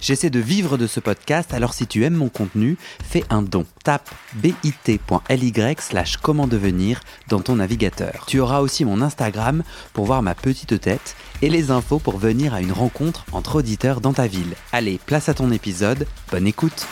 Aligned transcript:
J'essaie 0.00 0.30
de 0.30 0.38
vivre 0.38 0.78
de 0.78 0.86
ce 0.86 1.00
podcast, 1.00 1.52
alors 1.52 1.74
si 1.74 1.86
tu 1.86 2.04
aimes 2.04 2.14
mon 2.14 2.28
contenu, 2.28 2.76
fais 3.02 3.24
un 3.30 3.42
don. 3.42 3.66
Tape 3.82 4.08
bit.ly 4.34 5.52
slash 5.80 6.16
comment 6.18 6.46
devenir 6.46 7.00
dans 7.28 7.40
ton 7.40 7.56
navigateur. 7.56 8.24
Tu 8.26 8.38
auras 8.38 8.60
aussi 8.60 8.84
mon 8.84 9.02
Instagram 9.02 9.62
pour 9.92 10.06
voir 10.06 10.22
ma 10.22 10.34
petite 10.34 10.80
tête 10.80 11.16
et 11.42 11.50
les 11.50 11.70
infos 11.70 11.98
pour 11.98 12.18
venir 12.18 12.54
à 12.54 12.60
une 12.60 12.72
rencontre 12.72 13.24
entre 13.32 13.56
auditeurs 13.56 14.00
dans 14.00 14.12
ta 14.12 14.26
ville. 14.26 14.54
Allez, 14.72 15.00
place 15.04 15.28
à 15.28 15.34
ton 15.34 15.50
épisode, 15.50 16.06
bonne 16.30 16.46
écoute 16.46 16.86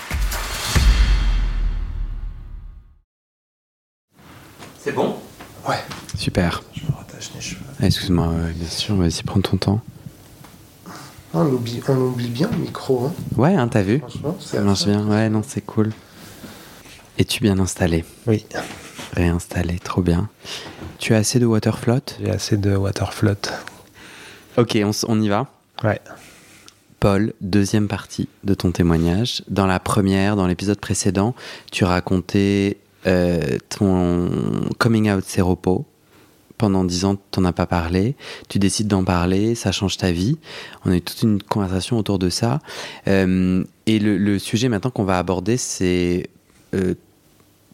C'est 4.81 4.93
bon? 4.93 5.17
Ouais. 5.69 5.83
Super. 6.17 6.63
Je 6.73 6.83
me 6.83 6.93
rattache 6.97 7.31
les 7.35 7.41
cheveux. 7.41 7.65
Excuse-moi, 7.83 8.33
bien 8.55 8.69
sûr, 8.69 8.95
vas-y, 8.97 9.23
prends 9.25 9.41
ton 9.41 9.57
temps. 9.57 9.81
On 11.35 11.47
oublie, 11.47 11.83
on 11.89 11.97
oublie 11.97 12.29
bien 12.29 12.49
le 12.51 12.59
micro, 12.59 13.07
hein. 13.07 13.13
Ouais, 13.37 13.55
hein, 13.55 13.69
t'as 13.69 13.83
vu. 13.83 14.03
Ça 14.41 14.61
marche 14.61 14.87
bien, 14.87 15.07
ouais, 15.07 15.29
non, 15.29 15.43
c'est 15.47 15.61
cool. 15.61 15.93
Es-tu 17.19 17.43
bien 17.43 17.59
installé? 17.59 18.05
Oui, 18.27 18.45
Réinstallé, 19.13 19.79
trop 19.79 20.03
bien. 20.03 20.29
Tu 20.99 21.15
as 21.15 21.19
assez 21.19 21.39
de 21.39 21.47
water 21.47 21.79
float? 21.79 22.01
J'ai 22.21 22.31
assez 22.31 22.57
de 22.57 22.75
water 22.77 23.13
float. 23.13 23.51
Ok, 24.57 24.79
on, 24.83 24.91
s- 24.91 25.05
on 25.09 25.21
y 25.21 25.29
va? 25.29 25.47
Ouais. 25.85 26.01
Paul, 27.01 27.33
deuxième 27.43 27.89
partie 27.89 28.29
de 28.45 28.55
ton 28.55 28.71
témoignage. 28.73 29.43
Dans 29.49 29.67
la 29.67 29.79
première, 29.81 30.37
dans 30.37 30.47
l'épisode 30.47 30.79
précédent, 30.81 31.35
tu 31.71 31.85
racontais 31.85 32.79
euh, 33.07 33.59
ton 33.69 34.31
coming 34.79 35.11
out 35.11 35.25
séropo. 35.25 35.87
Pendant 36.59 36.85
dix 36.85 37.05
ans, 37.05 37.17
tu 37.31 37.41
n'en 37.41 37.47
as 37.49 37.53
pas 37.53 37.67
parlé. 37.67 38.17
Tu 38.49 38.59
décides 38.59 38.89
d'en 38.89 39.05
parler, 39.05 39.55
ça 39.55 39.73
change 39.73 39.97
ta 39.99 40.11
vie. 40.11 40.39
On 40.85 40.91
a 40.91 40.97
eu 40.97 41.03
toute 41.03 41.23
une 41.23 41.43
conversation 41.43 41.99
autour 41.99 42.19
de 42.19 42.31
ça. 42.31 42.61
Euh, 43.09 43.63
et 43.87 43.99
le, 43.99 44.17
le 44.17 44.39
sujet 44.39 44.69
maintenant 44.69 44.91
qu'on 44.91 45.05
va 45.05 45.19
aborder, 45.19 45.57
c'est 45.59 46.31
euh, 46.75 46.95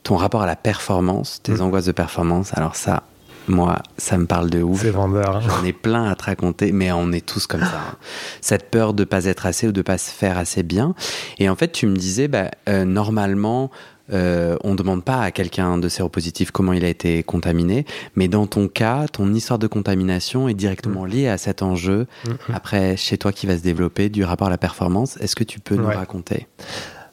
ton 0.02 0.16
rapport 0.16 0.42
à 0.42 0.46
la 0.46 0.56
performance, 0.56 1.40
tes 1.42 1.52
Mm. 1.52 1.60
angoisses 1.60 1.84
de 1.86 1.92
performance. 1.92 2.50
Alors 2.56 2.74
ça, 2.74 3.04
moi, 3.48 3.82
ça 3.98 4.18
me 4.18 4.26
parle 4.26 4.50
de 4.50 4.62
ouf. 4.62 4.82
C'est 4.82 4.90
vendeur. 4.90 5.36
hein. 5.36 5.40
J'en 5.46 5.64
ai 5.64 5.72
plein 5.72 6.04
à 6.10 6.14
te 6.16 6.24
raconter, 6.24 6.72
mais 6.72 6.90
on 6.92 7.12
est 7.12 7.24
tous 7.24 7.46
comme 7.46 7.60
ça. 7.60 7.80
hein. 7.92 7.96
Cette 8.40 8.70
peur 8.70 8.94
de 8.94 9.04
pas 9.04 9.24
être 9.26 9.46
assez 9.46 9.68
ou 9.68 9.72
de 9.72 9.82
pas 9.82 9.98
se 9.98 10.10
faire 10.10 10.38
assez 10.38 10.62
bien. 10.64 10.94
Et 11.38 11.48
en 11.48 11.54
fait, 11.56 11.70
tu 11.72 11.86
me 11.86 11.94
disais, 11.96 12.26
bah, 12.28 12.50
euh, 12.68 12.84
normalement, 12.84 13.70
euh, 14.12 14.56
on 14.64 14.74
demande 14.74 15.04
pas 15.04 15.20
à 15.22 15.30
quelqu'un 15.30 15.78
de 15.78 15.88
séropositif 15.88 16.50
comment 16.50 16.72
il 16.72 16.84
a 16.84 16.88
été 16.88 17.22
contaminé, 17.22 17.84
mais 18.16 18.28
dans 18.28 18.46
ton 18.46 18.68
cas, 18.68 19.06
ton 19.08 19.32
histoire 19.34 19.58
de 19.58 19.66
contamination 19.66 20.48
est 20.48 20.54
directement 20.54 21.04
liée 21.04 21.28
à 21.28 21.38
cet 21.38 21.62
enjeu. 21.62 22.06
Après, 22.52 22.96
chez 22.96 23.18
toi, 23.18 23.32
qui 23.32 23.46
va 23.46 23.56
se 23.56 23.62
développer 23.62 24.08
du 24.08 24.24
rapport 24.24 24.48
à 24.48 24.50
la 24.50 24.58
performance. 24.58 25.16
Est-ce 25.18 25.36
que 25.36 25.44
tu 25.44 25.60
peux 25.60 25.76
nous 25.76 25.86
Ouais. 25.88 25.94
raconter? 25.94 26.46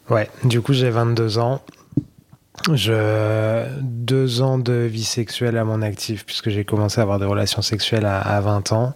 Ouais, 0.09 0.29
du 0.43 0.61
coup, 0.61 0.73
j'ai 0.73 0.89
22 0.89 1.37
ans. 1.37 1.61
Je 2.73 3.65
deux 3.81 4.41
ans 4.41 4.57
de 4.57 4.73
vie 4.73 5.03
sexuelle 5.05 5.57
à 5.57 5.63
mon 5.63 5.81
actif 5.81 6.25
puisque 6.25 6.49
j'ai 6.49 6.65
commencé 6.65 6.99
à 6.99 7.03
avoir 7.03 7.19
des 7.19 7.25
relations 7.25 7.61
sexuelles 7.61 8.05
à, 8.05 8.19
à 8.19 8.41
20 8.41 8.71
ans. 8.73 8.95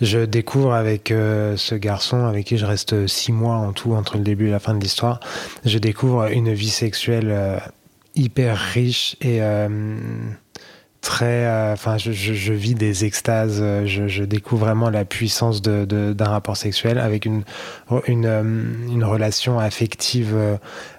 Je 0.00 0.24
découvre 0.24 0.74
avec 0.74 1.10
euh, 1.10 1.56
ce 1.56 1.74
garçon 1.74 2.24
avec 2.24 2.46
qui 2.46 2.58
je 2.58 2.66
reste 2.66 3.06
six 3.06 3.32
mois 3.32 3.56
en 3.56 3.72
tout 3.72 3.94
entre 3.94 4.16
le 4.16 4.22
début 4.22 4.48
et 4.48 4.50
la 4.50 4.60
fin 4.60 4.74
de 4.74 4.80
l'histoire. 4.80 5.20
Je 5.64 5.78
découvre 5.78 6.26
une 6.26 6.52
vie 6.52 6.70
sexuelle 6.70 7.30
euh, 7.30 7.58
hyper 8.14 8.56
riche 8.56 9.16
et 9.20 9.40
très. 11.00 11.46
euh, 11.46 11.72
Enfin, 11.72 11.96
je, 11.98 12.52
vis 12.52 12.74
des 12.74 13.04
extases. 13.04 13.58
euh, 13.60 13.86
Je, 13.86 14.24
découvre 14.24 14.66
vraiment 14.66 14.90
la 14.90 15.04
puissance 15.04 15.62
d'un 15.62 16.24
rapport 16.24 16.56
sexuel 16.56 16.98
avec 16.98 17.24
une 17.26 17.44
euh, 17.90 19.04
relation 19.04 19.58
affective 19.58 20.36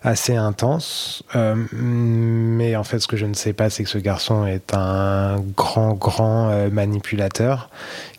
assez 0.03 0.35
intense. 0.35 1.23
Mais 1.35 2.75
en 2.75 2.83
fait, 2.83 2.99
ce 2.99 3.07
que 3.07 3.17
je 3.17 3.25
ne 3.25 3.33
sais 3.33 3.53
pas, 3.53 3.69
c'est 3.69 3.83
que 3.83 3.89
ce 3.89 3.97
garçon 3.97 4.45
est 4.45 4.73
un 4.73 5.39
grand, 5.55 5.93
grand 5.93 6.69
manipulateur 6.69 7.69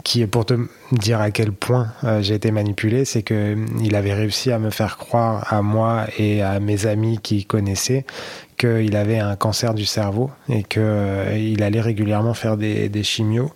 qui, 0.04 0.26
pour 0.26 0.46
te 0.46 0.54
dire 0.92 1.20
à 1.20 1.30
quel 1.30 1.52
point 1.52 1.88
j'ai 2.20 2.34
été 2.34 2.50
manipulé, 2.50 3.04
c'est 3.04 3.22
que 3.22 3.56
il 3.82 3.94
avait 3.94 4.14
réussi 4.14 4.50
à 4.52 4.58
me 4.58 4.70
faire 4.70 4.96
croire 4.96 5.52
à 5.52 5.62
moi 5.62 6.06
et 6.18 6.42
à 6.42 6.60
mes 6.60 6.86
amis 6.86 7.18
qui 7.22 7.44
connaissaient 7.44 8.04
qu'il 8.60 8.94
avait 8.94 9.18
un 9.18 9.36
cancer 9.36 9.72
du 9.72 9.86
cerveau 9.86 10.30
et 10.50 10.62
que 10.62 10.80
euh, 10.82 11.54
allait 11.64 11.80
régulièrement 11.80 12.34
faire 12.34 12.58
des, 12.58 12.90
des 12.90 13.02
chimios. 13.02 13.50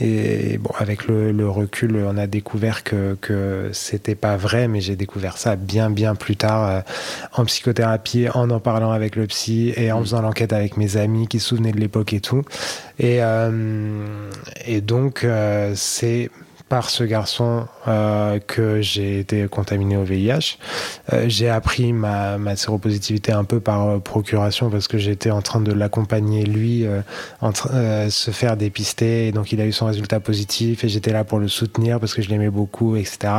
Et 0.00 0.56
bon, 0.58 0.70
avec 0.78 1.06
le, 1.06 1.32
le 1.32 1.48
recul, 1.48 2.02
on 2.08 2.16
a 2.16 2.26
découvert 2.26 2.82
que, 2.82 3.16
que 3.20 3.68
c'était 3.72 4.14
pas 4.14 4.36
vrai, 4.38 4.66
mais 4.66 4.80
j'ai 4.80 4.96
découvert 4.96 5.36
ça 5.36 5.56
bien, 5.56 5.90
bien 5.90 6.14
plus 6.14 6.36
tard 6.36 6.68
euh, 6.68 6.80
en 7.34 7.44
psychothérapie, 7.44 8.28
en 8.32 8.48
en 8.50 8.60
parlant 8.60 8.90
avec 8.90 9.16
le 9.16 9.26
psy 9.26 9.74
et 9.76 9.92
en 9.92 9.98
Mm. 9.98 10.04
faisant 10.04 10.22
l'enquête 10.22 10.52
avec 10.54 10.76
mes 10.78 10.96
amis 10.96 11.26
qui 11.28 11.40
se 11.40 11.48
souvenaient 11.48 11.72
de 11.72 11.80
l'époque 11.80 12.14
et 12.14 12.20
tout. 12.20 12.42
Et, 12.98 13.18
euh, 13.22 14.30
et 14.64 14.80
donc, 14.80 15.26
c'est 15.74 16.30
par 16.68 16.90
ce 16.90 17.04
garçon 17.04 17.66
euh, 17.86 18.38
que 18.46 18.80
j'ai 18.82 19.18
été 19.20 19.46
contaminé 19.48 19.96
au 19.96 20.04
VIH. 20.04 20.58
Euh, 21.12 21.24
j'ai 21.28 21.48
appris 21.48 21.92
ma, 21.92 22.36
ma 22.38 22.56
séropositivité 22.56 23.32
un 23.32 23.44
peu 23.44 23.60
par 23.60 23.88
euh, 23.88 23.98
procuration 23.98 24.70
parce 24.70 24.88
que 24.88 24.98
j'étais 24.98 25.30
en 25.30 25.40
train 25.42 25.60
de 25.60 25.72
l'accompagner 25.72 26.44
lui 26.44 26.86
en 27.40 27.52
se 27.54 28.30
faire 28.30 28.56
dépister 28.56 29.28
et 29.28 29.32
donc 29.32 29.52
il 29.52 29.60
a 29.60 29.66
eu 29.66 29.72
son 29.72 29.86
résultat 29.86 30.20
positif 30.20 30.84
et 30.84 30.88
j'étais 30.88 31.12
là 31.12 31.24
pour 31.24 31.38
le 31.38 31.48
soutenir 31.48 31.98
parce 32.00 32.14
que 32.14 32.22
je 32.22 32.28
l'aimais 32.28 32.50
beaucoup 32.50 32.96
etc 32.96 33.32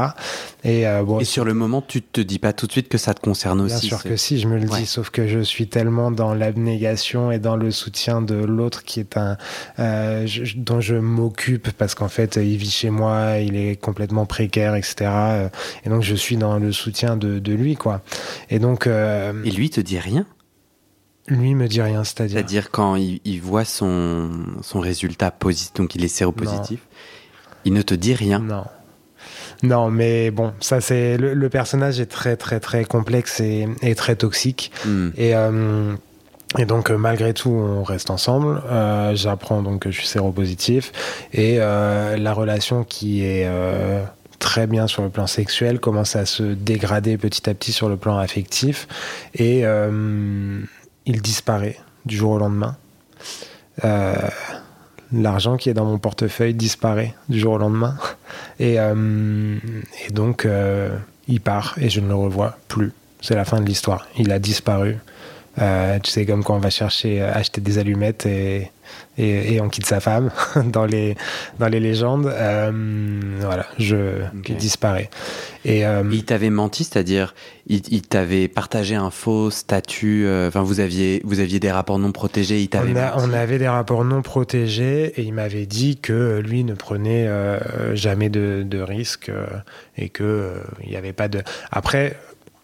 et 0.63 0.84
bon 1.06 1.19
Et 1.19 1.25
sur 1.25 1.46
le 1.46 1.53
moment, 1.53 1.81
tu 1.81 2.01
te 2.01 2.19
dis 2.22 2.40
pas 2.40 2.51
tout 2.53 2.67
de 2.67 2.72
suite 2.72 2.90
que 2.90 2.97
ça 2.97 3.13
te 3.13 3.22
concerne 3.22 3.66
Bien 3.66 3.75
aussi. 3.75 3.88
sûr 3.88 4.00
c'est- 4.01 4.09
que 4.09 4.16
si, 4.17 4.40
je 4.40 4.47
me 4.47 4.57
le 4.57 4.67
Ouais. 4.69 4.79
dis, 4.79 4.85
sauf 4.85 5.09
que 5.09 5.28
je 5.28 5.40
suis 5.40 5.67
tellement 5.67 6.11
dans 6.11 6.34
l'abnégation 6.34 7.31
et 7.31 7.40
dans 7.40 7.56
le 7.56 7.72
soutien 7.72 8.22
de 8.22 8.35
l'autre 8.35 8.84
qui 8.84 9.00
est 9.00 9.17
un 9.17 9.38
je- 9.78 10.57
dont 10.57 10.81
je 10.81 10.96
m'occupe 10.96 11.72
parce 11.72 11.96
qu'en 11.96 12.09
fait 12.09 12.38
il 12.41 12.57
vit 12.57 12.69
chez 12.72 12.90
moi, 12.90 13.19
il 13.40 13.56
est 13.56 13.75
complètement 13.75 14.25
précaire, 14.25 14.75
etc. 14.75 14.96
euh, 15.02 15.50
Et 15.85 15.90
donc 15.90 16.03
je 16.03 16.16
suis 16.16 16.38
dans 16.38 16.57
le 16.59 16.72
soutien 16.72 17.18
de, 17.18 17.40
de 17.40 17.53
lui, 17.53 17.75
quoi. 17.75 18.02
Et 18.50 18.59
donc 18.59 18.88
euh, 18.88 19.34
Et 19.44 19.52
lui, 19.52 19.69
te 19.69 19.81
dit 19.81 20.00
rien? 20.00 20.25
lui 21.28 21.53
me 21.53 21.68
dit 21.68 21.81
rien, 21.81 22.03
c'est-à-dire 22.03 22.38
C'est-à-dire 22.38 22.72
quand 22.72 22.96
il, 22.96 23.22
il 23.24 23.40
voit 23.40 23.63
son, 23.66 24.31
son 24.63 24.79
résultat 24.79 25.29
positif, 25.29 25.74
donc 25.75 25.94
il 25.94 26.03
est 26.03 26.08
séropositif, 26.08 26.79
il 27.66 27.74
ne 27.74 27.84
te 27.84 27.94
dit 27.94 28.16
rien? 28.16 28.40
Non. 28.40 28.63
Non, 29.62 29.91
mais 29.91 30.31
bon, 30.31 30.53
ça 30.59 30.79
c'est 30.81 31.18
le, 31.18 31.34
le 31.34 31.50
personnage 31.50 32.00
est 32.00 32.06
très 32.06 32.35
très 32.38 32.59
très 32.59 32.85
complexe 32.85 33.41
et, 33.41 33.68
et 33.81 33.94
très 33.94 34.16
toxique. 34.16 34.72
Hmm. 34.85 35.09
Et, 35.18 35.35
euh, 35.35 35.96
et 36.58 36.66
donc, 36.66 36.90
euh, 36.90 36.98
malgré 36.98 37.34
tout, 37.34 37.52
on 37.52 37.84
reste 37.84 38.10
ensemble. 38.10 38.62
Euh, 38.72 39.16
J'apprends 39.16 39.62
donc 39.62 39.82
que 39.82 39.92
je 39.92 39.98
suis 39.98 40.08
séropositif. 40.08 40.92
Et 41.32 41.58
euh, 41.60 42.18
la 42.18 42.34
relation 42.34 42.84
qui 42.84 43.24
est 43.24 43.48
très 44.40 44.68
bien 44.68 44.88
sur 44.88 45.04
le 45.04 45.09
plan 45.09 45.28
sexuel 45.28 45.80
commence 45.80 46.16
à 46.16 46.26
se 46.26 46.44
dégrader 46.44 47.18
petit 47.18 47.50
à 47.50 47.54
petit 47.54 47.72
sur 47.72 47.90
le 47.90 47.98
plan 47.98 48.18
affectif. 48.18 48.88
Et 49.36 49.64
il 51.06 51.22
disparaît 51.22 51.78
du 52.06 52.16
jour 52.16 52.32
au 52.32 52.40
lendemain. 52.40 52.76
L'argent 55.12 55.58
qui 55.58 55.70
est 55.70 55.74
dans 55.74 55.86
mon 55.86 55.98
portefeuille 55.98 56.54
disparaît 56.54 57.16
du 57.30 57.40
jour 57.40 57.54
au 57.54 57.58
lendemain. 57.58 57.96
Et, 58.59 58.78
donc, 60.12 60.48
il 61.28 61.42
part 61.42 61.76
et 61.79 61.90
je 61.90 62.00
ne 62.00 62.08
le 62.08 62.16
revois 62.16 62.58
plus. 62.68 62.91
C'est 63.22 63.35
la 63.35 63.46
fin 63.46 63.62
de 63.62 63.66
l'histoire. 63.66 64.08
Il 64.18 64.32
a 64.32 64.40
disparu. 64.40 64.97
Euh, 65.59 66.00
tu 66.00 66.09
sais, 66.11 66.26
comme 66.26 66.44
quand 66.44 66.56
on 66.56 66.59
va 66.59 66.70
chercher, 66.70 67.22
euh, 67.22 67.32
acheter 67.34 67.59
des 67.59 67.78
allumettes 67.79 68.26
et, 68.26 68.72
et, 69.17 69.56
et 69.56 69.61
on 69.61 69.67
quitte 69.70 69.85
sa 69.85 70.00
femme 70.00 70.32
dans 70.66 70.85
les, 70.85 71.16
dans 71.59 71.67
les 71.67 71.79
légendes. 71.79 72.28
Euh, 72.28 72.72
voilà, 73.41 73.66
je 73.78 74.22
Ok. 74.38 74.50
il 74.50 74.56
disparaît. 74.56 75.09
Et, 75.66 75.85
euh, 75.85 76.03
Il 76.11 76.23
t'avait 76.23 76.50
menti, 76.50 76.85
c'est-à-dire 76.85 77.35
il, 77.67 77.82
il 77.91 78.02
t'avait 78.03 78.47
partagé 78.47 78.96
un 78.96 79.09
faux 79.11 79.52
statut. 79.52 80.26
Enfin, 80.47 80.61
vous 80.61 80.79
aviez 80.79 81.22
vous 81.26 81.41
aviez 81.41 81.59
des 81.59 81.72
rapports 81.72 82.00
non 82.00 82.14
protégés. 82.14 82.61
Il 82.61 82.70
t'avait 82.70 82.94
on, 82.94 82.96
a- 82.96 83.11
menti. 83.16 83.26
on 83.28 83.34
avait 83.34 83.58
des 83.59 83.67
rapports 83.67 84.06
non 84.06 84.22
protégés 84.22 85.14
et 85.20 85.23
il 85.23 85.34
m'avait 85.34 85.66
dit 85.66 85.97
que 85.97 86.40
lui 86.40 86.64
ne 86.64 86.73
prenait 86.73 87.28
jamais 87.94 88.29
de, 88.29 88.64
de 88.66 88.79
risques 88.79 89.32
et 89.97 90.08
que 90.09 90.23
euh, 90.23 90.53
il 90.84 90.90
n'y 90.91 90.96
avait 90.96 91.11
pas 91.14 91.28
de. 91.28 91.41
Après, 91.72 92.16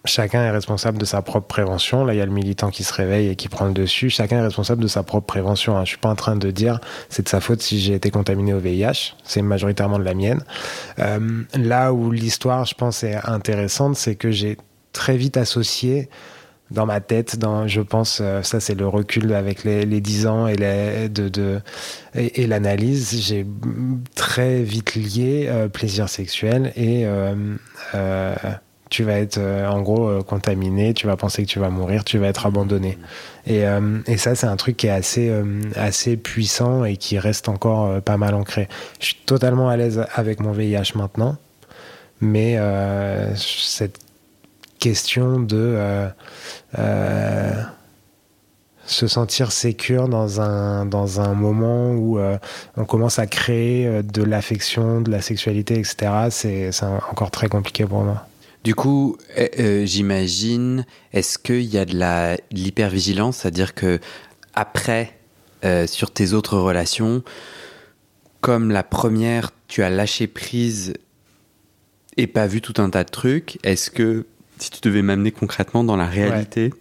chacun 0.05 0.41
est 0.41 0.51
responsable 0.51 0.97
de 0.97 1.05
sa 1.05 1.21
propre 1.21 1.47
prévention. 1.47 2.05
Là, 2.05 2.13
il 2.13 2.17
y 2.17 2.21
a 2.21 2.25
le 2.25 2.31
militant 2.31 2.69
qui 2.69 2.83
se 2.83 2.93
réveille 2.93 3.29
et 3.29 3.35
qui 3.35 3.49
prend 3.49 3.65
le 3.65 3.73
dessus. 3.73 4.09
Chacun 4.09 4.37
est 4.37 4.43
responsable 4.43 4.81
de 4.81 4.87
sa 4.87 5.03
propre 5.03 5.25
prévention. 5.25 5.77
Hein. 5.77 5.85
Je 5.85 5.89
suis 5.89 5.97
pas 5.97 6.09
en 6.09 6.15
train 6.15 6.35
de 6.35 6.51
dire 6.51 6.79
c'est 7.09 7.23
de 7.23 7.29
sa 7.29 7.41
faute 7.41 7.61
si 7.61 7.79
j'ai 7.79 7.93
été 7.93 8.11
contaminé 8.11 8.53
au 8.53 8.59
VIH. 8.59 9.15
C'est 9.23 9.41
majoritairement 9.41 9.99
de 9.99 10.03
la 10.03 10.13
mienne. 10.13 10.43
Euh, 10.99 11.43
là 11.55 11.93
où 11.93 12.11
l'histoire, 12.11 12.65
je 12.65 12.75
pense, 12.75 13.03
est 13.03 13.15
intéressante, 13.25 13.95
c'est 13.95 14.15
que 14.15 14.31
j'ai 14.31 14.57
très 14.93 15.17
vite 15.17 15.37
associé 15.37 16.09
dans 16.71 16.85
ma 16.85 16.99
tête, 16.99 17.37
dans, 17.37 17.67
je 17.67 17.81
pense, 17.81 18.19
euh, 18.21 18.41
ça 18.41 18.59
c'est 18.59 18.75
le 18.75 18.87
recul 18.87 19.33
avec 19.33 19.63
les, 19.63 19.85
les 19.85 20.01
10 20.01 20.27
ans 20.27 20.47
et, 20.47 20.55
de, 20.55 21.61
et, 22.15 22.47
l'analyse, 22.47 23.21
j'ai 23.21 23.45
très 24.15 24.63
vite 24.63 24.95
lié 24.95 25.45
euh, 25.47 25.67
plaisir 25.67 26.09
sexuel 26.09 26.73
et 26.75 27.05
euh, 27.05 27.35
tu 28.89 29.03
vas 29.03 29.13
être 29.19 29.39
en 29.39 29.81
gros 29.81 30.23
contaminé, 30.23 30.93
tu 30.93 31.07
vas 31.07 31.17
penser 31.17 31.43
que 31.43 31.47
tu 31.47 31.59
vas 31.59 31.69
mourir, 31.69 32.03
tu 32.03 32.17
vas 32.17 32.27
être 32.27 32.45
abandonné. 32.45 32.97
Et, 33.47 33.63
et 34.07 34.17
ça 34.17 34.35
c'est 34.35 34.47
un 34.47 34.55
truc 34.55 34.77
qui 34.77 34.87
est 34.87 34.91
assez, 34.91 35.31
assez 35.75 36.17
puissant 36.17 36.85
et 36.85 36.97
qui 36.97 37.17
reste 37.17 37.49
encore 37.49 38.01
pas 38.01 38.17
mal 38.17 38.35
ancré. 38.35 38.67
Je 38.99 39.07
suis 39.07 39.15
totalement 39.25 39.69
à 39.69 39.77
l'aise 39.77 40.05
avec 40.13 40.39
mon 40.39 40.51
VIH 40.51 40.93
maintenant, 40.95 41.37
mais 42.21 42.57
cette 43.35 43.99
question 44.85 45.39
de 45.39 45.55
euh, 45.57 46.07
euh, 46.77 47.53
se 48.85 49.07
sentir 49.07 49.51
sécure 49.51 50.07
dans 50.07 50.41
un, 50.41 50.85
dans 50.85 51.21
un 51.21 51.33
moment 51.33 51.89
où 51.91 52.19
euh, 52.19 52.37
on 52.77 52.85
commence 52.85 53.17
à 53.17 53.25
créer 53.25 54.03
de 54.03 54.21
l'affection, 54.21 55.01
de 55.01 55.09
la 55.09 55.21
sexualité, 55.21 55.79
etc. 55.79 56.29
C'est 56.29 56.69
encore 56.83 57.31
très 57.31 57.47
compliqué 57.47 57.85
pour 57.85 58.03
moi. 58.03 58.27
Du 58.65 58.75
coup, 58.75 59.17
j'imagine, 59.83 60.85
est-ce 61.13 61.37
qu'il 61.37 61.63
y 61.63 61.77
a 61.77 61.85
de 61.85 61.95
l'hypervigilance, 62.51 63.37
c'est-à-dire 63.37 63.73
que 63.73 63.99
après, 64.53 65.17
sur 65.85 66.11
tes 66.11 66.33
autres 66.33 66.57
relations, 66.57 67.23
comme 68.41 68.71
la 68.71 68.83
première, 68.83 69.51
tu 69.67 69.81
as 69.81 69.89
lâché 69.89 70.27
prise 70.27 70.93
et 72.17 72.27
pas 72.27 72.47
vu 72.47 72.61
tout 72.61 72.79
un 72.81 72.89
tas 72.89 73.03
de 73.03 73.09
trucs, 73.09 73.57
est-ce 73.63 73.89
que 73.89 74.25
si 74.59 74.69
tu 74.69 74.79
devais 74.81 75.01
m'amener 75.01 75.31
concrètement 75.31 75.83
dans 75.83 75.97
la 75.97 76.05
réalité 76.05 76.73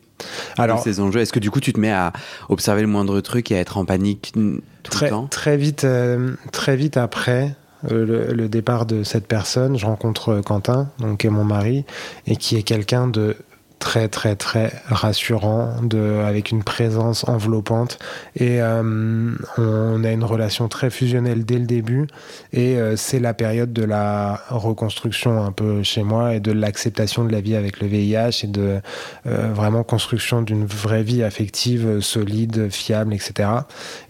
Alors, 0.58 0.78
de 0.78 0.82
ces 0.82 1.00
enjeux, 1.00 1.20
est-ce 1.20 1.32
que 1.32 1.40
du 1.40 1.50
coup 1.50 1.60
tu 1.60 1.72
te 1.72 1.80
mets 1.80 1.90
à 1.90 2.12
observer 2.48 2.82
le 2.82 2.86
moindre 2.86 3.20
truc 3.20 3.50
et 3.50 3.56
à 3.56 3.60
être 3.60 3.78
en 3.78 3.84
panique 3.84 4.32
tout 4.34 4.60
très, 4.90 5.06
le 5.06 5.10
temps? 5.10 5.26
Très 5.26 5.56
vite, 5.56 5.84
euh, 5.84 6.34
très 6.52 6.76
vite 6.76 6.96
après. 6.96 7.56
Euh, 7.90 8.32
le, 8.32 8.48
départ 8.48 8.86
de 8.86 9.02
cette 9.02 9.26
personne, 9.26 9.78
je 9.78 9.86
rencontre 9.86 10.40
Quentin, 10.40 10.90
donc 10.98 11.18
qui 11.18 11.26
est 11.26 11.30
mon 11.30 11.44
mari, 11.44 11.84
et 12.26 12.36
qui 12.36 12.56
est 12.56 12.62
quelqu'un 12.62 13.08
de 13.08 13.36
très 13.84 14.08
très 14.08 14.34
très 14.34 14.72
rassurant, 14.86 15.74
de, 15.82 16.22
avec 16.26 16.50
une 16.50 16.64
présence 16.64 17.28
enveloppante. 17.28 17.98
Et 18.34 18.62
euh, 18.62 19.32
on 19.58 20.04
a 20.04 20.10
une 20.10 20.24
relation 20.24 20.68
très 20.68 20.88
fusionnelle 20.88 21.44
dès 21.44 21.58
le 21.58 21.66
début. 21.66 22.06
Et 22.54 22.78
euh, 22.78 22.96
c'est 22.96 23.20
la 23.20 23.34
période 23.34 23.74
de 23.74 23.84
la 23.84 24.40
reconstruction 24.48 25.44
un 25.44 25.52
peu 25.52 25.82
chez 25.82 26.02
moi 26.02 26.34
et 26.34 26.40
de 26.40 26.50
l'acceptation 26.50 27.24
de 27.24 27.32
la 27.32 27.42
vie 27.42 27.56
avec 27.56 27.80
le 27.80 27.86
VIH 27.86 28.44
et 28.44 28.46
de 28.46 28.80
euh, 29.26 29.52
vraiment 29.52 29.84
construction 29.84 30.40
d'une 30.40 30.64
vraie 30.64 31.02
vie 31.02 31.22
affective 31.22 32.00
solide, 32.00 32.70
fiable, 32.70 33.12
etc. 33.12 33.50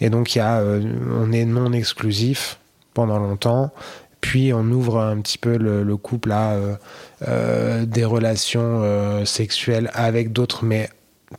Et 0.00 0.08
donc 0.08 0.36
y 0.36 0.40
a, 0.40 0.62
on 1.20 1.32
est 1.32 1.44
non 1.44 1.72
exclusif 1.72 2.58
pendant 2.94 3.18
longtemps 3.18 3.72
puis 4.24 4.54
on 4.54 4.64
ouvre 4.70 5.00
un 5.00 5.20
petit 5.20 5.36
peu 5.36 5.58
le, 5.58 5.96
couple 5.98 6.32
à 6.32 6.52
euh, 6.52 6.76
euh, 7.28 7.84
des 7.84 8.06
relations 8.06 8.80
euh, 8.82 9.26
sexuelles 9.26 9.90
avec 9.92 10.32
d'autres, 10.32 10.64
mais 10.64 10.88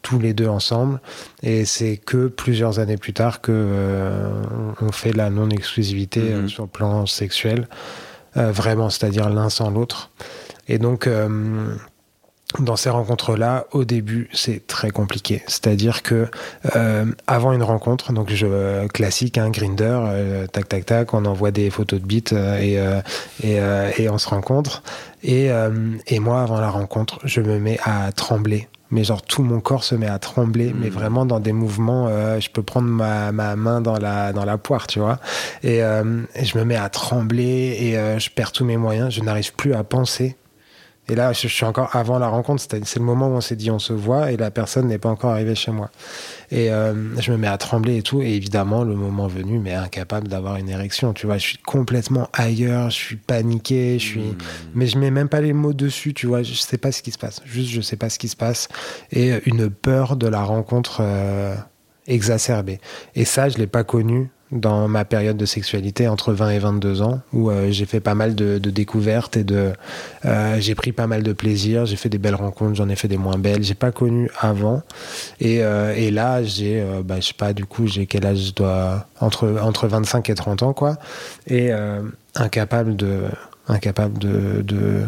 tous 0.03 0.19
les 0.19 0.35
deux 0.35 0.47
ensemble. 0.47 1.01
Et 1.41 1.65
c'est 1.65 1.97
que 1.97 2.27
plusieurs 2.27 2.77
années 2.77 2.97
plus 2.97 3.13
tard 3.13 3.41
que 3.41 4.29
on 4.81 4.91
fait 4.91 5.13
la 5.13 5.31
non-exclusivité 5.31 6.21
mm-hmm. 6.21 6.47
sur 6.47 6.63
le 6.65 6.69
plan 6.69 7.07
sexuel, 7.07 7.67
vraiment, 8.35 8.91
c'est-à-dire 8.91 9.29
l'un 9.29 9.49
sans 9.49 9.71
l'autre. 9.71 10.11
Et 10.67 10.77
donc 10.77 11.09
dans 12.59 12.75
ces 12.75 12.89
rencontres-là, 12.89 13.65
au 13.71 13.85
début, 13.85 14.29
c'est 14.33 14.65
très 14.67 14.91
compliqué. 14.91 15.43
C'est-à-dire 15.47 16.03
que 16.03 16.27
euh, 16.75 17.05
avant 17.27 17.53
une 17.53 17.63
rencontre, 17.63 18.13
donc 18.13 18.31
je 18.31 18.87
classique, 18.87 19.37
un 19.37 19.45
hein, 19.45 19.49
Grinder, 19.49 19.99
euh, 20.05 20.47
tac 20.47 20.67
tac 20.69 20.85
tac, 20.85 21.13
on 21.13 21.25
envoie 21.25 21.51
des 21.51 21.69
photos 21.69 22.01
de 22.01 22.05
bits 22.05 22.23
euh, 22.33 23.01
et, 23.41 23.47
et, 23.47 24.03
et, 24.03 24.09
on 24.09 24.17
se 24.17 24.29
rencontre. 24.29 24.83
Et, 25.23 25.49
et 26.07 26.19
moi, 26.19 26.41
avant 26.41 26.59
la 26.59 26.69
rencontre, 26.69 27.19
je 27.23 27.41
me 27.41 27.59
mets 27.59 27.79
à 27.83 28.11
trembler. 28.11 28.67
Mais 28.91 29.03
genre 29.03 29.23
tout 29.23 29.41
mon 29.41 29.59
corps 29.59 29.83
se 29.83 29.95
met 29.95 30.07
à 30.07 30.19
trembler, 30.19 30.71
mais 30.73 30.89
hmm. 30.89 30.93
vraiment 30.93 31.25
dans 31.25 31.39
des 31.39 31.53
mouvements. 31.53 32.07
je 32.39 32.49
peux 32.49 32.61
prendre 32.61 32.87
ma, 32.87 33.31
ma, 33.31 33.55
main 33.55 33.81
dans 33.81 33.97
la 33.97 34.31
dans 34.31 34.45
la 34.45 34.59
poire, 34.59 34.85
tu 34.85 34.99
vois. 34.99 35.19
Et, 35.63 35.77
et 35.77 36.45
je 36.45 36.57
me 36.57 36.63
mets 36.63 36.75
à 36.75 36.89
trembler 36.89 37.77
et 37.79 38.19
je 38.19 38.29
perds 38.29 38.51
tous 38.51 38.65
mes 38.65 38.77
moyens. 38.77 39.11
Je 39.11 39.21
n'arrive 39.21 39.53
plus 39.53 39.73
à 39.73 39.83
penser 39.83 40.35
et 41.07 41.15
là, 41.15 41.33
je 41.33 41.47
suis 41.47 41.65
encore 41.65 41.95
avant 41.95 42.17
la 42.17 42.27
rencontre, 42.27 42.63
c'est 42.63 42.95
le 42.95 43.05
moment 43.05 43.27
où 43.27 43.33
on 43.33 43.41
s'est 43.41 43.55
dit 43.55 43.69
on 43.69 43.77
se 43.77 43.93
voit 43.93 44.31
et 44.31 44.37
la 44.37 44.49
personne 44.49 44.87
n'est 44.87 44.97
pas 44.97 45.09
encore 45.09 45.31
arrivée 45.31 45.53
chez 45.53 45.71
moi. 45.71 45.91
Et 46.49 46.71
euh, 46.71 46.93
je 47.19 47.31
me 47.31 47.37
mets 47.37 47.47
à 47.47 47.57
trembler 47.57 47.97
et 47.97 48.01
tout, 48.01 48.21
et 48.21 48.33
évidemment, 48.33 48.83
le 48.83 48.95
moment 48.95 49.27
venu, 49.27 49.59
mais 49.59 49.73
incapable 49.73 50.27
d'avoir 50.27 50.55
une 50.57 50.69
érection. 50.69 51.13
Tu 51.13 51.27
vois, 51.27 51.37
je 51.37 51.43
suis 51.43 51.57
complètement 51.59 52.27
ailleurs, 52.33 52.89
je 52.89 52.95
suis 52.95 53.15
paniqué, 53.17 53.99
je 53.99 54.03
suis, 54.03 54.19
mmh. 54.19 54.37
mais 54.73 54.87
je 54.87 54.97
mets 54.97 55.11
même 55.11 55.29
pas 55.29 55.41
les 55.41 55.53
mots 55.53 55.73
dessus. 55.73 56.13
Tu 56.13 56.25
vois, 56.25 56.41
je 56.41 56.53
sais 56.53 56.77
pas 56.77 56.91
ce 56.91 57.03
qui 57.03 57.11
se 57.11 57.19
passe. 57.19 57.41
Juste, 57.45 57.69
je 57.69 57.81
sais 57.81 57.97
pas 57.97 58.09
ce 58.09 58.17
qui 58.17 58.27
se 58.27 58.35
passe, 58.35 58.67
et 59.11 59.33
une 59.45 59.69
peur 59.69 60.15
de 60.15 60.27
la 60.27 60.43
rencontre 60.43 60.99
euh, 61.01 61.55
exacerbée. 62.07 62.79
Et 63.15 63.25
ça, 63.25 63.49
je 63.49 63.57
l'ai 63.57 63.67
pas 63.67 63.83
connu 63.83 64.29
dans 64.55 64.87
ma 64.87 65.03
période 65.03 65.35
de 65.35 65.45
sexualité 65.45 66.07
entre 66.07 66.33
20 66.33 66.49
et 66.51 66.59
22 66.59 67.01
ans 67.01 67.21
où 67.33 67.51
euh, 67.51 67.71
j'ai 67.71 67.85
fait 67.85 67.99
pas 67.99 68.15
mal 68.15 68.35
de, 68.35 68.57
découvertes 68.57 69.35
et 69.35 69.43
de 69.43 69.73
euh, 70.23 70.57
j'ai 70.59 70.75
pris 70.75 70.93
pas 70.93 71.07
mal 71.07 71.23
de 71.23 71.33
plaisir 71.33 71.85
j'ai 71.85 71.97
fait 71.97 72.09
des 72.09 72.17
belles 72.17 72.35
rencontres 72.35 72.75
j'en 72.75 72.87
ai 72.87 72.95
fait 72.95 73.09
des 73.09 73.17
moins 73.17 73.37
belles 73.37 73.63
j'ai 73.63 73.75
pas 73.75 73.91
connu 73.91 74.29
avant. 74.39 74.81
Et, 75.39 75.63
euh, 75.63 75.93
et 75.95 76.09
là 76.09 76.41
j'ai 76.43 76.83
bah, 77.03 77.19
je 77.19 77.27
sais 77.27 77.33
pas 77.33 77.53
du 77.53 77.65
coup 77.65 77.87
j'ai 77.87 78.05
quel 78.05 78.25
âge? 78.25 78.47
Je 78.47 78.53
dois 78.53 79.07
entre 79.19 79.59
entre 79.61 79.87
25 79.87 80.29
et 80.29 80.35
30 80.35 80.63
ans 80.63 80.73
quoi. 80.73 80.97
Et 81.47 81.71
incapable 82.35 82.95
de 82.95 83.23
incapable 83.67 84.17
de 84.17 85.03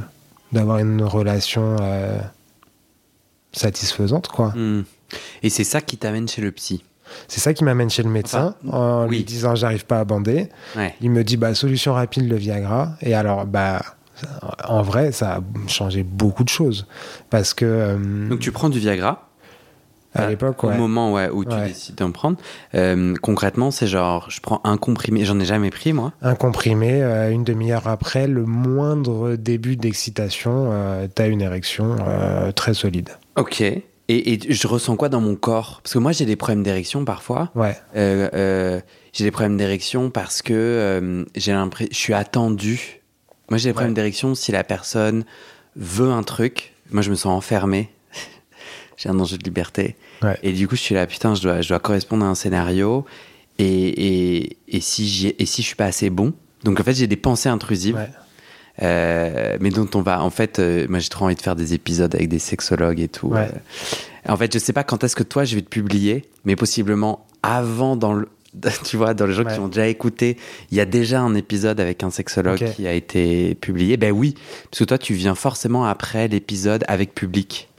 d'avoir 0.51 0.79
une 0.79 1.03
relation 1.03 1.75
satisfaisante 3.53 4.27
quoi. 4.27 4.49
Hmm. 4.55 4.83
et 5.41 5.49
c'est 5.49 5.63
ça 5.63 5.81
qui 5.81 5.97
t'amène 5.97 6.27
chez 6.27 6.41
le 6.41 6.51
psy? 6.51 6.83
C'est 7.27 7.39
ça 7.39 7.53
qui 7.53 7.63
m'amène 7.63 7.89
chez 7.89 8.03
le 8.03 8.09
médecin 8.09 8.55
en 8.69 9.05
lui 9.05 9.23
disant 9.23 9.55
j'arrive 9.55 9.85
pas 9.85 9.99
à 9.99 10.05
bander. 10.05 10.49
Il 11.01 11.11
me 11.11 11.23
dit 11.23 11.37
bah 11.37 11.53
solution 11.53 11.93
rapide 11.93 12.29
le 12.29 12.35
Viagra. 12.35 12.91
Et 13.01 13.13
alors 13.13 13.45
bah 13.45 13.81
en 14.63 14.81
vrai 14.81 15.11
ça 15.11 15.35
a 15.35 15.39
changé 15.67 16.03
beaucoup 16.03 16.43
de 16.43 16.49
choses. 16.49 16.87
Parce 17.29 17.53
que 17.53 17.65
euh, 17.65 18.29
donc 18.29 18.39
tu 18.39 18.51
prends 18.51 18.69
du 18.69 18.79
Viagra 18.79 19.23
à 20.13 20.23
euh, 20.23 20.29
l'époque 20.29 20.63
au 20.63 20.71
moment 20.71 21.13
où 21.13 21.45
tu 21.45 21.55
décides 21.57 21.95
d'en 21.95 22.11
prendre. 22.11 22.37
Euh, 22.73 23.13
concrètement 23.21 23.71
c'est 23.71 23.87
genre 23.87 24.29
je 24.29 24.39
prends 24.39 24.61
un 24.63 24.77
comprimé. 24.77 25.25
J'en 25.25 25.39
ai 25.39 25.45
jamais 25.45 25.69
pris 25.69 25.93
moi. 25.93 26.13
Un 26.21 26.35
comprimé 26.35 27.01
une 27.31 27.43
demi-heure 27.43 27.87
après 27.87 28.27
le 28.27 28.45
moindre 28.45 29.35
début 29.35 29.75
d'excitation 29.75 30.71
tu 31.15 31.21
as 31.21 31.27
une 31.27 31.41
érection 31.41 31.95
très 32.55 32.73
solide. 32.73 33.09
Ok 33.35 33.63
et, 34.09 34.53
je 34.53 34.67
ressens 34.67 34.95
quoi 34.95 35.09
dans 35.09 35.19
mon 35.19 35.35
corps? 35.35 35.81
Parce 35.83 35.93
que 35.93 35.99
moi, 35.99 36.11
j'ai 36.11 36.25
des 36.25 36.35
problèmes 36.35 36.63
d'érection 36.63 37.03
parfois. 37.03 37.51
Ouais. 37.55 37.77
Euh, 37.95 38.29
euh, 38.33 38.81
j'ai 39.13 39.25
des 39.25 39.31
problèmes 39.31 39.57
d'érection 39.57 40.09
parce 40.09 40.41
que 40.41 40.53
euh, 40.53 41.25
j'ai 41.35 41.51
l'impression, 41.51 41.89
je 41.91 41.97
suis 41.97 42.13
attendu. 42.13 43.01
Moi, 43.49 43.57
j'ai 43.57 43.69
des 43.69 43.73
problèmes 43.73 43.93
d'érection 43.93 44.33
si 44.35 44.51
la 44.51 44.63
personne 44.63 45.25
veut 45.75 46.11
un 46.11 46.23
truc. 46.23 46.73
Moi, 46.91 47.01
je 47.01 47.09
me 47.09 47.15
sens 47.15 47.37
enfermé. 47.37 47.89
j'ai 48.97 49.09
un 49.09 49.19
enjeu 49.19 49.37
de 49.37 49.43
liberté. 49.43 49.97
Ouais. 50.21 50.37
Et 50.41 50.53
du 50.53 50.67
coup, 50.67 50.75
je 50.75 50.81
suis 50.81 50.95
là, 50.95 51.05
putain, 51.05 51.35
je 51.35 51.41
dois, 51.41 51.61
je 51.61 51.69
dois 51.69 51.79
correspondre 51.79 52.25
à 52.25 52.29
un 52.29 52.35
scénario. 52.35 53.05
Et, 53.59 53.65
et, 53.65 54.57
et 54.67 54.79
si, 54.79 55.33
et 55.37 55.45
si 55.45 55.61
je 55.61 55.67
suis 55.67 55.75
pas 55.75 55.85
assez 55.85 56.09
bon. 56.09 56.33
Donc, 56.63 56.79
en 56.79 56.83
fait, 56.83 56.93
j'ai 56.93 57.07
des 57.07 57.17
pensées 57.17 57.49
intrusives. 57.49 57.95
Ouais. 57.95 58.09
Euh, 58.81 59.57
mais 59.59 59.69
dont 59.69 59.89
on 59.95 60.01
va. 60.01 60.21
En 60.21 60.29
fait, 60.29 60.59
euh, 60.59 60.85
moi 60.89 60.99
j'ai 60.99 61.09
trop 61.09 61.25
envie 61.25 61.35
de 61.35 61.41
faire 61.41 61.55
des 61.55 61.73
épisodes 61.73 62.13
avec 62.13 62.29
des 62.29 62.39
sexologues 62.39 62.99
et 62.99 63.07
tout. 63.07 63.33
Euh. 63.33 63.47
en 64.27 64.37
fait, 64.37 64.53
je 64.53 64.59
sais 64.59 64.73
pas 64.73 64.83
quand 64.83 65.03
est-ce 65.03 65.15
que 65.15 65.23
toi 65.23 65.45
je 65.45 65.55
vais 65.55 65.61
te 65.61 65.69
publier, 65.69 66.25
mais 66.45 66.55
possiblement 66.55 67.25
avant 67.43 67.95
dans 67.95 68.13
le. 68.13 68.29
Tu 68.85 68.97
vois, 68.97 69.13
dans 69.13 69.27
les 69.27 69.33
gens 69.33 69.43
qui 69.43 69.59
ont 69.59 69.67
déjà 69.67 69.87
écouté, 69.87 70.37
il 70.71 70.77
y 70.77 70.81
a 70.81 70.85
déjà 70.85 71.21
un 71.21 71.35
épisode 71.35 71.79
avec 71.79 72.01
un 72.03 72.09
sexologue 72.09 72.71
qui 72.73 72.87
a 72.87 72.93
été 72.93 73.53
publié. 73.55 73.97
Ben 73.97 74.11
oui, 74.11 74.33
parce 74.71 74.79
que 74.79 74.83
toi, 74.83 74.97
tu 74.97 75.13
viens 75.13 75.35
forcément 75.35 75.85
après 75.85 76.27
l'épisode 76.27 76.83
avec 76.87 77.13
public. 77.13 77.69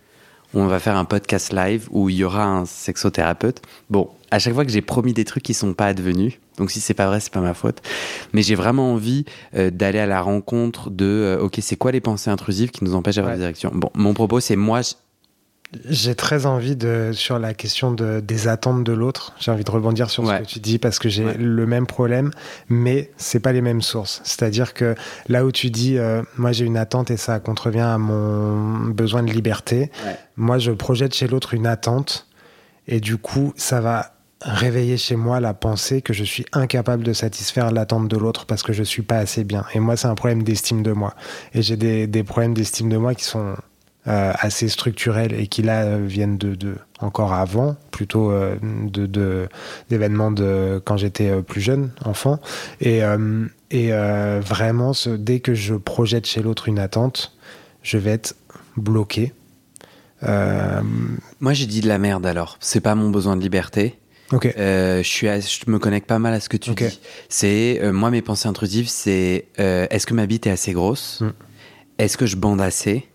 On 0.55 0.67
va 0.67 0.79
faire 0.79 0.97
un 0.97 1.05
podcast 1.05 1.53
live 1.53 1.89
où 1.91 2.09
il 2.09 2.17
y 2.17 2.25
aura 2.25 2.45
un 2.45 2.65
sexothérapeute. 2.65 3.61
Bon, 3.91 4.09
à 4.31 4.39
chaque 4.39 4.55
fois 4.55 4.65
que 4.65 4.71
j'ai 4.73 4.81
promis 4.83 5.13
des 5.13 5.25
trucs 5.25 5.43
qui 5.43 5.55
sont 5.55 5.75
pas 5.75 5.87
advenus, 5.87 6.35
donc 6.57 6.71
si 6.71 6.81
c'est 6.81 6.95
pas 6.95 7.07
vrai, 7.07 7.21
c'est 7.21 7.33
pas 7.33 7.41
ma 7.41 7.55
faute. 7.55 7.81
Mais 8.33 8.43
j'ai 8.43 8.55
vraiment 8.55 8.93
envie 8.93 9.25
euh, 9.55 9.71
d'aller 9.71 9.99
à 9.99 10.07
la 10.07 10.21
rencontre 10.23 10.91
de, 10.91 11.05
euh, 11.05 11.39
ok, 11.43 11.59
c'est 11.61 11.77
quoi 11.77 11.93
les 11.93 12.01
pensées 12.01 12.31
intrusives 12.31 12.71
qui 12.71 12.83
nous 12.85 12.95
empêchent 12.95 13.17
d'avoir 13.17 13.33
Ouais. 13.35 13.39
la 13.39 13.45
direction 13.45 13.71
Bon, 13.75 13.91
mon 13.95 14.15
propos, 14.15 14.41
c'est 14.41 14.57
moi, 14.57 14.81
J'ai 15.91 16.15
très 16.15 16.47
envie 16.47 16.77
de 16.77 17.11
sur 17.13 17.39
la 17.39 17.53
question 17.53 17.93
de, 17.93 18.21
des 18.21 18.49
attentes 18.49 18.85
de 18.85 18.93
l'autre. 18.93 19.35
J'ai 19.39 19.51
envie 19.51 19.65
de 19.65 19.71
rebondir 19.71 20.09
sur 20.09 20.25
Ouais. 20.25 20.39
ce 20.39 20.43
que 20.43 20.47
tu 20.47 20.61
dis 20.61 20.79
parce 20.79 20.99
que 20.99 21.11
j'ai 21.11 21.27
Ouais. 21.27 21.35
le 21.35 21.67
même 21.67 21.87
problème, 21.87 22.31
mais 22.71 23.11
c'est 23.19 23.41
pas 23.41 23.53
les 23.53 23.61
mêmes 23.61 23.83
sources. 23.83 24.23
C'est-à-dire 24.25 24.73
que 24.73 24.95
là 25.29 25.45
où 25.45 25.53
tu 25.53 25.69
dis, 25.71 25.99
euh, 25.99 26.23
moi 26.39 26.53
j'ai 26.53 26.65
une 26.65 26.79
attente 26.79 27.11
et 27.11 27.19
ça 27.19 27.39
contrevient 27.39 27.81
à 27.81 27.99
mon 27.99 28.87
besoin 28.89 29.23
de 29.23 29.31
liberté. 29.31 29.91
Ouais. 30.07 30.17
Moi, 30.39 30.59
je 30.59 30.71
projette 30.73 31.15
chez 31.15 31.27
l'autre 31.29 31.53
une 31.53 31.67
attente 31.67 32.27
et 32.87 33.01
du 33.01 33.19
coup, 33.19 33.53
ça 33.57 33.83
va 33.83 34.13
réveiller 34.41 34.97
chez 34.97 35.17
moi 35.17 35.39
la 35.41 35.53
pensée 35.53 36.01
que 36.01 36.13
je 36.15 36.25
suis 36.25 36.47
incapable 36.53 37.03
de 37.05 37.13
satisfaire 37.13 37.73
l'attente 37.73 38.09
de 38.09 38.17
l'autre 38.17 38.47
parce 38.47 38.63
que 38.63 38.73
je 38.73 38.85
suis 38.85 39.03
pas 39.03 39.19
assez 39.19 39.45
bien. 39.45 39.65
Et 39.75 39.81
moi, 39.81 39.97
c'est 39.99 40.07
un 40.09 40.15
problème 40.15 40.45
d'estime 40.45 40.83
de 40.83 40.93
moi. 40.93 41.15
Et 41.53 41.61
j'ai 41.61 41.77
des, 41.77 42.07
des 42.07 42.23
problèmes 42.25 42.55
d'estime 42.55 42.89
de 42.89 42.97
moi 42.97 43.15
qui 43.15 43.25
sont 43.25 43.55
assez 44.39 44.69
structurels 44.69 45.33
et 45.39 45.47
qui 45.49 45.63
là 45.63 45.83
euh, 45.85 46.05
viennent 46.07 46.39
de, 46.39 46.55
de 46.55 46.77
encore 47.01 47.33
avant, 47.33 47.77
plutôt 47.91 48.31
euh, 48.31 48.57
de 48.63 49.49
d'événements 49.91 50.31
de, 50.31 50.81
quand 50.85 50.97
j'étais 50.97 51.29
euh, 51.29 51.43
plus 51.43 51.61
jeune, 51.61 51.91
enfant. 52.05 52.41
Et, 52.81 53.05
euh, 53.05 53.45
et 53.71 53.93
euh, 53.93 54.41
vraiment, 54.45 54.93
ce, 54.95 55.11
dès 55.11 55.41
que 55.41 55.55
je 55.55 55.75
projette 55.75 56.27
chez 56.27 56.41
l'autre 56.43 56.69
une 56.69 56.79
attente, 56.79 57.37
je 57.83 57.99
vais 57.99 58.11
être 58.13 58.35
bloqué. 58.77 59.33
Euh, 60.25 60.81
moi 61.41 61.53
j'ai 61.53 61.67
dit 61.67 61.81
de 61.81 61.89
la 61.89 61.99
merde 61.99 62.27
alors. 62.27 62.57
C'est 62.61 62.81
pas 62.81 62.95
mon 62.95 63.11
besoin 63.11 63.37
de 63.37 63.43
liberté. 63.43 63.99
ok. 64.33 64.53
Euh, 64.59 64.99
je, 65.03 65.09
suis 65.09 65.29
à- 65.29 65.39
je 65.41 65.59
me 65.69 65.79
connecte 65.79 66.09
pas 66.09 66.19
mal 66.19 66.35
à 66.35 66.41
ce 66.41 66.49
que 66.49 66.57
tu 66.57 66.71
dis. 66.75 67.01
C'est 67.29 67.79
euh, 67.83 67.93
moi 67.93 68.11
mes 68.11 68.23
pensées 68.23 68.49
intrusives, 68.49 68.89
c'est 68.89 69.47
euh, 69.61 69.87
est-ce 69.91 70.07
que 70.07 70.15
ma 70.15 70.27
bite 70.27 70.47
est 70.47 70.51
assez 70.51 70.73
grosse? 70.73 71.21
Mm. 71.21 71.31
Est-ce 71.99 72.17
que 72.17 72.27
je 72.27 72.37
bande 72.37 72.61
assez? 72.61 73.07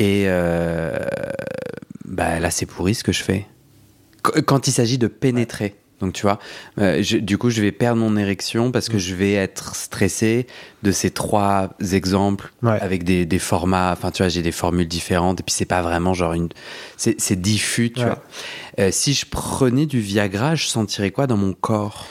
Et 0.00 0.24
euh, 0.26 0.98
bah 2.04 2.40
là 2.40 2.50
c'est 2.50 2.66
pourri 2.66 2.94
ce 2.94 3.04
que 3.04 3.12
je 3.12 3.22
fais. 3.22 3.46
Qu- 4.24 4.42
Quand 4.42 4.66
il 4.66 4.72
s'agit 4.72 4.98
de 4.98 5.06
pénétrer. 5.06 5.76
Donc 6.00 6.14
tu 6.14 6.22
vois, 6.22 6.38
euh, 6.78 7.02
je- 7.02 7.18
du 7.18 7.36
coup 7.36 7.50
je 7.50 7.60
vais 7.60 7.72
perdre 7.72 8.00
mon 8.00 8.16
érection 8.16 8.72
parce 8.72 8.88
que 8.88 8.96
Mm. 8.96 9.00
je 9.00 9.14
vais 9.14 9.32
être 9.34 9.76
stressé 9.76 10.46
de 10.82 10.92
ces 10.92 11.10
trois 11.10 11.74
exemples 11.92 12.50
Ouais. 12.62 12.78
avec 12.80 13.04
des, 13.04 13.26
des 13.26 13.38
formats. 13.38 13.92
Enfin 13.92 14.10
tu 14.10 14.22
vois, 14.22 14.30
j'ai 14.30 14.40
des 14.42 14.52
formules 14.52 14.88
différentes 14.88 15.40
et 15.40 15.42
puis 15.42 15.52
c'est 15.54 15.66
pas 15.66 15.82
vraiment 15.82 16.14
genre 16.14 16.32
une. 16.32 16.48
C'est 16.96 17.38
diffus, 17.40 17.92
tu 17.92 18.00
Ouais. 18.00 18.06
vois. 18.06 18.22
Euh, 18.78 18.88
si 18.90 19.12
je 19.12 19.26
prenais 19.26 19.84
du 19.84 20.00
Viagra, 20.00 20.54
je 20.54 20.66
sentirais 20.68 21.10
quoi 21.10 21.26
dans 21.26 21.36
mon 21.36 21.52
corps? 21.52 22.06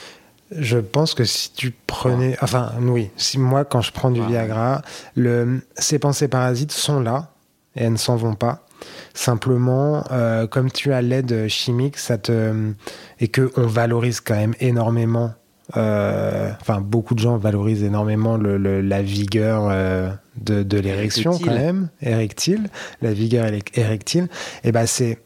Je 0.52 0.78
pense 0.78 1.16
que 1.16 1.24
si 1.26 1.52
tu 1.54 1.72
prenais, 1.88 2.36
enfin 2.42 2.72
oui, 2.82 3.10
si 3.18 3.40
moi 3.40 3.66
quand 3.66 3.82
je 3.82 3.92
prends 3.92 4.12
du. 4.12 4.22
Viagra, 4.24 4.84
le, 5.16 5.62
ces 5.78 5.98
pensées 5.98 6.28
parasites 6.28 6.72
sont 6.72 7.00
là 7.00 7.34
et 7.76 7.84
elles 7.84 7.92
ne 7.94 7.98
s'en 7.98 8.16
vont 8.16 8.36
pas. 8.36 8.66
Simplement, 9.14 10.06
euh, 10.12 10.48
comme 10.48 10.72
tu 10.72 10.94
as 10.94 11.02
l'aide 11.02 11.48
chimique, 11.50 11.98
ça 11.98 12.18
te 12.18 12.72
et 13.20 13.28
que 13.28 13.52
on 13.58 13.68
valorise 13.68 14.22
quand 14.22 14.36
même 14.36 14.56
énormément. 14.62 15.32
euh, 15.78 16.52
Enfin, 16.62 16.80
beaucoup 16.82 17.14
de 17.14 17.20
gens 17.20 17.38
valorisent 17.38 17.84
énormément 17.84 18.38
le, 18.38 18.58
le- 18.58 18.82
la 18.82 19.02
vigueur 19.02 19.68
euh, 19.70 20.10
de, 20.38 20.64
de 20.64 20.78
l'érection 20.80 21.32
quand 21.46 21.54
même, 21.60 21.90
érectile, 22.02 22.70
la 23.02 23.12
vigueur 23.14 23.46
érectile. 23.76 24.30
Et 24.64 24.72
ben 24.72 24.86
c'est, 24.86 25.20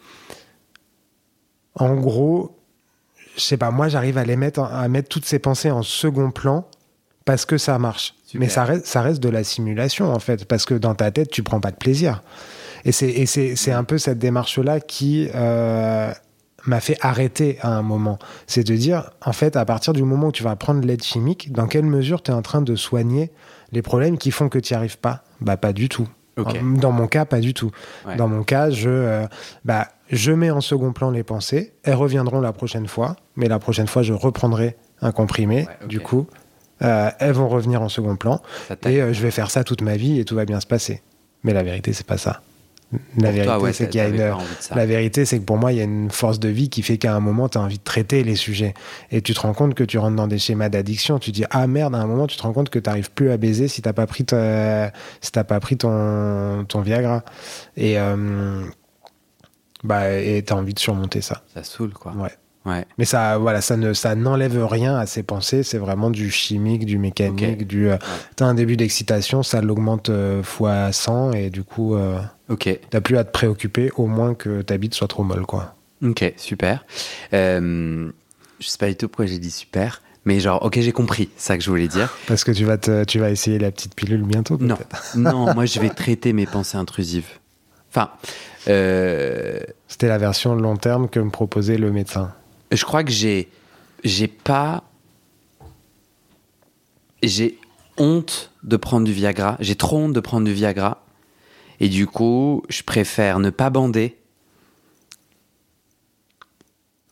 en 1.75 1.95
gros, 1.95 2.57
je 3.35 3.41
sais 3.41 3.57
pas, 3.57 3.71
moi 3.71 3.87
j'arrive 3.87 4.17
à 4.17 4.25
les 4.25 4.35
mettre, 4.35 4.61
à 4.61 4.87
mettre 4.87 5.09
toutes 5.09 5.25
ces 5.25 5.39
pensées 5.39 5.71
en 5.71 5.81
second 5.83 6.31
plan 6.31 6.67
parce 7.25 7.45
que 7.45 7.57
ça 7.57 7.79
marche. 7.79 8.15
Super. 8.25 8.39
Mais 8.39 8.49
ça 8.49 8.63
reste, 8.63 8.85
ça 8.85 9.01
reste 9.01 9.21
de 9.21 9.29
la 9.29 9.43
simulation 9.43 10.11
en 10.11 10.19
fait, 10.19 10.45
parce 10.45 10.65
que 10.65 10.73
dans 10.73 10.95
ta 10.95 11.11
tête 11.11 11.29
tu 11.29 11.43
prends 11.43 11.59
pas 11.59 11.71
de 11.71 11.77
plaisir. 11.77 12.21
Et 12.85 12.91
c'est, 12.91 13.71
un 13.71 13.83
peu 13.83 13.97
cette 13.97 14.19
démarche-là 14.19 14.81
qui 14.81 15.29
euh, 15.33 16.11
m'a 16.65 16.79
fait 16.79 16.97
arrêter 17.01 17.57
à 17.61 17.69
un 17.69 17.81
moment. 17.81 18.19
C'est 18.45 18.65
de 18.65 18.75
dire, 18.75 19.11
en 19.25 19.31
fait, 19.31 19.55
à 19.55 19.63
partir 19.65 19.93
du 19.93 20.03
moment 20.03 20.27
où 20.27 20.31
tu 20.31 20.43
vas 20.43 20.55
prendre 20.55 20.85
l'aide 20.85 21.03
chimique, 21.03 21.51
dans 21.53 21.67
quelle 21.67 21.85
mesure 21.85 22.21
tu 22.21 22.31
es 22.31 22.33
en 22.33 22.41
train 22.41 22.61
de 22.61 22.75
soigner 22.75 23.31
les 23.71 23.81
problèmes 23.81 24.17
qui 24.17 24.31
font 24.31 24.49
que 24.49 24.59
tu 24.59 24.73
n'y 24.73 24.77
arrives 24.77 24.97
pas? 24.97 25.23
Bah 25.39 25.57
pas 25.57 25.73
du 25.73 25.89
tout. 25.89 26.07
Dans 26.35 26.91
mon 26.91 27.07
cas, 27.07 27.25
pas 27.25 27.39
du 27.39 27.53
tout. 27.53 27.71
Ouais. 28.07 28.15
Dans 28.15 28.27
mon 28.27 28.43
cas, 28.43 28.71
je, 28.71 28.89
euh, 28.89 29.27
bah, 29.65 29.89
je 30.09 30.31
mets 30.31 30.49
en 30.49 30.61
second 30.61 30.91
plan 30.91 31.11
les 31.11 31.23
pensées. 31.23 31.73
Elles 31.83 31.93
reviendront 31.93 32.41
la 32.41 32.53
prochaine 32.53 32.87
fois, 32.87 33.15
mais 33.35 33.47
la 33.47 33.59
prochaine 33.59 33.87
fois, 33.87 34.01
je 34.01 34.13
reprendrai 34.13 34.75
un 35.01 35.11
comprimé. 35.11 35.67
Ouais. 35.67 35.87
Du 35.87 35.99
coup, 35.99 36.27
euh, 36.81 37.09
elles 37.19 37.33
vont 37.33 37.47
revenir 37.47 37.81
en 37.81 37.89
second 37.89 38.15
plan. 38.15 38.41
Et 38.89 39.01
euh, 39.01 39.13
je 39.13 39.21
vais 39.21 39.31
faire 39.31 39.51
ça 39.51 39.63
toute 39.63 39.81
ma 39.81 39.95
vie 39.95 40.19
et 40.19 40.25
tout 40.25 40.35
va 40.35 40.45
bien 40.45 40.59
se 40.59 40.67
passer. 40.67 41.01
Mais 41.43 41.53
la 41.53 41.63
vérité, 41.63 41.93
c'est 41.93 42.07
pas 42.07 42.17
ça. 42.17 42.41
La 42.91 42.99
Pour 43.29 43.31
vérité, 43.31 43.53
ouais, 43.63 43.73
c'est 43.73 43.89
qu'il 43.89 43.97
y 43.99 44.03
a 44.03 44.07
une. 44.07 44.17
La 44.75 44.85
vérité, 44.85 45.25
c'est 45.25 45.39
que 45.39 45.43
pour 45.43 45.57
moi, 45.57 45.71
il 45.71 45.79
y 45.79 45.81
a 45.81 45.83
une 45.83 46.11
force 46.11 46.39
de 46.39 46.47
vie 46.49 46.69
qui 46.69 46.83
fait 46.83 46.97
qu'à 46.99 47.15
un 47.15 47.19
moment, 47.19 47.49
tu 47.49 47.57
as 47.57 47.61
envie 47.61 47.79
de 47.79 47.83
traiter 47.83 48.23
les 48.23 48.35
sujets. 48.35 48.75
Et 49.09 49.21
tu 49.23 49.33
te 49.33 49.39
rends 49.39 49.53
compte 49.53 49.73
que 49.73 49.83
tu 49.83 49.97
rentres 49.97 50.15
dans 50.15 50.27
des 50.27 50.37
schémas 50.37 50.69
d'addiction. 50.69 51.17
Tu 51.17 51.31
dis, 51.31 51.43
ah 51.49 51.65
merde, 51.65 51.95
à 51.95 51.97
un 51.97 52.05
moment, 52.05 52.27
tu 52.27 52.37
te 52.37 52.43
rends 52.43 52.53
compte 52.53 52.69
que 52.69 52.77
tu 52.77 52.87
n'arrives 52.87 53.09
plus 53.11 53.31
à 53.31 53.37
baiser 53.37 53.67
si 53.67 53.81
tu 53.81 53.89
n'as 53.89 53.93
pas 53.93 54.05
pris, 54.05 54.25
ta- 54.25 54.91
si 55.21 55.31
t'as 55.31 55.43
pas 55.43 55.59
pris 55.59 55.75
ton, 55.75 56.65
ton 56.67 56.81
Viagra. 56.81 57.23
Et 57.77 57.97
euh, 57.99 58.61
bah, 59.83 60.03
tu 60.45 60.53
as 60.53 60.55
envie 60.55 60.73
de 60.75 60.79
surmonter 60.79 61.21
ça. 61.21 61.41
Ça 61.53 61.63
saoule, 61.63 61.93
quoi. 61.93 62.13
Ouais. 62.13 62.31
Ouais. 62.65 62.85
Mais 62.97 63.03
ça, 63.05 63.37
voilà, 63.37 63.59
ça 63.61 63.75
ne, 63.75 63.93
ça 63.93 64.15
n'enlève 64.15 64.65
rien 64.65 64.95
à 64.97 65.05
ses 65.05 65.21
pensées. 65.23 65.63
C'est 65.63 65.77
vraiment 65.77 66.09
du 66.09 66.31
chimique, 66.31 66.85
du 66.85 66.97
mécanique, 66.97 67.61
Ok. 67.61 67.67
du. 67.67 67.89
Euh, 67.89 67.97
T'as 68.37 68.45
un 68.45 68.53
début 68.53 68.77
d'excitation, 68.77 69.43
ça 69.43 69.61
l'augmente 69.61 70.09
euh, 70.09 70.41
fois 70.43 70.91
100 70.91 71.33
et 71.33 71.49
du 71.49 71.63
coup, 71.63 71.95
euh, 71.95 72.17
Ok. 72.49 72.79
t'as 72.89 73.01
plus 73.01 73.17
à 73.17 73.23
te 73.25 73.31
préoccuper, 73.31 73.91
au 73.97 74.07
moins 74.07 74.33
que 74.33 74.61
ta 74.61 74.77
bite 74.77 74.93
soit 74.93 75.07
trop 75.09 75.23
molle, 75.23 75.45
quoi. 75.45 75.75
Ok, 76.03 76.33
super. 76.37 76.85
Euh, 77.33 78.09
je 78.59 78.67
sais 78.67 78.77
pas 78.77 78.87
du 78.87 78.95
tout 78.95 79.07
pourquoi 79.09 79.25
j'ai 79.25 79.39
dit 79.39 79.51
super, 79.51 80.01
mais 80.25 80.39
genre, 80.39 80.63
ok, 80.63 80.79
j'ai 80.79 80.91
compris, 80.93 81.29
ça 81.35 81.57
que 81.57 81.63
je 81.63 81.69
voulais 81.69 81.87
dire. 81.89 82.13
Parce 82.27 82.43
que 82.45 82.51
tu 82.51 82.63
vas, 82.63 82.77
te, 82.77 83.03
tu 83.03 83.19
vas 83.19 83.29
essayer 83.29 83.59
la 83.59 83.71
petite 83.71 83.93
pilule 83.95 84.23
bientôt, 84.23 84.57
Non, 84.61 84.77
non, 85.15 85.53
moi 85.53 85.65
je 85.65 85.79
vais 85.81 85.89
traiter 85.89 86.31
mes 86.31 86.45
pensées 86.45 86.77
intrusives. 86.77 87.27
Enfin, 87.89 88.09
euh, 88.69 89.59
C'était 89.87 90.07
la 90.07 90.17
version 90.17 90.55
long 90.55 90.77
terme 90.77 91.09
que 91.09 91.19
me 91.19 91.29
proposait 91.29 91.77
le 91.77 91.91
médecin. 91.91 92.33
Je 92.71 92.83
crois 92.85 93.03
que 93.03 93.11
j'ai, 93.11 93.49
j'ai 94.03 94.27
pas, 94.27 94.83
j'ai 97.21 97.59
honte 97.97 98.51
de 98.63 98.77
prendre 98.77 99.05
du 99.05 99.13
Viagra. 99.13 99.57
J'ai 99.59 99.75
trop 99.75 99.97
honte 99.97 100.13
de 100.13 100.19
prendre 100.19 100.45
du 100.45 100.53
Viagra, 100.53 101.03
et 101.79 101.89
du 101.89 102.07
coup, 102.07 102.63
je 102.69 102.83
préfère 102.83 103.39
ne 103.39 103.49
pas 103.49 103.69
bander. 103.69 104.17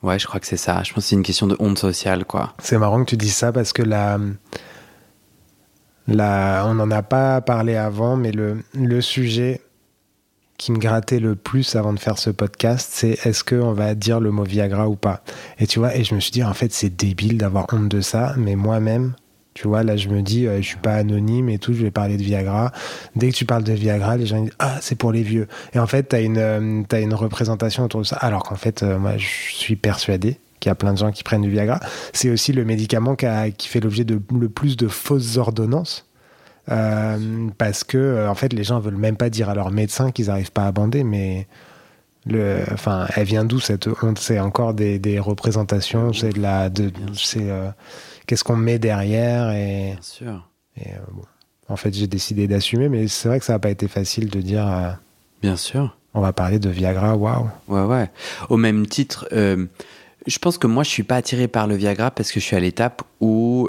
Ouais, 0.01 0.17
je 0.17 0.25
crois 0.25 0.39
que 0.39 0.47
c'est 0.47 0.57
ça. 0.57 0.81
Je 0.83 0.93
pense 0.93 1.03
que 1.03 1.09
c'est 1.09 1.15
une 1.15 1.23
question 1.23 1.45
de 1.45 1.55
honte 1.59 1.77
sociale, 1.77 2.25
quoi. 2.25 2.55
C'est 2.59 2.77
marrant 2.77 3.03
que 3.03 3.09
tu 3.09 3.17
dises 3.17 3.35
ça 3.35 3.51
parce 3.51 3.71
que 3.71 3.83
la, 3.83 4.17
la, 6.07 6.63
on 6.67 6.73
n'en 6.73 6.89
a 6.89 7.03
pas 7.03 7.39
parlé 7.41 7.75
avant, 7.75 8.15
mais 8.15 8.31
le, 8.31 8.63
le 8.73 9.01
sujet 9.01 9.61
qui 10.61 10.71
me 10.71 10.77
grattait 10.77 11.19
le 11.19 11.35
plus 11.35 11.75
avant 11.75 11.91
de 11.91 11.97
faire 11.97 12.19
ce 12.19 12.29
podcast, 12.29 12.91
c'est 12.93 13.25
est-ce 13.25 13.43
qu'on 13.43 13.73
va 13.73 13.95
dire 13.95 14.19
le 14.19 14.29
mot 14.29 14.43
Viagra 14.43 14.87
ou 14.87 14.95
pas? 14.95 15.23
Et 15.57 15.65
tu 15.65 15.79
vois, 15.79 15.95
et 15.95 16.03
je 16.03 16.13
me 16.13 16.19
suis 16.19 16.29
dit, 16.29 16.43
en 16.43 16.53
fait, 16.53 16.71
c'est 16.71 16.95
débile 16.95 17.39
d'avoir 17.39 17.65
honte 17.73 17.87
de 17.87 17.99
ça, 17.99 18.35
mais 18.37 18.55
moi-même, 18.55 19.15
tu 19.55 19.67
vois, 19.67 19.81
là, 19.81 19.97
je 19.97 20.07
me 20.09 20.21
dis, 20.21 20.45
euh, 20.45 20.61
je 20.61 20.67
suis 20.67 20.77
pas 20.77 20.93
anonyme 20.93 21.49
et 21.49 21.57
tout, 21.57 21.73
je 21.73 21.81
vais 21.81 21.89
parler 21.89 22.15
de 22.15 22.21
Viagra. 22.21 22.71
Dès 23.15 23.31
que 23.31 23.35
tu 23.35 23.45
parles 23.45 23.63
de 23.63 23.73
Viagra, 23.73 24.17
les 24.17 24.27
gens 24.27 24.39
disent, 24.39 24.53
ah, 24.59 24.77
c'est 24.81 24.93
pour 24.93 25.11
les 25.11 25.23
vieux. 25.23 25.47
Et 25.73 25.79
en 25.79 25.87
fait, 25.87 26.09
tu 26.09 26.15
as 26.15 26.21
une, 26.21 26.37
euh, 26.37 26.83
une 26.91 27.13
représentation 27.15 27.83
autour 27.83 28.01
de 28.01 28.05
ça. 28.05 28.17
Alors 28.17 28.43
qu'en 28.43 28.53
fait, 28.53 28.83
euh, 28.83 28.99
moi, 28.99 29.17
je 29.17 29.25
suis 29.25 29.75
persuadé 29.75 30.37
qu'il 30.59 30.69
y 30.69 30.71
a 30.71 30.75
plein 30.75 30.93
de 30.93 30.99
gens 30.99 31.11
qui 31.11 31.23
prennent 31.23 31.41
du 31.41 31.49
Viagra. 31.49 31.79
C'est 32.13 32.29
aussi 32.29 32.53
le 32.53 32.65
médicament 32.65 33.15
qui 33.15 33.67
fait 33.67 33.79
l'objet 33.79 34.03
de 34.03 34.21
le 34.31 34.47
plus 34.49 34.77
de 34.77 34.87
fausses 34.87 35.37
ordonnances. 35.37 36.05
Euh, 36.71 37.47
parce 37.57 37.83
que, 37.83 37.97
euh, 37.97 38.29
en 38.29 38.35
fait, 38.35 38.53
les 38.53 38.63
gens 38.63 38.79
veulent 38.79 38.95
même 38.95 39.17
pas 39.17 39.29
dire 39.29 39.49
à 39.49 39.55
leur 39.55 39.71
médecin 39.71 40.11
qu'ils 40.11 40.27
n'arrivent 40.27 40.51
pas 40.51 40.65
à 40.65 40.71
bander, 40.71 41.03
mais. 41.03 41.47
Le, 42.27 42.59
enfin, 42.71 43.07
elle 43.15 43.25
vient 43.25 43.43
d'où 43.45 43.59
cette 43.59 43.87
honte? 44.03 44.19
C'est 44.19 44.39
encore 44.39 44.75
des, 44.75 44.99
des 44.99 45.17
représentations, 45.17 46.13
c'est 46.13 46.29
de 46.29 46.39
la, 46.39 46.69
de, 46.69 46.91
c'est 47.15 47.49
euh, 47.49 47.69
qu'est-ce 48.27 48.43
qu'on 48.43 48.55
met 48.55 48.77
derrière 48.77 49.49
et, 49.49 49.93
Bien 49.93 50.01
sûr. 50.03 50.47
et, 50.77 50.89
euh, 50.91 50.97
bon. 51.13 51.23
En 51.67 51.77
fait, 51.77 51.91
j'ai 51.95 52.05
décidé 52.05 52.47
d'assumer, 52.47 52.89
mais 52.89 53.07
c'est 53.07 53.27
vrai 53.27 53.39
que 53.39 53.45
ça 53.45 53.53
n'a 53.53 53.59
pas 53.59 53.71
été 53.71 53.87
facile 53.87 54.29
de 54.29 54.39
dire 54.39 54.67
euh, 54.67 54.91
Bien 55.41 55.55
sûr. 55.55 55.97
on 56.13 56.21
va 56.21 56.31
parler 56.31 56.59
de 56.59 56.69
Viagra, 56.69 57.15
waouh. 57.17 57.49
Ouais, 57.67 57.85
ouais. 57.85 58.11
Au 58.49 58.57
même 58.57 58.85
titre, 58.85 59.27
je 59.31 60.37
pense 60.39 60.59
que 60.59 60.67
moi, 60.67 60.83
je 60.83 60.89
suis 60.89 61.01
pas 61.03 61.15
attiré 61.15 61.47
par 61.47 61.65
le 61.65 61.73
Viagra 61.75 62.11
parce 62.11 62.31
que 62.31 62.39
je 62.39 62.45
suis 62.45 62.55
à 62.55 62.59
l'étape 62.59 63.01
où, 63.19 63.67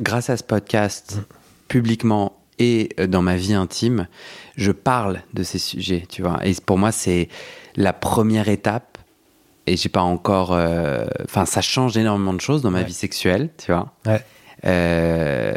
grâce 0.00 0.30
à 0.30 0.38
ce 0.38 0.42
podcast, 0.42 1.18
publiquement, 1.68 2.32
et 2.58 2.88
euh, 2.98 3.06
dans 3.06 3.22
ma 3.22 3.36
vie 3.36 3.54
intime, 3.54 4.08
je 4.56 4.72
parle 4.72 5.20
de 5.34 5.42
ces 5.42 5.58
sujets, 5.58 6.04
tu 6.08 6.22
vois. 6.22 6.40
Et 6.44 6.52
pour 6.64 6.78
moi, 6.78 6.90
c'est 6.92 7.28
la 7.76 7.92
première 7.92 8.48
étape. 8.48 8.98
Et 9.66 9.76
j'ai 9.76 9.90
pas 9.90 10.00
encore. 10.02 10.52
euh, 10.52 11.04
Enfin, 11.24 11.44
ça 11.44 11.60
change 11.60 11.96
énormément 11.96 12.32
de 12.32 12.40
choses 12.40 12.62
dans 12.62 12.70
ma 12.70 12.78
Ouais. 12.78 12.84
vie 12.84 12.92
sexuelle, 12.94 13.50
tu 13.58 13.70
vois. 13.70 13.92
Ouais. 14.06 14.24
Euh, 14.64 15.52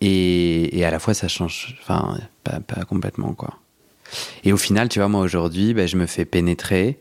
et, 0.00 0.78
et 0.78 0.84
à 0.84 0.90
la 0.90 0.98
fois, 0.98 1.14
ça 1.14 1.28
change. 1.28 1.76
Enfin, 1.82 2.16
pas, 2.44 2.60
pas 2.60 2.84
complètement, 2.84 3.32
quoi. 3.34 3.54
Et 4.44 4.52
au 4.52 4.56
final, 4.56 4.88
tu 4.88 5.00
vois, 5.00 5.08
moi 5.08 5.20
aujourd'hui, 5.20 5.74
ben, 5.74 5.88
je 5.88 5.96
me 5.96 6.06
fais 6.06 6.24
pénétrer. 6.24 7.00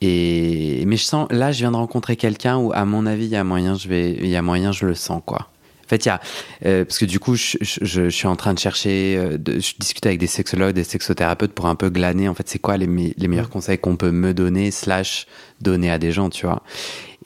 Et 0.00 0.82
mais 0.86 0.96
je 0.96 1.04
sens, 1.04 1.28
là, 1.30 1.52
je 1.52 1.58
viens 1.60 1.70
de 1.70 1.76
rencontrer 1.76 2.16
quelqu'un 2.16 2.56
où, 2.58 2.72
à 2.74 2.84
mon 2.84 3.06
avis, 3.06 3.24
il 3.26 3.30
y 3.30 3.36
a 3.36 3.44
moyen, 3.44 3.76
je 3.76 3.88
vais, 3.88 4.10
il 4.12 4.26
y 4.28 4.36
a 4.36 4.42
moyen, 4.42 4.72
je 4.72 4.86
le 4.86 4.94
sens, 4.94 5.22
quoi. 5.24 5.48
Fait, 5.92 6.06
il 6.06 6.08
y 6.08 6.10
a, 6.10 6.20
euh, 6.64 6.86
parce 6.86 6.98
que 6.98 7.04
du 7.04 7.18
coup, 7.20 7.34
je, 7.34 7.58
je- 7.60 7.80
je- 7.82 8.04
je 8.04 8.08
suis 8.08 8.26
en 8.26 8.34
train 8.34 8.54
de 8.54 8.58
chercher, 8.58 9.16
euh, 9.18 9.36
de, 9.36 9.60
je 9.60 9.74
discute 9.78 10.06
avec 10.06 10.18
des 10.18 10.26
sexologues, 10.26 10.74
des 10.74 10.84
sexothérapeutes 10.84 11.52
pour 11.52 11.66
un 11.66 11.74
peu 11.74 11.90
glaner, 11.90 12.28
en 12.30 12.34
fait, 12.34 12.48
c'est 12.48 12.58
quoi 12.58 12.78
les, 12.78 12.86
me- 12.86 13.12
les 13.14 13.28
meilleurs 13.28 13.50
conseils 13.50 13.76
qu'on 13.76 13.96
peut 13.96 14.10
me 14.10 14.32
donner, 14.32 14.70
slash, 14.70 15.26
donner 15.60 15.90
à 15.90 15.98
des 15.98 16.10
gens, 16.10 16.30
tu 16.30 16.46
vois. 16.46 16.62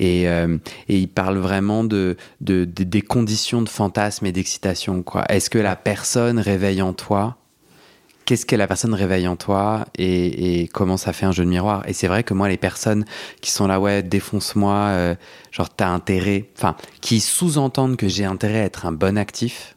Et, 0.00 0.28
euh, 0.28 0.58
et 0.88 0.98
il 0.98 1.06
parle 1.06 1.38
vraiment 1.38 1.84
de, 1.84 2.16
de, 2.40 2.64
de- 2.64 2.82
des 2.82 3.02
conditions 3.02 3.62
de 3.62 3.68
fantasme 3.68 4.26
et 4.26 4.32
d'excitation, 4.32 5.04
quoi. 5.04 5.24
Est-ce 5.28 5.48
que 5.48 5.58
la 5.60 5.76
personne 5.76 6.40
réveille 6.40 6.82
en 6.82 6.92
toi 6.92 7.36
Qu'est-ce 8.26 8.44
que 8.44 8.56
la 8.56 8.66
personne 8.66 8.92
réveille 8.92 9.26
en 9.28 9.36
toi 9.36 9.86
et, 9.96 10.62
et 10.62 10.68
comment 10.68 10.96
ça 10.96 11.12
fait 11.12 11.26
un 11.26 11.32
jeu 11.32 11.44
de 11.44 11.48
miroir 11.48 11.88
Et 11.88 11.92
c'est 11.92 12.08
vrai 12.08 12.24
que 12.24 12.34
moi, 12.34 12.48
les 12.48 12.56
personnes 12.56 13.04
qui 13.40 13.50
sont 13.50 13.66
là, 13.66 13.80
ouais, 13.80 14.02
défonce-moi, 14.02 14.74
euh, 14.74 15.14
genre 15.52 15.70
t'as 15.70 15.88
intérêt, 15.88 16.50
enfin, 16.56 16.76
qui 17.00 17.20
sous-entendent 17.20 17.96
que 17.96 18.08
j'ai 18.08 18.24
intérêt 18.24 18.60
à 18.60 18.64
être 18.64 18.84
un 18.84 18.92
bon 18.92 19.16
actif, 19.16 19.76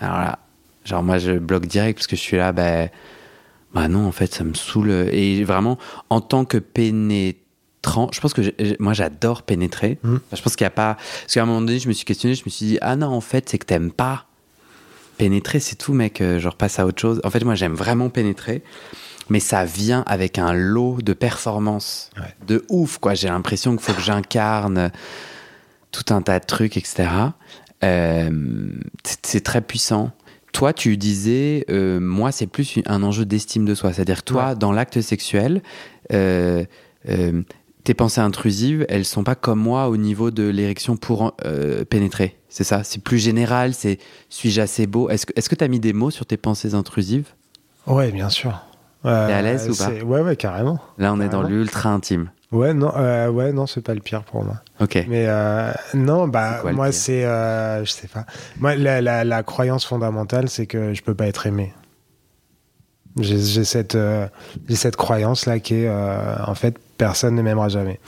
alors 0.00 0.18
là, 0.18 0.38
genre 0.84 1.02
moi, 1.02 1.18
je 1.18 1.32
bloque 1.32 1.66
direct 1.66 1.98
parce 1.98 2.06
que 2.06 2.16
je 2.16 2.20
suis 2.20 2.36
là, 2.36 2.52
ben, 2.52 2.90
bah 3.72 3.88
non, 3.88 4.06
en 4.06 4.12
fait, 4.12 4.34
ça 4.34 4.44
me 4.44 4.54
saoule. 4.54 4.90
Et 5.12 5.44
vraiment, 5.44 5.78
en 6.10 6.20
tant 6.20 6.44
que 6.44 6.58
pénétrant, 6.58 8.10
je 8.12 8.20
pense 8.20 8.34
que 8.34 8.42
moi, 8.82 8.92
j'adore 8.92 9.42
pénétrer. 9.42 9.98
Enfin, 10.04 10.20
je 10.36 10.42
pense 10.42 10.56
qu'il 10.56 10.64
n'y 10.64 10.68
a 10.68 10.70
pas. 10.70 10.94
Parce 10.94 11.34
qu'à 11.34 11.42
un 11.42 11.46
moment 11.46 11.60
donné, 11.60 11.78
je 11.78 11.88
me 11.88 11.92
suis 11.92 12.04
questionné, 12.04 12.34
je 12.34 12.42
me 12.44 12.50
suis 12.50 12.66
dit, 12.66 12.78
ah 12.82 12.96
non, 12.96 13.08
en 13.08 13.20
fait, 13.20 13.48
c'est 13.48 13.58
que 13.58 13.66
t'aimes 13.66 13.92
pas 13.92 14.26
pénétrer, 15.22 15.60
c'est 15.60 15.76
tout, 15.76 15.92
mec. 15.94 16.20
euh, 16.20 16.40
Genre, 16.40 16.56
passe 16.56 16.78
à 16.80 16.86
autre 16.86 17.00
chose. 17.00 17.20
En 17.22 17.30
fait, 17.30 17.44
moi, 17.44 17.54
j'aime 17.54 17.74
vraiment 17.74 18.08
pénétrer. 18.10 18.62
Mais 19.30 19.38
ça 19.38 19.64
vient 19.64 20.02
avec 20.08 20.36
un 20.38 20.52
lot 20.52 20.98
de 21.00 21.12
performances 21.12 22.10
Ouais. 22.18 22.34
de 22.46 22.64
ouf, 22.68 22.98
quoi. 22.98 23.14
J'ai 23.14 23.28
l'impression 23.28 23.70
qu'il 23.76 23.80
faut 23.80 23.92
que 23.92 24.00
j'incarne 24.02 24.90
tout 25.92 26.12
un 26.12 26.22
tas 26.22 26.40
de 26.40 26.44
trucs, 26.44 26.76
etc. 26.76 27.08
Euh, 27.84 28.30
c'est 29.22 29.44
très 29.44 29.60
puissant. 29.60 30.10
Toi, 30.52 30.72
tu 30.72 30.96
disais, 30.96 31.64
euh, 31.70 32.00
moi, 32.00 32.32
c'est 32.32 32.48
plus 32.48 32.80
un 32.86 33.02
enjeu 33.04 33.24
d'estime 33.24 33.64
de 33.64 33.74
soi. 33.76 33.92
C'est-à-dire, 33.92 34.24
toi, 34.24 34.48
Ouais. 34.50 34.56
dans 34.56 34.72
l'acte 34.72 35.00
sexuel, 35.00 35.62
euh, 36.12 36.64
tes 37.84 37.94
pensées 37.94 38.20
intrusives, 38.20 38.86
elles 38.88 39.04
sont 39.04 39.24
pas 39.24 39.34
comme 39.34 39.58
moi 39.58 39.88
au 39.88 39.96
niveau 39.96 40.30
de 40.30 40.48
l'érection 40.48 40.96
pour 40.96 41.34
euh, 41.44 41.84
pénétrer. 41.84 42.38
C'est 42.48 42.64
ça? 42.64 42.84
C'est 42.84 43.02
plus 43.02 43.18
général 43.18 43.74
C'est 43.74 43.98
suis-je 44.28 44.60
assez 44.60 44.86
beau? 44.86 45.08
Est-ce 45.08 45.48
que 45.48 45.54
tu 45.54 45.64
as 45.64 45.68
mis 45.68 45.80
des 45.80 45.92
mots 45.92 46.10
sur 46.10 46.26
tes 46.26 46.36
pensées 46.36 46.74
intrusives? 46.74 47.28
Ouais, 47.86 48.12
bien 48.12 48.28
sûr. 48.28 48.60
Euh, 49.04 49.26
T'es 49.26 49.32
à 49.32 49.42
l'aise 49.42 49.68
ou 49.68 49.76
pas? 49.76 49.90
Ouais, 50.04 50.20
ouais, 50.20 50.36
carrément. 50.36 50.78
Là, 50.98 51.12
on 51.12 51.20
est 51.20 51.28
dans 51.28 51.42
l'ultra 51.42 51.90
intime. 51.90 52.30
Ouais, 52.52 52.74
non, 52.74 52.92
euh, 52.96 53.28
ouais, 53.30 53.50
non, 53.52 53.66
c'est 53.66 53.80
pas 53.80 53.94
le 53.94 54.00
pire 54.00 54.22
pour 54.22 54.44
moi. 54.44 54.56
Ok. 54.78 55.02
Mais 55.08 55.24
euh, 55.26 55.72
non, 55.94 56.28
bah 56.28 56.58
quoi 56.60 56.72
moi 56.72 56.92
c'est, 56.92 57.24
euh, 57.24 57.82
je 57.84 57.90
sais 57.90 58.08
pas. 58.08 58.26
Moi, 58.60 58.76
la, 58.76 59.00
la, 59.00 59.24
la 59.24 59.42
croyance 59.42 59.86
fondamentale, 59.86 60.50
c'est 60.50 60.66
que 60.66 60.92
je 60.92 61.02
peux 61.02 61.14
pas 61.14 61.26
être 61.26 61.46
aimé. 61.46 61.72
J'ai 63.20 63.64
cette, 63.64 63.94
euh, 63.94 64.26
cette 64.70 64.96
croyance 64.96 65.46
là 65.46 65.58
qui 65.58 65.74
est, 65.74 65.88
euh, 65.88 66.36
en 66.46 66.54
fait, 66.54 66.76
personne 66.96 67.34
ne 67.34 67.42
m'aimera 67.42 67.68
jamais. 67.68 68.00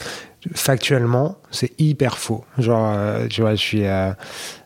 Factuellement, 0.53 1.37
c'est 1.49 1.71
hyper 1.79 2.17
faux. 2.17 2.43
Genre, 2.59 2.93
euh, 2.95 3.27
tu 3.27 3.41
vois, 3.41 3.55
je 3.55 3.61
suis, 3.61 3.85
euh, 3.85 4.11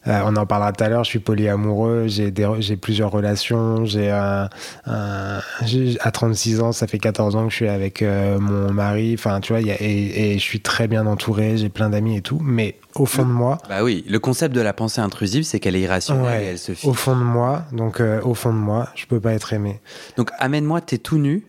on 0.05 0.35
en 0.35 0.45
parlera 0.45 0.73
tout 0.73 0.83
à 0.83 0.89
l'heure. 0.89 1.05
Je 1.05 1.09
suis 1.09 1.19
polyamoureux. 1.19 2.07
J'ai 2.07 2.75
plusieurs 2.77 3.11
relations. 3.11 3.85
J'ai 3.85 4.09
à 4.11 4.49
36 4.85 6.59
ans, 6.61 6.71
ça 6.73 6.85
fait 6.87 6.99
14 6.99 7.35
ans 7.37 7.45
que 7.45 7.51
je 7.51 7.55
suis 7.55 7.69
avec 7.69 8.01
mon 8.01 8.73
mari. 8.73 9.15
Enfin, 9.17 9.39
tu 9.39 9.53
vois, 9.53 9.61
et, 9.61 9.75
et 9.79 10.33
je 10.33 10.43
suis 10.43 10.59
très 10.59 10.89
bien 10.89 11.05
entouré. 11.05 11.57
J'ai 11.57 11.69
plein 11.69 11.89
d'amis 11.89 12.17
et 12.17 12.21
tout. 12.21 12.39
Mais 12.43 12.75
au 12.99 13.05
fond 13.05 13.25
de 13.25 13.31
moi, 13.31 13.57
Bah 13.69 13.83
oui, 13.83 14.03
le 14.07 14.19
concept 14.19 14.53
de 14.53 14.61
la 14.61 14.73
pensée 14.73 15.01
intrusive, 15.01 15.43
c'est 15.43 15.59
qu'elle 15.59 15.75
est 15.75 15.81
irrationnelle 15.81 16.25
Ouais, 16.25 16.43
et 16.43 16.47
elle 16.47 16.59
se 16.59 16.71
au 16.71 16.75
fixe. 16.75 16.93
fond 16.97 17.15
de 17.17 17.23
moi, 17.23 17.65
donc 17.71 17.99
euh, 18.01 18.21
au 18.23 18.33
fond 18.33 18.51
de 18.53 18.57
moi, 18.57 18.89
je 18.95 19.05
peux 19.05 19.19
pas 19.19 19.33
être 19.33 19.53
aimé. 19.53 19.79
Donc 20.17 20.31
amène-moi, 20.39 20.81
t'es 20.81 20.97
tout 20.97 21.17
nu 21.17 21.45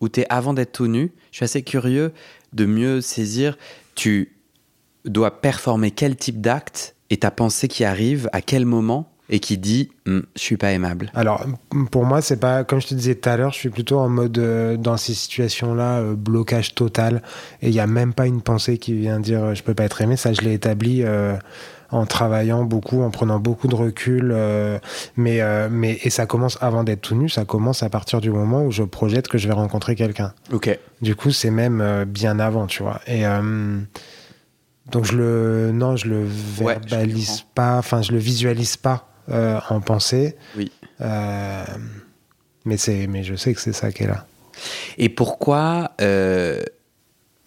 ou 0.00 0.08
t'es 0.08 0.26
avant 0.28 0.54
d'être 0.54 0.72
tout 0.72 0.86
nu. 0.86 1.12
Je 1.30 1.36
suis 1.36 1.44
assez 1.44 1.62
curieux 1.62 2.12
de 2.52 2.66
mieux 2.66 3.00
saisir. 3.00 3.56
Tu 3.94 4.32
dois 5.04 5.40
performer 5.40 5.90
quel 5.90 6.16
type 6.16 6.40
d'acte 6.40 6.94
et 7.10 7.18
ta 7.18 7.30
pensée 7.30 7.68
qui 7.68 7.84
arrive 7.84 8.28
à 8.32 8.40
quel 8.40 8.64
moment 8.66 9.10
et 9.30 9.40
qui 9.40 9.56
dit 9.58 9.90
Hum, 10.06 10.24
je 10.36 10.40
suis 10.40 10.56
pas 10.56 10.70
aimable. 10.72 11.10
Alors, 11.14 11.46
pour 11.90 12.04
moi, 12.04 12.20
c'est 12.20 12.36
pas 12.38 12.62
comme 12.64 12.80
je 12.80 12.88
te 12.88 12.94
disais 12.94 13.14
tout 13.14 13.28
à 13.28 13.36
l'heure, 13.36 13.52
je 13.52 13.58
suis 13.58 13.70
plutôt 13.70 13.98
en 13.98 14.08
mode 14.08 14.36
euh, 14.38 14.76
dans 14.76 14.96
ces 14.96 15.14
situations-là 15.14 15.98
euh, 16.00 16.14
blocage 16.14 16.74
total 16.74 17.22
et 17.62 17.68
il 17.68 17.74
y 17.74 17.80
a 17.80 17.86
même 17.86 18.12
pas 18.12 18.26
une 18.26 18.42
pensée 18.42 18.78
qui 18.78 18.92
vient 18.94 19.20
dire 19.20 19.42
euh, 19.44 19.54
je 19.54 19.62
peux 19.62 19.74
pas 19.74 19.84
être 19.84 20.00
aimé. 20.02 20.16
Ça, 20.16 20.32
je 20.34 20.42
l'ai 20.42 20.52
établi 20.52 21.02
euh, 21.04 21.36
en 21.90 22.04
travaillant 22.06 22.64
beaucoup, 22.64 23.00
en 23.02 23.10
prenant 23.10 23.38
beaucoup 23.38 23.66
de 23.68 23.74
recul. 23.74 24.30
euh, 24.34 24.78
mais 25.16 25.40
euh, 25.40 25.68
mais 25.70 25.98
et 26.02 26.10
ça 26.10 26.26
commence 26.26 26.58
avant 26.60 26.84
d'être 26.84 27.00
tout 27.00 27.14
nu. 27.14 27.28
Ça 27.30 27.44
commence 27.46 27.82
à 27.82 27.88
partir 27.88 28.20
du 28.20 28.30
moment 28.30 28.64
où 28.64 28.70
je 28.72 28.82
projette 28.82 29.28
que 29.28 29.38
je 29.38 29.46
vais 29.48 29.54
rencontrer 29.54 29.94
quelqu'un. 29.94 30.34
Ok. 30.52 30.78
Du 31.00 31.14
coup, 31.16 31.30
c'est 31.30 31.50
même 31.50 31.80
euh, 31.80 32.04
bien 32.04 32.38
avant, 32.40 32.66
tu 32.66 32.82
vois. 32.82 33.00
Et 33.06 33.22
donc 34.90 35.06
je 35.06 35.16
le 35.16 35.70
non, 35.72 35.96
je 35.96 36.08
le 36.08 36.26
Ouais, 36.60 36.76
je 36.84 36.90
verbalise 36.90 37.44
pas, 37.54 37.78
enfin 37.78 38.02
je 38.02 38.12
le 38.12 38.18
visualise 38.18 38.76
pas 38.76 39.08
euh, 39.30 39.60
en 39.70 39.80
pensée. 39.80 40.36
Oui. 40.56 40.70
Euh, 41.00 41.64
mais 42.64 42.76
c'est 42.76 43.06
mais 43.06 43.24
je 43.24 43.34
sais 43.34 43.52
que 43.54 43.60
c'est 43.60 43.72
ça 43.72 43.92
qui 43.92 44.04
est 44.04 44.06
là. 44.06 44.26
Et 44.98 45.08
pourquoi 45.08 45.90
euh, 46.00 46.62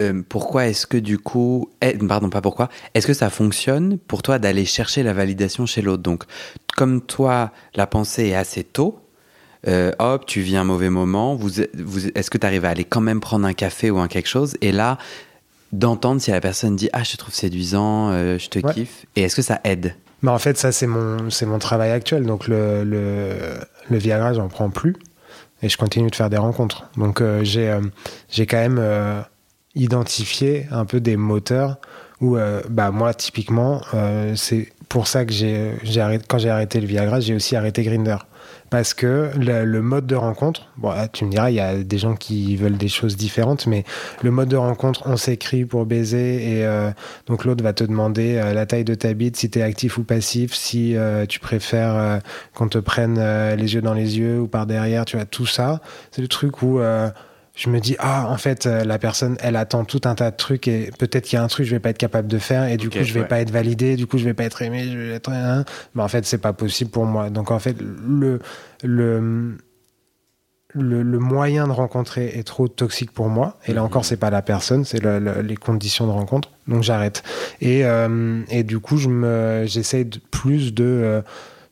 euh, 0.02 0.22
pourquoi 0.28 0.68
est-ce 0.68 0.86
que 0.86 0.98
du 0.98 1.18
coup, 1.18 1.70
eh, 1.82 1.94
pardon, 1.98 2.30
pas 2.30 2.42
pourquoi, 2.42 2.70
est-ce 2.94 3.08
que 3.08 3.13
ça 3.13 3.30
fonctionne 3.32 3.98
pour 3.98 4.22
toi 4.22 4.38
d'aller 4.38 4.66
chercher 4.66 5.02
la 5.02 5.13
validation 5.13 5.66
chez 5.66 5.82
l'autre? 5.82 6.04
Donc, 6.04 6.24
comme 6.76 7.02
toi, 7.02 7.52
la 7.74 7.88
pensée 7.88 8.28
est 8.28 8.36
assez 8.36 8.63
tôt, 8.63 9.00
euh, 9.68 9.92
hop, 9.98 10.28
tu 10.28 10.42
vis 10.42 10.56
un 10.56 10.63
mauvais 10.66 10.92
moment, 10.92 11.36
vous, 11.36 11.50
vous, 11.74 12.08
est-ce 12.10 12.30
que 12.30 12.38
tu 12.38 12.46
arrives 12.46 12.66
à 12.66 12.70
aller 12.70 12.84
quand 12.84 13.02
même 13.02 13.20
prendre 13.20 13.48
un 13.48 13.54
café 13.54 13.90
ou 13.90 13.98
un 13.98 14.08
quelque 14.08 14.30
chose? 14.30 14.56
Et 14.62 14.72
là, 14.72 15.00
d'entendre 15.72 16.22
si 16.22 16.30
la 16.30 16.42
personne 16.42 16.76
dit 16.76 16.90
Ah, 16.94 17.04
je 17.04 17.13
te 17.13 17.18
trouve 17.18 17.34
séduisant, 17.34 18.12
euh, 18.12 18.38
je 18.38 18.50
te 18.50 18.60
Ouais. 18.60 18.74
kiffe, 18.76 19.06
et 19.16 19.24
est-ce 19.24 19.36
que 19.36 19.42
ça 19.42 19.60
aide? 19.63 19.96
Mais 20.21 20.32
en 20.32 20.39
fait, 20.39 20.58
ça 20.58 20.71
c'est 20.71 20.88
mon 20.88 21.17
mon 21.45 21.60
travail 21.60 21.91
actuel. 21.91 22.25
Donc 22.25 22.47
le 22.47 22.84
le, 22.84 23.36
le 23.89 23.97
Viagra, 23.97 24.34
j'en 24.34 24.47
prends 24.47 24.69
plus 24.69 24.95
et 25.62 25.69
je 25.69 25.77
continue 25.77 26.10
de 26.10 26.15
faire 26.15 26.30
des 26.30 26.38
rencontres. 26.38 26.89
Donc 26.97 27.21
euh, 27.21 27.43
j'ai 27.43 27.69
euh, 27.69 27.82
j'ai 28.30 28.45
quand 28.45 28.58
même 28.58 28.80
euh, 28.80 29.21
identifié 29.75 30.67
un 30.71 30.86
peu 30.86 30.99
des 30.99 31.17
moteurs 31.17 31.77
où 32.19 32.36
bah 32.67 32.89
moi 32.89 33.13
typiquement 33.13 33.80
c'est 34.36 34.73
pour 34.89 35.06
ça 35.06 35.23
que 35.23 35.32
j'ai 35.32 35.73
j'ai 35.84 36.01
arrêté 36.01 36.25
quand 36.27 36.39
j'ai 36.39 36.49
arrêté 36.49 36.82
le 36.82 36.88
Viagra, 36.88 37.19
j'ai 37.19 37.36
aussi 37.36 37.56
arrêté 37.56 37.84
Grinder 37.84 38.17
parce 38.69 38.93
que 38.93 39.32
le, 39.38 39.82
mode 39.82 40.08
de 40.08 40.15
rencontre, 40.15 40.69
bon, 40.77 40.89
là, 40.89 41.08
tu 41.08 41.25
me 41.25 41.32
diras, 41.32 41.49
il 41.49 41.56
y 41.56 41.60
a 41.60 41.77
des 41.77 41.97
gens 41.97 42.15
qui 42.15 42.56
veulent 42.56 42.77
des 42.77 42.89
choses 42.89 43.15
différentes, 43.15 43.65
mais 43.65 43.86
le 44.23 44.32
mode 44.32 44.49
de 44.49 44.58
rencontre, 44.58 45.03
on 45.06 45.15
s'écrit 45.15 45.65
pour 45.65 45.86
baiser 45.86 46.58
et 46.58 46.65
euh, 46.65 46.91
donc 47.27 47.45
l'autre 47.45 47.63
va 47.63 47.73
te 47.73 47.84
demander 47.84 48.36
euh, 48.36 48.53
la 48.53 48.65
taille 48.65 48.84
de 48.84 48.95
ta 48.95 49.13
bite, 49.13 49.38
si 49.38 49.49
tu 49.49 49.60
es 49.60 49.62
actif 49.62 49.97
ou 49.97 50.03
passif, 50.03 50.53
si 50.53 50.97
euh, 50.97 51.25
tu 51.25 51.39
préfères 51.39 52.21
qu'on 52.53 52.67
te 52.67 52.77
prenne 52.77 53.19
les 53.56 53.73
yeux 53.73 53.82
dans 53.82 53.93
les 53.93 54.17
yeux 54.19 54.39
ou 54.39 54.47
par 54.47 54.65
derrière, 54.65 55.06
tu 55.06 55.15
vois, 55.15 55.25
tout 55.25 55.45
ça. 55.45 55.82
C'est 56.12 56.21
le 56.21 56.27
truc 56.27 56.62
où 56.62 56.80
je 57.58 57.70
me 57.72 57.80
dis, 57.80 57.96
ah, 58.00 58.28
en 58.30 58.38
fait, 58.38 58.67
euh, 58.67 58.84
la 58.84 59.00
personne, 59.00 59.36
elle 59.41 59.56
attend 59.56 59.84
tout 59.84 60.02
un 60.06 60.13
tas 60.13 60.30
de 60.32 60.36
trucs 60.38 60.67
et 60.67 60.91
peut-être 61.00 61.26
qu'il 61.26 61.38
y 61.38 61.39
a 61.39 61.43
un 61.43 61.48
truc 61.48 61.65
que 61.65 61.70
je 61.70 61.76
vais 61.76 61.80
pas 61.80 61.89
être 61.89 61.98
capable 61.98 62.28
de 62.28 62.38
faire 62.38 62.65
et 62.65 62.78
du 62.78 62.89
coup, 62.89 63.00
je 63.02 63.13
vais 63.13 63.22
ouais. 63.22 63.28
pas 63.28 63.39
être 63.41 63.50
validé, 63.50 63.96
du 63.96 64.06
coup, 64.06 64.20
je 64.20 64.26
vais 64.26 64.36
pas 64.36 64.43
être 64.43 64.62
aimé, 64.62 64.86
je 64.91 64.98
vais 64.98 65.13
être 65.15 65.32
un. 65.32 65.65
Mais 65.96 66.04
en 66.04 66.08
fait, 66.08 66.24
c'est 66.26 66.38
pas 66.38 66.54
possible 66.54 66.91
pour 66.91 67.06
moi. 67.06 67.32
Donc, 67.32 67.50
en 67.50 67.58
fait, 67.58 67.76
le, 67.82 68.39
le, 68.84 69.58
le, 70.74 71.02
le 71.02 71.20
moyen 71.20 71.67
de 71.67 71.72
rencontrer 71.72 72.38
est 72.38 72.43
trop 72.46 72.67
toxique 72.67 73.12
pour 73.12 73.30
moi. 73.30 73.58
Et 73.65 73.74
là 73.74 73.84
encore, 73.84 74.06
c'est 74.06 74.17
pas 74.17 74.30
la 74.30 74.41
personne, 74.43 74.86
c'est 74.86 75.02
le- 75.02 75.17
le- 75.20 75.41
les 75.41 75.56
conditions 75.56 76.06
de 76.06 76.12
rencontre. 76.12 76.52
Donc 76.67 76.84
j'arrête. 76.84 77.24
Et, 77.62 77.86
euh, 77.86 78.41
et 78.50 78.63
du 78.63 78.80
coup, 78.80 78.98
je 78.98 79.10
me, 79.10 79.65
de, 79.65 80.20
plus 80.30 80.74
de 80.74 80.84
euh, 80.84 81.22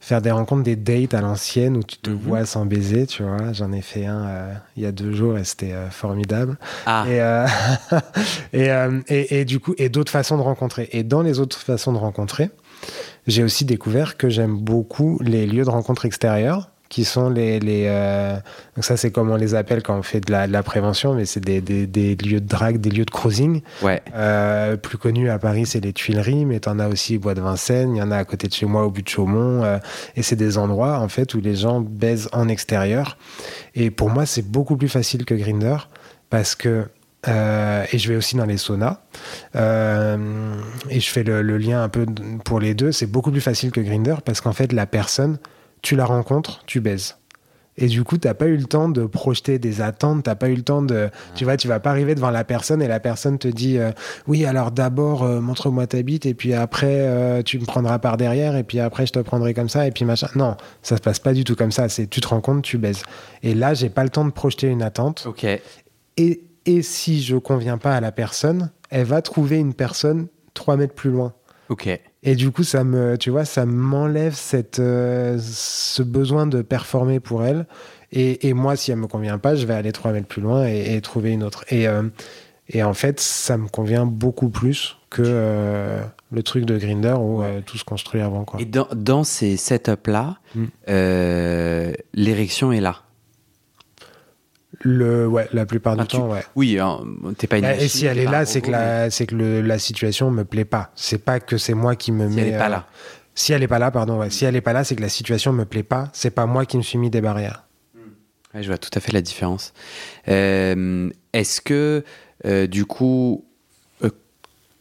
faire 0.05 0.21
des 0.21 0.29
rencontres, 0.29 0.61
des 0.61 0.75
dates 0.75 1.15
à 1.15 1.21
l'ancienne 1.21 1.77
où 1.77 1.83
tu 1.83 1.97
te 1.97 2.11
Mhm. 2.11 2.15
vois 2.17 2.45
sans 2.45 2.65
baiser. 2.67 3.07
Tu 3.07 3.23
vois, 3.23 3.53
j'en 3.53 3.71
ai 3.71 3.81
fait 3.81 4.05
un 4.05 4.25
euh, 4.27 4.53
il 4.77 4.83
y 4.83 4.85
a 4.85 4.91
deux 4.91 5.11
jours 5.13 5.35
et 5.37 5.43
c'était 5.43 5.73
euh, 5.73 5.89
formidable. 5.89 6.57
Ah, 6.85 7.05
Et, 7.07 7.19
euh, 7.21 7.47
et, 8.53 8.69
et, 9.07 9.39
et 9.39 9.45
du 9.45 9.59
coup, 9.59 9.73
et 9.77 9.89
d'autres 9.89 10.11
façons 10.11 10.37
de 10.37 10.43
rencontrer. 10.43 10.89
Et 10.91 11.03
dans 11.03 11.21
les 11.23 11.39
autres 11.39 11.57
façons 11.57 11.91
de 11.91 11.97
rencontrer, 11.97 12.51
j'ai 13.25 13.43
aussi 13.43 13.65
découvert 13.65 14.15
que 14.17 14.29
j'aime 14.29 14.55
beaucoup 14.57 15.17
les 15.23 15.47
lieux 15.47 15.63
de 15.65 15.69
rencontre 15.71 16.05
extérieurs 16.05 16.69
qui 16.89 17.03
sont 17.03 17.29
les, 17.29 17.59
les 17.59 17.85
euh, 17.87 18.35
donc 18.75 18.85
ça 18.85 18.97
c'est 18.97 19.11
comme 19.11 19.29
on 19.31 19.35
les 19.35 19.55
appelle 19.55 19.81
quand 19.81 19.97
on 19.97 20.03
fait 20.03 20.19
de 20.19 20.31
la, 20.31 20.47
de 20.47 20.51
la 20.51 20.63
prévention 20.63 21.13
mais 21.13 21.25
c'est 21.25 21.39
des, 21.39 21.61
des, 21.61 21.87
des, 21.87 22.15
lieux 22.15 22.39
de 22.39 22.47
drague 22.47 22.77
des 22.77 22.89
lieux 22.89 23.05
de 23.05 23.11
cruising 23.11 23.61
ouais. 23.81 24.01
euh, 24.13 24.77
plus 24.77 24.97
connu 24.97 25.29
à 25.29 25.39
Paris 25.39 25.65
c'est 25.65 25.79
les 25.79 25.93
Tuileries 25.93 26.45
mais 26.45 26.59
t'en 26.59 26.79
as 26.79 26.87
aussi 26.87 27.17
Bois 27.17 27.33
de 27.33 27.41
Vincennes 27.41 27.95
il 27.95 27.99
y 27.99 28.01
en 28.01 28.11
a 28.11 28.17
à 28.17 28.25
côté 28.25 28.47
de 28.47 28.53
chez 28.53 28.65
moi 28.65 28.85
au 28.85 28.91
but 28.91 29.03
de 29.03 29.09
Chaumont 29.09 29.63
euh, 29.63 29.77
et 30.15 30.21
c'est 30.21 30.35
des 30.35 30.57
endroits 30.57 30.99
en 30.99 31.07
fait 31.07 31.33
où 31.33 31.41
les 31.41 31.55
gens 31.55 31.81
baisent 31.81 32.29
en 32.33 32.47
extérieur 32.47 33.17
et 33.73 33.89
pour 33.89 34.09
moi 34.09 34.25
c'est 34.25 34.47
beaucoup 34.47 34.77
plus 34.77 34.89
facile 34.89 35.25
que 35.25 35.33
Grinder 35.33 35.77
parce 36.29 36.55
que 36.55 36.85
euh, 37.27 37.85
et 37.91 37.97
je 37.97 38.09
vais 38.09 38.15
aussi 38.15 38.35
dans 38.35 38.45
les 38.45 38.57
saunas. 38.57 38.99
Euh, 39.55 40.55
et 40.89 40.99
je 40.99 41.09
fais 41.09 41.23
le, 41.23 41.41
le, 41.41 41.57
lien 41.57 41.81
un 41.81 41.89
peu 41.89 42.05
pour 42.43 42.59
les 42.59 42.73
deux. 42.73 42.91
C'est 42.91 43.07
beaucoup 43.07 43.31
plus 43.31 43.41
facile 43.41 43.71
que 43.71 43.81
Grinder 43.81 44.15
parce 44.23 44.41
qu'en 44.41 44.53
fait, 44.53 44.71
la 44.73 44.85
personne, 44.85 45.37
tu 45.85 45.95
la 45.95 46.05
rencontres, 46.05 46.63
tu 46.65 46.81
baises. 46.81 47.17
Et 47.77 47.87
du 47.87 48.03
coup, 48.03 48.17
t'as 48.17 48.33
pas 48.33 48.47
eu 48.47 48.57
le 48.57 48.63
temps 48.63 48.89
de 48.89 49.05
projeter 49.05 49.59
des 49.59 49.81
attentes, 49.81 50.23
t'as 50.23 50.35
pas 50.35 50.49
eu 50.49 50.55
le 50.55 50.63
temps 50.63 50.81
de, 50.81 51.09
tu 51.35 51.43
vois, 51.43 51.57
tu 51.57 51.67
vas 51.67 51.79
pas 51.79 51.91
arriver 51.91 52.15
devant 52.15 52.31
la 52.31 52.43
personne 52.43 52.81
et 52.81 52.87
la 52.87 52.99
personne 52.99 53.37
te 53.37 53.47
dit, 53.47 53.77
euh, 53.77 53.91
oui, 54.27 54.45
alors 54.45 54.71
d'abord 54.71 55.23
euh, 55.23 55.41
montre-moi 55.41 55.85
ta 55.85 56.01
bite 56.01 56.25
et 56.25 56.33
puis 56.33 56.53
après 56.53 57.01
euh, 57.01 57.43
tu 57.43 57.59
me 57.59 57.65
prendras 57.65 57.99
par 57.99 58.17
derrière 58.17 58.55
et 58.55 58.63
puis 58.63 58.79
après 58.79 59.05
je 59.05 59.11
te 59.11 59.19
prendrai 59.19 59.53
comme 59.53 59.69
ça 59.69 59.85
et 59.85 59.91
puis 59.91 60.05
machin. 60.05 60.27
Non, 60.35 60.55
ça 60.81 60.95
se 60.95 61.01
passe 61.01 61.19
pas 61.19 61.33
du 61.33 61.43
tout 61.43 61.55
comme 61.55 61.71
ça. 61.71 61.87
C'est 61.89 62.07
tu 62.07 62.21
te 62.21 62.27
rends 62.29 62.41
compte, 62.41 62.63
tu 62.63 62.77
baises. 62.77 63.03
Et 63.43 63.53
là, 63.53 63.73
j'ai 63.73 63.89
pas 63.89 64.03
le 64.03 64.09
temps 64.09 64.25
de 64.25 64.31
projeter 64.31 64.67
une 64.67 64.81
attente. 64.81 65.25
Ok. 65.27 65.45
Et 66.17 66.41
et 66.65 66.81
si 66.81 67.21
je 67.21 67.35
conviens 67.35 67.77
pas 67.77 67.95
à 67.95 68.01
la 68.01 68.11
personne, 68.11 68.71
elle 68.89 69.05
va 69.05 69.21
trouver 69.21 69.57
une 69.57 69.75
personne 69.75 70.27
trois 70.55 70.77
mètres 70.77 70.95
plus 70.95 71.11
loin. 71.11 71.33
Ok. 71.69 71.89
Et 72.23 72.35
du 72.35 72.51
coup, 72.51 72.63
ça 72.63 72.83
me, 72.83 73.17
tu 73.17 73.29
vois, 73.29 73.45
ça 73.45 73.65
m'enlève 73.65 74.33
cette, 74.33 74.79
euh, 74.79 75.37
ce 75.39 76.03
besoin 76.03 76.47
de 76.47 76.61
performer 76.61 77.19
pour 77.19 77.43
elle. 77.43 77.65
Et, 78.11 78.47
et, 78.47 78.53
moi, 78.53 78.75
si 78.75 78.91
elle 78.91 78.97
me 78.97 79.07
convient 79.07 79.37
pas, 79.37 79.55
je 79.55 79.65
vais 79.65 79.73
aller 79.73 79.91
trois 79.91 80.11
mètres 80.11 80.27
plus 80.27 80.41
loin 80.41 80.67
et, 80.67 80.95
et 80.95 81.01
trouver 81.01 81.31
une 81.31 81.43
autre. 81.43 81.65
Et, 81.69 81.87
euh, 81.87 82.03
et 82.69 82.83
en 82.83 82.93
fait, 82.93 83.19
ça 83.19 83.57
me 83.57 83.67
convient 83.67 84.05
beaucoup 84.05 84.49
plus 84.49 84.97
que 85.09 85.21
euh, 85.25 86.01
le 86.31 86.43
truc 86.43 86.65
de 86.65 86.77
Grinder 86.77 87.15
où 87.19 87.41
ouais. 87.41 87.61
tout 87.65 87.77
se 87.77 87.83
construit 87.83 88.21
avant. 88.21 88.43
Quoi. 88.43 88.59
Et 88.61 88.65
dans, 88.65 88.87
dans 88.95 89.23
ces 89.23 89.57
setups-là, 89.57 90.37
mm. 90.55 90.65
l'érection 92.13 92.71
est 92.71 92.81
là 92.81 93.04
le, 94.85 95.27
ouais, 95.27 95.49
la 95.51 95.65
plupart 95.65 95.97
du 95.97 96.05
tu, 96.05 96.17
temps, 96.17 96.29
ouais. 96.29 96.43
Oui, 96.55 96.77
hein, 96.79 96.99
t'es 97.37 97.47
pas 97.47 97.57
une 97.57 97.65
Et 97.65 97.87
si 97.87 98.05
elle 98.05 98.19
est 98.19 98.25
là, 98.25 98.45
c'est 98.45 98.61
que, 98.61 98.69
la, 98.69 99.09
c'est 99.09 99.25
que 99.25 99.35
le, 99.35 99.61
la 99.61 99.79
situation 99.79 100.29
me 100.29 100.45
plaît 100.45 100.63
pas. 100.63 100.91
C'est 100.95 101.17
pas 101.17 101.39
que 101.39 101.57
c'est 101.57 101.73
moi 101.73 101.95
qui 101.95 102.11
me 102.11 102.29
si 102.29 102.35
mets. 102.35 102.41
Elle 102.43 102.53
est 102.53 102.57
pas 102.57 102.69
là. 102.69 102.85
Euh, 102.87 103.01
si 103.33 103.51
elle 103.51 103.63
est 103.63 103.67
pas 103.67 103.79
là, 103.79 103.89
pardon, 103.89 104.19
ouais. 104.19 104.29
Si 104.29 104.45
elle 104.45 104.55
est 104.55 104.61
pas 104.61 104.73
là, 104.73 104.83
c'est 104.83 104.95
que 104.95 105.01
la 105.01 105.09
situation 105.09 105.51
me 105.53 105.65
plaît 105.65 105.83
pas. 105.83 106.09
C'est 106.13 106.29
pas 106.29 106.45
moi 106.45 106.65
qui 106.65 106.77
me 106.77 106.83
suis 106.83 106.99
mis 106.99 107.09
des 107.09 107.19
barrières. 107.19 107.63
Ouais, 108.53 108.61
je 108.61 108.67
vois 108.67 108.77
tout 108.77 108.91
à 108.93 108.99
fait 108.99 109.11
la 109.11 109.21
différence. 109.21 109.73
Euh, 110.27 111.09
est-ce 111.33 111.61
que, 111.61 112.03
euh, 112.45 112.67
du 112.67 112.85
coup, 112.85 113.43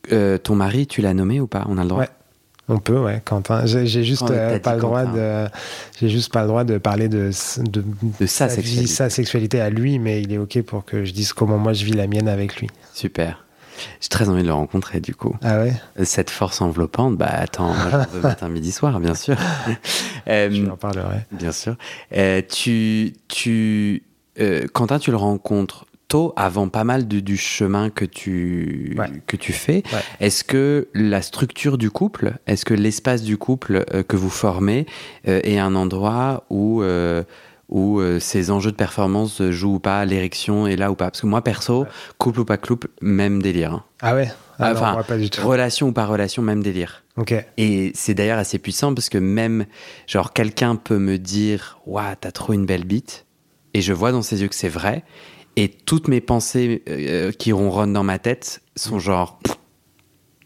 ton 0.09 0.55
mari, 0.55 0.87
tu 0.87 1.01
l'as 1.01 1.15
nommé 1.15 1.41
ou 1.41 1.47
pas? 1.47 1.65
On 1.67 1.79
a 1.79 1.83
le 1.83 1.89
droit? 1.89 2.03
Ouais. 2.03 2.09
On 2.69 2.79
peut, 2.79 2.99
ouais, 2.99 3.21
Quentin. 3.25 3.67
J'ai 3.67 4.05
juste 4.05 4.31
euh, 4.31 4.59
pas 4.59 4.75
le 4.75 4.81
droit 4.81 5.05
Quentin. 5.05 5.45
de, 5.45 5.51
j'ai 6.01 6.09
juste 6.09 6.33
pas 6.33 6.43
le 6.43 6.49
droit 6.49 6.65
de 6.65 6.79
parler 6.79 7.09
de 7.09 7.31
de, 7.59 7.85
De 8.21 8.27
sa 8.27 8.49
sexualité. 8.49 8.87
sa 8.87 9.11
sexualité 9.11 9.61
à 9.61 9.69
lui, 9.71 9.99
mais 9.99 10.23
il 10.23 10.33
est 10.33 10.39
ok 10.39 10.63
pour 10.63 10.85
que 10.85 11.05
je 11.05 11.13
dise 11.13 11.33
comment 11.33 11.59
moi 11.59 11.75
je 11.75 11.85
vis 11.85 11.93
la 11.93 12.07
mienne 12.07 12.29
avec 12.29 12.57
lui. 12.57 12.69
Super. 12.95 13.45
J'ai 14.01 14.09
très 14.09 14.29
envie 14.29 14.43
de 14.43 14.47
le 14.47 14.55
rencontrer 14.55 15.01
du 15.01 15.15
coup. 15.15 15.37
Ah 15.43 15.59
ouais? 15.61 15.73
Cette 16.05 16.31
force 16.31 16.61
enveloppante, 16.61 17.17
bah 17.17 17.29
attends, 17.31 17.75
moi 17.75 18.07
veux 18.13 18.21
matin, 18.21 18.49
midi, 18.49 18.73
soir, 18.73 19.01
bien 19.01 19.15
sûr. 19.15 19.37
Euh, 20.27 20.49
je 20.51 20.71
en 20.71 20.79
parlerai. 20.79 21.27
Bien 21.33 21.53
sûr. 21.53 21.77
Euh, 22.17 22.41
tu, 22.51 23.13
tu, 23.29 24.05
euh, 24.41 24.67
Quentin, 24.73 24.99
tu 24.99 25.11
le 25.11 25.19
rencontres 25.19 25.85
tôt, 26.09 26.33
avant 26.37 26.69
pas 26.69 26.85
mal 26.85 27.07
du 27.07 27.37
chemin 27.37 27.91
que 27.91 28.05
tu, 28.05 28.95
ouais. 28.99 29.11
que 29.27 29.37
tu 29.37 29.53
fais. 29.53 29.83
Ouais. 29.93 30.01
Est-ce 30.21 30.45
que 30.45 30.89
la 30.95 31.23
structure 31.23 31.79
du 31.79 31.91
couple, 31.91 32.35
est-ce 32.47 32.65
que 32.65 32.75
l'espace 32.75 33.23
du 33.23 33.37
couple 33.37 33.85
euh, 33.93 34.03
que 34.03 34.17
vous 34.17 34.31
formez 34.31 34.87
euh, 35.29 35.41
est 35.43 35.59
un 35.59 35.75
endroit 35.75 36.45
où, 36.51 36.83
euh, 36.83 37.23
où 37.69 38.01
ces 38.21 38.51
enjeux 38.51 38.71
de 38.71 38.77
performance 38.77 39.43
jouent 39.51 39.75
ou 39.75 39.81
pas, 39.81 40.05
l'érection 40.05 40.67
est 40.67 40.77
là 40.77 40.91
ou 40.91 40.95
pas? 40.95 41.11
Parce 41.11 41.23
que 41.23 41.27
moi, 41.27 41.43
perso, 41.43 41.83
ouais. 41.83 41.89
couple 42.19 42.41
ou 42.41 42.45
pas 42.45 42.59
couple, 42.59 42.89
même 43.01 43.43
délire. 43.43 43.73
Hein. 43.73 43.85
Ah 44.01 44.15
ouais? 44.15 44.31
Ah 44.59 44.73
enfin, 44.73 44.95
non, 44.97 45.03
pas 45.03 45.17
du 45.17 45.31
tout. 45.31 45.47
relation 45.47 45.89
ou 45.89 45.93
pas 45.93 46.07
relation, 46.07 46.43
même 46.43 46.63
délire. 46.63 47.03
Ok. 47.17 47.35
Et 47.57 47.91
c'est 47.95 48.15
d'ailleurs 48.15 48.39
assez 48.39 48.59
puissant 48.59 48.95
parce 48.95 49.09
que 49.09 49.19
même, 49.19 49.67
genre, 50.07 50.33
quelqu'un 50.33 50.77
peut 50.77 50.99
me 50.99 51.19
dire, 51.19 51.79
waouh, 51.87 52.15
t'as 52.21 52.31
trop 52.31 52.53
une 52.53 52.67
belle 52.67 52.85
bite, 52.85 53.27
et 53.73 53.81
je 53.81 53.93
vois 53.93 54.13
dans 54.13 54.23
ses 54.23 54.43
yeux 54.43 54.49
que 54.49 54.55
c'est 54.55 54.69
vrai, 54.69 55.03
et 55.57 55.69
toutes 55.69 56.09
mes 56.09 56.21
pensées 56.21 56.83
euh, 56.89 57.33
qui 57.33 57.53
ronronnent 57.53 57.93
dans 57.93 58.05
ma 58.05 58.19
tête 58.19 58.63
sont 58.77 58.99
genre, 58.99 59.39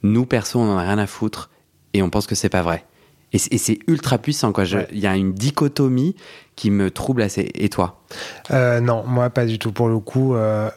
nous 0.03 0.27
perso, 0.27 0.59
on 0.59 0.71
en 0.71 0.77
a 0.79 0.83
rien 0.83 0.99
à 0.99 1.07
foutre, 1.07 1.51
et 1.95 2.03
on 2.03 2.11
pense 2.11 2.27
que 2.27 2.35
c'est 2.35 2.49
pas 2.49 2.63
vrai. 2.63 2.85
Et 3.35 3.39
c'est 3.39 3.79
ultra 3.87 4.17
puissant, 4.17 4.53
quoi. 4.53 4.65
Il 4.65 4.75
ouais. 4.75 4.89
y 4.93 5.07
a 5.07 5.15
une 5.15 5.35
dichotomie 5.35 6.17
qui 6.57 6.71
me 6.71 6.91
trouble 6.91 7.21
assez. 7.21 7.51
Et 7.55 7.69
toi? 7.69 8.03
Euh, 8.51 8.81
Non, 8.81 9.05
moi 9.07 9.29
pas 9.29 9.45
du 9.45 9.59
tout. 9.59 9.71
Pour 9.71 9.89
le 9.89 9.99
coup, 9.99 10.35
euh, 10.35 10.71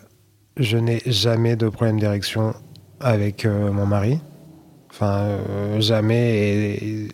je 0.58 0.76
n'ai 0.78 1.02
jamais 1.06 1.56
de 1.56 1.70
problème 1.70 1.98
d'érection 1.98 2.54
avec 3.00 3.46
euh, 3.46 3.72
mon 3.72 3.86
mari. 3.86 4.20
Enfin, 4.89 5.20
euh, 5.20 5.80
jamais. 5.80 6.39
Et, 6.39 7.04
et 7.04 7.08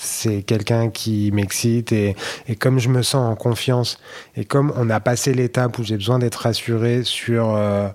c'est 0.00 0.42
quelqu'un 0.42 0.90
qui 0.90 1.30
m'excite. 1.32 1.92
Et, 1.92 2.16
et, 2.48 2.56
comme 2.56 2.78
je 2.78 2.88
me 2.88 3.02
sens 3.02 3.30
en 3.30 3.34
confiance, 3.34 3.98
et 4.36 4.44
comme 4.44 4.72
on 4.76 4.90
a 4.90 5.00
passé 5.00 5.34
l'étape 5.34 5.78
où 5.78 5.84
j'ai 5.84 5.96
besoin 5.96 6.18
d'être 6.18 6.36
rassuré 6.36 7.02
sur 7.04 7.54
euh, 7.54 7.88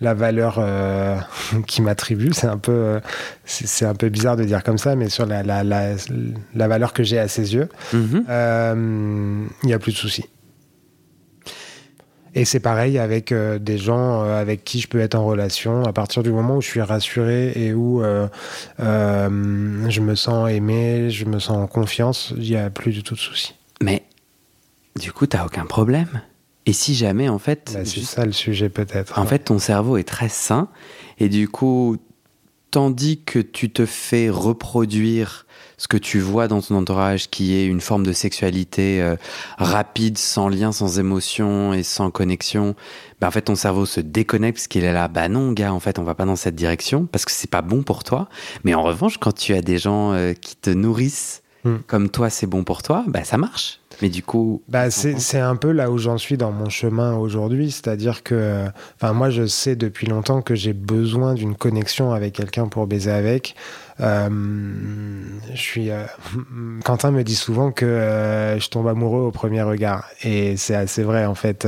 la 0.00 0.14
valeur 0.14 0.56
euh, 0.58 1.16
qui 1.66 1.82
m'attribue, 1.82 2.32
c'est 2.32 2.48
un, 2.48 2.58
peu, 2.58 3.00
c'est 3.44 3.86
un 3.86 3.94
peu 3.94 4.08
bizarre 4.08 4.36
de 4.36 4.44
dire 4.44 4.62
comme 4.62 4.78
ça, 4.78 4.96
mais 4.96 5.08
sur 5.08 5.26
la, 5.26 5.42
la, 5.42 5.64
la, 5.64 5.94
la 6.54 6.68
valeur 6.68 6.92
que 6.92 7.02
j'ai 7.02 7.18
à 7.18 7.28
ses 7.28 7.54
yeux, 7.54 7.68
il 7.92 7.98
mm 7.98 8.24
-hmm. 8.28 9.46
n'y 9.64 9.72
a 9.72 9.78
plus 9.78 9.92
de 9.92 9.98
soucis. 9.98 10.26
Et 12.36 12.44
c'est 12.44 12.60
pareil 12.60 12.98
avec 12.98 13.32
euh, 13.32 13.58
des 13.58 13.78
gens 13.78 14.22
euh, 14.22 14.38
avec 14.38 14.62
qui 14.62 14.78
je 14.78 14.88
peux 14.88 15.00
être 15.00 15.14
en 15.14 15.24
relation. 15.24 15.84
À 15.84 15.94
partir 15.94 16.22
du 16.22 16.30
moment 16.30 16.58
où 16.58 16.60
je 16.60 16.66
suis 16.66 16.82
rassuré 16.82 17.52
et 17.56 17.72
où 17.72 18.02
euh, 18.02 18.28
je 18.78 20.00
me 20.02 20.14
sens 20.14 20.50
aimé, 20.50 21.08
je 21.08 21.24
me 21.24 21.38
sens 21.38 21.56
en 21.56 21.66
confiance, 21.66 22.34
il 22.36 22.42
n'y 22.42 22.56
a 22.56 22.68
plus 22.68 22.92
du 22.92 23.02
tout 23.02 23.14
de 23.14 23.20
soucis. 23.20 23.54
Mais 23.80 24.02
du 25.00 25.12
coup, 25.12 25.26
tu 25.26 25.38
n'as 25.38 25.46
aucun 25.46 25.64
problème? 25.64 26.20
Et 26.66 26.74
si 26.74 26.94
jamais, 26.94 27.30
en 27.30 27.38
fait. 27.38 27.70
Bah, 27.72 27.86
c'est 27.86 28.02
ça 28.02 28.26
le 28.26 28.32
sujet, 28.32 28.68
peut-être. 28.68 29.18
En 29.18 29.22
ouais. 29.22 29.28
fait, 29.28 29.38
ton 29.38 29.58
cerveau 29.58 29.96
est 29.96 30.06
très 30.06 30.28
sain. 30.28 30.68
Et 31.18 31.30
du 31.30 31.48
coup, 31.48 31.96
tandis 32.70 33.22
que 33.22 33.38
tu 33.38 33.70
te 33.70 33.86
fais 33.86 34.28
reproduire 34.28 35.45
ce 35.78 35.88
que 35.88 35.96
tu 35.96 36.20
vois 36.20 36.48
dans 36.48 36.60
ton 36.60 36.76
entourage, 36.76 37.28
qui 37.28 37.54
est 37.54 37.66
une 37.66 37.80
forme 37.80 38.04
de 38.04 38.12
sexualité 38.12 39.02
euh, 39.02 39.16
rapide, 39.58 40.16
sans 40.16 40.48
lien, 40.48 40.72
sans 40.72 40.98
émotion 40.98 41.74
et 41.74 41.82
sans 41.82 42.10
connexion, 42.10 42.74
ben 43.20 43.28
en 43.28 43.30
fait 43.30 43.42
ton 43.42 43.56
cerveau 43.56 43.86
se 43.86 44.00
déconnecte 44.00 44.58
parce 44.58 44.68
qu'il 44.68 44.84
est 44.84 44.92
là, 44.92 45.08
bah 45.08 45.28
non 45.28 45.52
gars, 45.52 45.72
en 45.72 45.80
fait 45.80 45.98
on 45.98 46.02
va 46.02 46.14
pas 46.14 46.24
dans 46.24 46.36
cette 46.36 46.54
direction 46.54 47.06
parce 47.06 47.24
que 47.24 47.32
c'est 47.32 47.50
pas 47.50 47.62
bon 47.62 47.82
pour 47.82 48.04
toi. 48.04 48.28
Mais 48.64 48.74
en 48.74 48.82
revanche, 48.82 49.18
quand 49.18 49.34
tu 49.34 49.54
as 49.54 49.62
des 49.62 49.78
gens 49.78 50.12
euh, 50.12 50.32
qui 50.32 50.56
te 50.56 50.70
nourrissent 50.70 51.42
mm. 51.64 51.76
comme 51.86 52.08
toi, 52.08 52.30
c'est 52.30 52.46
bon 52.46 52.64
pour 52.64 52.82
toi, 52.82 53.04
bah 53.06 53.24
ça 53.24 53.36
marche. 53.36 53.80
Mais 54.02 54.10
du 54.10 54.22
coup, 54.22 54.62
bah 54.68 54.90
c'est 54.90 55.38
un 55.38 55.56
peu 55.56 55.70
là 55.72 55.90
où 55.90 55.96
j'en 55.96 56.18
suis 56.18 56.36
dans 56.36 56.52
mon 56.52 56.68
chemin 56.68 57.16
aujourd'hui, 57.16 57.70
c'est-à-dire 57.70 58.22
que, 58.22 58.66
enfin 58.96 59.14
moi 59.14 59.30
je 59.30 59.46
sais 59.46 59.74
depuis 59.74 60.06
longtemps 60.06 60.42
que 60.42 60.54
j'ai 60.54 60.74
besoin 60.74 61.32
d'une 61.32 61.54
connexion 61.54 62.12
avec 62.12 62.34
quelqu'un 62.34 62.68
pour 62.68 62.86
baiser 62.86 63.10
avec. 63.10 63.54
Euh, 64.00 64.28
je 65.52 65.60
suis. 65.60 65.90
Euh, 65.90 66.04
Quentin 66.84 67.10
me 67.10 67.22
dit 67.24 67.34
souvent 67.36 67.72
que 67.72 67.84
euh, 67.84 68.58
je 68.58 68.68
tombe 68.68 68.88
amoureux 68.88 69.22
au 69.22 69.30
premier 69.30 69.62
regard, 69.62 70.04
et 70.22 70.56
c'est 70.56 70.74
assez 70.74 71.02
vrai 71.02 71.26
en 71.26 71.34
fait. 71.34 71.66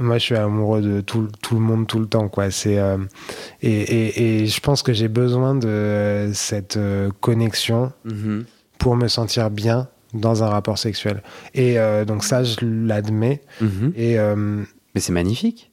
Moi, 0.00 0.18
je 0.18 0.24
suis 0.24 0.34
amoureux 0.34 0.82
de 0.82 1.00
tout, 1.00 1.28
tout, 1.40 1.54
le 1.54 1.60
monde 1.60 1.86
tout 1.86 2.00
le 2.00 2.06
temps, 2.06 2.28
quoi. 2.28 2.50
C'est 2.50 2.80
et, 3.62 3.70
et, 3.70 4.40
et, 4.42 4.46
je 4.46 4.60
pense 4.60 4.82
que 4.82 4.92
j'ai 4.92 5.06
besoin 5.06 5.54
de 5.54 6.32
cette 6.34 6.76
connexion 7.20 7.92
mm 8.04 8.12
-hmm. 8.12 8.44
pour 8.78 8.96
me 8.96 9.06
sentir 9.06 9.50
bien 9.50 9.86
dans 10.14 10.42
un 10.42 10.48
rapport 10.48 10.78
sexuel. 10.78 11.22
Et 11.54 11.78
euh, 11.78 12.04
donc 12.04 12.24
ça, 12.24 12.42
je 12.44 12.56
l'admets. 12.62 13.42
Mm 13.60 13.66
-hmm. 13.66 13.92
Et 13.96 14.18
euh, 14.18 14.36
mais 14.94 15.00
c'est 15.00 15.12
magnifique. 15.12 15.72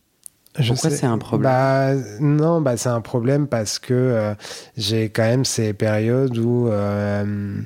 Pourquoi 0.53 0.89
c'est 0.89 1.05
un 1.05 1.17
problème? 1.17 1.51
Bah, 1.51 1.93
Non, 2.19 2.61
bah, 2.61 2.75
c'est 2.75 2.89
un 2.89 3.01
problème 3.01 3.47
parce 3.47 3.79
que 3.79 3.93
euh, 3.93 4.33
j'ai 4.75 5.09
quand 5.09 5.23
même 5.23 5.45
ces 5.45 5.73
périodes 5.73 6.37
où 6.37 6.67
euh, 6.67 7.61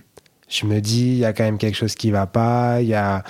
je 0.47 0.65
me 0.65 0.79
dis 0.79 1.07
il 1.07 1.17
y 1.17 1.25
a 1.25 1.33
quand 1.33 1.43
même 1.43 1.57
quelque 1.57 1.75
chose 1.75 1.95
qui 1.95 2.11
va 2.11 2.27
pas. 2.27 2.81
Il 2.81 2.87
y 2.87 2.93
a 2.93 3.23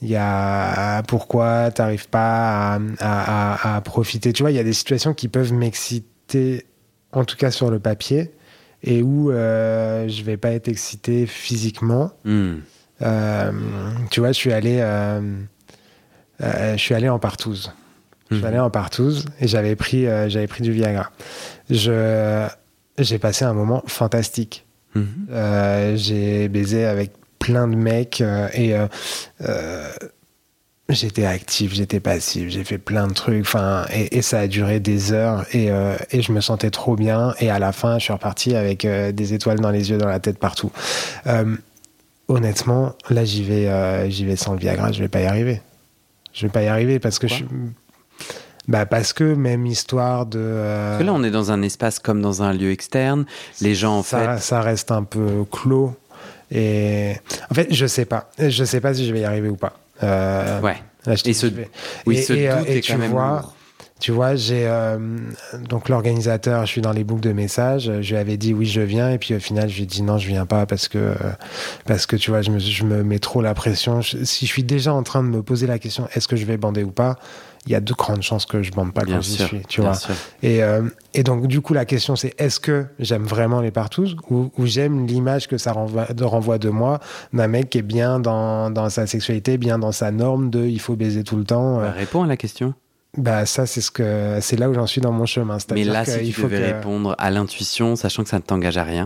il 0.00 0.08
y 0.10 0.16
a 0.16 1.02
pourquoi 1.04 1.70
t'arrives 1.70 2.08
pas 2.08 2.74
à, 2.74 2.78
à, 2.98 3.54
à, 3.54 3.76
à, 3.76 3.80
profiter? 3.80 4.32
Tu 4.32 4.42
vois, 4.42 4.50
il 4.50 4.54
y 4.54 4.60
a 4.60 4.64
des 4.64 4.74
situations 4.74 5.14
qui 5.14 5.28
peuvent 5.28 5.52
m'exciter, 5.52 6.66
en 7.12 7.24
tout 7.24 7.36
cas 7.36 7.50
sur 7.50 7.70
le 7.70 7.78
papier, 7.78 8.32
et 8.82 9.02
où 9.02 9.30
euh, 9.30 10.06
je 10.08 10.22
vais 10.22 10.36
pas 10.36 10.50
être 10.50 10.68
excité 10.68 11.26
physiquement. 11.26 12.10
Hmm. 12.24 12.56
Euh, 13.02 13.52
tu 14.10 14.20
vois, 14.20 14.28
je 14.28 14.38
suis 14.38 14.52
allé, 14.52 14.78
je 16.40 16.76
suis 16.76 16.94
allé 16.94 17.08
en 17.08 17.18
partouze. 17.18 17.72
Je 18.34 18.38
suis 18.38 18.44
Mhm. 18.44 18.48
allé 18.50 18.58
en 18.60 18.70
partouze 18.70 19.24
et 19.40 19.48
j'avais 19.48 19.76
pris, 19.76 20.06
euh, 20.06 20.28
j'avais 20.28 20.46
pris 20.46 20.62
du 20.62 20.72
Viagra. 20.72 21.10
Je, 21.70 22.46
j'ai 22.98 23.18
passé 23.18 23.44
un 23.44 23.54
moment 23.54 23.82
fantastique. 23.86 24.64
Mhm. 24.94 25.06
Euh, 25.30 25.96
j'ai 25.96 26.48
baisé 26.48 26.84
avec 26.84 27.12
plein 27.38 27.66
de 27.68 27.74
mecs 27.76 28.20
euh, 28.20 28.48
et 28.54 28.74
j'étais 30.90 31.24
actif, 31.24 31.72
j'étais 31.74 32.00
passif, 32.00 32.48
j'ai 32.50 32.62
fait 32.64 32.78
plein 32.78 33.06
de 33.06 33.12
trucs. 33.14 33.40
Enfin, 33.42 33.86
et, 33.92 34.18
et 34.18 34.22
ça 34.22 34.40
a 34.40 34.46
duré 34.46 34.80
des 34.80 35.12
heures 35.12 35.44
et, 35.52 35.70
euh, 35.70 35.96
et 36.10 36.22
je 36.22 36.30
me 36.32 36.40
sentais 36.40 36.70
trop 36.70 36.94
bien. 36.96 37.34
Et 37.40 37.50
à 37.50 37.58
la 37.58 37.72
fin, 37.72 37.98
je 37.98 38.04
suis 38.04 38.12
reparti 38.12 38.54
avec 38.54 38.84
euh, 38.84 39.10
des 39.12 39.32
étoiles 39.34 39.60
dans 39.60 39.70
les 39.70 39.90
yeux, 39.90 39.98
dans 39.98 40.08
la 40.08 40.20
tête, 40.20 40.38
partout. 40.38 40.70
Euh, 41.26 41.56
honnêtement, 42.28 42.94
là, 43.10 43.24
j'y 43.24 43.42
vais, 43.44 44.10
j'y 44.10 44.24
vais 44.26 44.36
sans 44.36 44.52
le 44.52 44.58
Viagra, 44.58 44.92
je 44.92 45.00
vais 45.00 45.08
pas 45.08 45.20
y 45.20 45.26
arriver. 45.26 45.60
Je 46.32 46.46
vais 46.46 46.52
pas 46.52 46.62
y 46.62 46.66
arriver 46.68 46.98
parce 46.98 47.18
que 47.18 47.28
je 47.28 47.34
Pourquoi? 47.38 47.56
suis. 47.56 47.66
Bah 48.66 48.86
parce 48.86 49.12
que 49.12 49.24
même 49.34 49.66
histoire 49.66 50.24
de. 50.26 50.38
euh, 50.40 50.90
Parce 50.92 51.02
que 51.02 51.06
là, 51.06 51.12
on 51.12 51.22
est 51.22 51.30
dans 51.30 51.50
un 51.52 51.60
espace 51.62 51.98
comme 51.98 52.22
dans 52.22 52.42
un 52.42 52.52
lieu 52.52 52.70
externe. 52.70 53.26
Les 53.60 53.74
gens, 53.74 53.98
en 53.98 54.02
ça, 54.02 54.36
fait. 54.36 54.40
ça 54.42 54.60
reste 54.62 54.90
un 54.90 55.02
peu 55.04 55.44
clos. 55.50 55.94
Et 56.50 57.14
en 57.50 57.54
fait, 57.54 57.68
je 57.70 57.86
sais 57.86 58.04
pas. 58.04 58.30
Je 58.38 58.64
sais 58.64 58.80
pas 58.80 58.94
si 58.94 59.06
je 59.06 59.12
vais 59.12 59.20
y 59.20 59.24
arriver 59.24 59.48
ou 59.48 59.56
pas. 59.56 59.74
Euh, 60.02 60.60
Ouais. 60.60 60.76
là, 61.06 61.14
je 61.14 61.28
Et 61.28 61.32
ce-. 61.34 61.46
Oui, 62.06 62.16
Et- 62.18 62.22
ce 62.22 62.32
et, 62.32 62.48
euh, 62.50 62.58
doute 62.58 62.68
et 62.68 62.78
est 62.78 62.80
tu 62.80 62.92
quand 62.92 62.98
même 62.98 63.10
vois, 63.10 63.28
lourd. 63.42 63.54
Tu 64.04 64.12
vois, 64.12 64.34
j'ai 64.36 64.66
euh, 64.66 64.98
donc 65.70 65.88
l'organisateur, 65.88 66.66
je 66.66 66.70
suis 66.70 66.82
dans 66.82 66.92
les 66.92 67.04
boucles 67.04 67.22
de 67.22 67.32
messages. 67.32 67.90
Je 68.02 68.10
lui 68.10 68.16
avais 68.18 68.36
dit 68.36 68.52
oui, 68.52 68.66
je 68.66 68.82
viens, 68.82 69.08
et 69.10 69.16
puis 69.16 69.34
au 69.34 69.38
final, 69.40 69.70
je 69.70 69.76
lui 69.76 69.84
ai 69.84 69.86
dit 69.86 70.02
non, 70.02 70.18
je 70.18 70.28
viens 70.28 70.44
pas 70.44 70.66
parce 70.66 70.88
que 70.88 70.98
euh, 70.98 71.14
parce 71.86 72.04
que 72.04 72.14
tu 72.16 72.30
vois, 72.30 72.42
je 72.42 72.50
me, 72.50 72.58
je 72.58 72.84
me 72.84 73.02
mets 73.02 73.18
trop 73.18 73.40
la 73.40 73.54
pression. 73.54 74.02
Je- 74.02 74.22
si 74.24 74.44
je 74.44 74.52
suis 74.52 74.62
déjà 74.62 74.92
en 74.92 75.02
train 75.04 75.22
de 75.22 75.28
me 75.28 75.42
poser 75.42 75.66
la 75.66 75.78
question, 75.78 76.06
est-ce 76.14 76.28
que 76.28 76.36
je 76.36 76.44
vais 76.44 76.58
bander 76.58 76.82
ou 76.84 76.90
pas 76.90 77.16
Il 77.64 77.72
y 77.72 77.74
a 77.74 77.80
de 77.80 77.94
grandes 77.94 78.20
chances 78.20 78.44
que 78.44 78.62
je 78.62 78.72
bande 78.72 78.92
pas 78.92 79.04
Bien 79.04 79.14
quand 79.16 79.22
j'y 79.22 79.36
sûr. 79.36 79.46
suis. 79.46 79.62
Tu 79.70 79.80
vois. 79.80 79.94
sûr. 79.94 80.14
Et, 80.42 80.62
euh, 80.62 80.82
et 81.14 81.22
donc, 81.22 81.46
du 81.46 81.62
coup, 81.62 81.72
la 81.72 81.86
question, 81.86 82.14
c'est 82.14 82.34
est-ce 82.38 82.60
que 82.60 82.84
j'aime 82.98 83.24
vraiment 83.24 83.62
les 83.62 83.70
partouzes 83.70 84.16
ou, 84.28 84.50
ou 84.58 84.66
j'aime 84.66 85.06
l'image 85.06 85.48
que 85.48 85.56
ça 85.56 85.72
renvoie 85.72 86.12
de, 86.12 86.24
renvoie 86.24 86.58
de 86.58 86.68
moi 86.68 87.00
d'un 87.32 87.48
mec 87.48 87.70
qui 87.70 87.78
est 87.78 87.82
bien 87.82 88.20
dans, 88.20 88.68
dans 88.70 88.90
sa 88.90 89.06
sexualité, 89.06 89.56
bien 89.56 89.78
dans 89.78 89.92
sa 89.92 90.10
norme 90.10 90.50
de 90.50 90.66
il 90.66 90.78
faut 90.78 90.94
baiser 90.94 91.24
tout 91.24 91.36
le 91.38 91.44
temps 91.44 91.78
Bah, 91.78 91.90
réponds 91.92 92.22
à 92.24 92.26
la 92.26 92.36
question. 92.36 92.74
Bah, 93.16 93.46
ça, 93.46 93.66
c'est 93.66 93.80
ce 93.80 93.90
que 93.90 94.38
c'est 94.40 94.56
là 94.56 94.68
où 94.68 94.74
j'en 94.74 94.86
suis 94.86 95.00
dans 95.00 95.12
mon 95.12 95.26
chemin. 95.26 95.58
Mais 95.72 95.84
là, 95.84 96.04
si 96.04 96.18
qu'il 96.18 96.26
tu 96.34 96.40
faut 96.40 96.48
devais 96.48 96.58
que. 96.58 96.74
répondre 96.76 97.14
à 97.18 97.30
l'intuition, 97.30 97.94
sachant 97.96 98.22
que 98.24 98.28
ça 98.28 98.38
ne 98.38 98.42
t'engage 98.42 98.76
à 98.76 98.84
rien. 98.84 99.04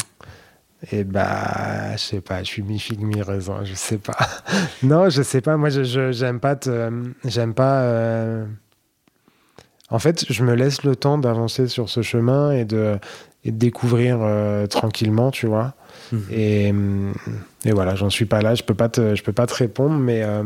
Et 0.93 1.03
bah, 1.05 1.93
je 1.97 1.99
sais 2.03 2.21
pas, 2.21 2.39
je 2.43 2.45
suis 2.49 2.63
mi-figue, 2.63 3.01
mi-raisin, 3.03 3.65
je 3.65 3.75
sais 3.75 3.99
pas. 3.99 4.17
non, 4.83 5.11
je 5.11 5.23
sais 5.23 5.41
pas, 5.41 5.57
moi, 5.57 5.71
je, 5.71 6.13
j'aime 6.13 6.39
pas 6.41 6.57
te. 6.57 6.91
J'aime 7.25 7.53
pas. 7.53 7.81
euh, 7.83 8.47
En 9.91 9.99
fait, 9.99 10.25
je 10.31 10.45
me 10.45 10.55
laisse 10.55 10.85
le 10.85 10.95
temps 10.97 11.19
d'avancer 11.19 11.67
sur 11.67 11.89
ce 11.89 12.03
chemin 12.03 12.53
et 12.53 12.65
de, 12.65 12.99
et 13.45 13.51
de 13.51 13.57
découvrir 13.59 14.19
euh, 14.21 14.67
tranquillement, 14.67 15.31
tu 15.31 15.47
vois. 15.47 15.75
Mhm. 16.13 16.23
Et, 16.31 16.73
et 17.65 17.73
voilà, 17.73 17.95
j'en 17.97 18.09
suis 18.09 18.25
pas 18.27 18.41
là, 18.41 18.55
je 18.55 18.63
peux 18.63 18.75
pas 18.75 18.89
te, 18.89 19.15
je 19.17 19.23
peux 19.23 19.33
pas 19.33 19.47
te 19.47 19.55
répondre, 19.55 19.99
mais 19.99 20.23
euh, 20.23 20.45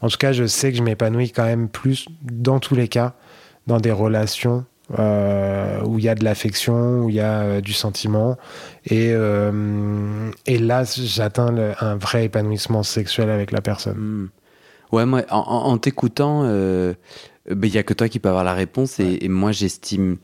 en 0.00 0.08
tout 0.08 0.18
cas, 0.18 0.32
je 0.32 0.46
sais 0.46 0.70
que 0.70 0.78
je 0.78 0.82
m'épanouis 0.82 1.30
quand 1.30 1.44
même 1.44 1.68
plus, 1.68 2.06
dans 2.22 2.58
tous 2.58 2.74
les 2.74 2.88
cas, 2.88 3.14
dans 3.66 3.78
des 3.78 3.92
relations 3.92 4.64
euh, 4.98 5.80
où 5.84 5.98
il 5.98 6.04
y 6.04 6.08
a 6.08 6.14
de 6.14 6.24
l'affection, 6.24 7.04
où 7.04 7.08
il 7.08 7.16
y 7.16 7.20
a 7.20 7.40
euh, 7.40 7.60
du 7.60 7.72
sentiment. 7.72 8.36
Et, 8.84 9.12
euh, 9.12 10.30
et 10.46 10.58
là, 10.58 10.84
j'atteins 10.84 11.74
un 11.80 11.96
vrai 11.96 12.24
épanouissement 12.24 12.82
sexuel 12.82 13.30
avec 13.30 13.50
la 13.52 13.60
personne. 13.60 13.96
Hmm. 13.96 14.28
Ouais, 14.92 15.06
moi, 15.06 15.22
en, 15.30 15.76
t'écoutant, 15.78 16.42
euh, 16.44 16.94
il 17.50 17.56
n'y 17.56 17.78
a 17.78 17.82
que 17.82 17.94
toi 17.94 18.08
qui 18.08 18.20
peux 18.20 18.28
avoir 18.28 18.44
la 18.44 18.54
réponse. 18.54 19.00
Et, 19.00 19.24
et 19.24 19.28
moi, 19.28 19.50
j'estime. 19.50 20.18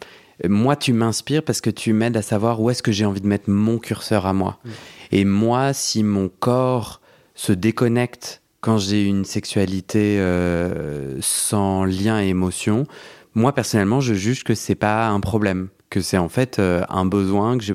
Moi, 0.47 0.77
tu 0.77 0.93
m'inspires 0.93 1.43
parce 1.43 1.61
que 1.61 1.71
tu 1.71 1.93
m'aides 1.93 2.17
à 2.17 2.23
savoir 2.23 2.61
où 2.61 2.71
est-ce 2.71 2.83
que 2.83 2.93
j'ai 2.93 3.05
envie 3.05 3.21
de 3.21 3.27
mettre 3.27 3.51
mon 3.51 3.79
curseur 3.79 4.27
à 4.27 4.33
moi. 4.33 4.59
Mm. 4.65 4.71
Et 5.13 5.25
moi, 5.25 5.73
si 5.73 6.05
mon 6.05 6.29
corps 6.29 7.01
se 7.35 7.53
déconnecte 7.53 8.43
quand 8.61 8.79
j'ai 8.79 9.05
une 9.05 9.25
sexualité 9.25 10.19
euh, 10.21 11.17
sans 11.21 11.85
lien 11.85 12.21
et 12.23 12.29
émotion, 12.29 12.87
moi, 13.35 13.55
personnellement, 13.55 14.01
je 14.01 14.15
juge 14.15 14.45
que 14.45 14.55
c'est 14.55 14.75
pas 14.75 15.09
un 15.09 15.21
problème. 15.21 15.69
Que 15.89 16.01
c'est 16.01 16.19
en 16.19 16.29
fait 16.29 16.61
euh, 16.61 16.85
un 16.89 17.05
besoin, 17.05 17.59
que 17.59 17.65
j'ai 17.65 17.75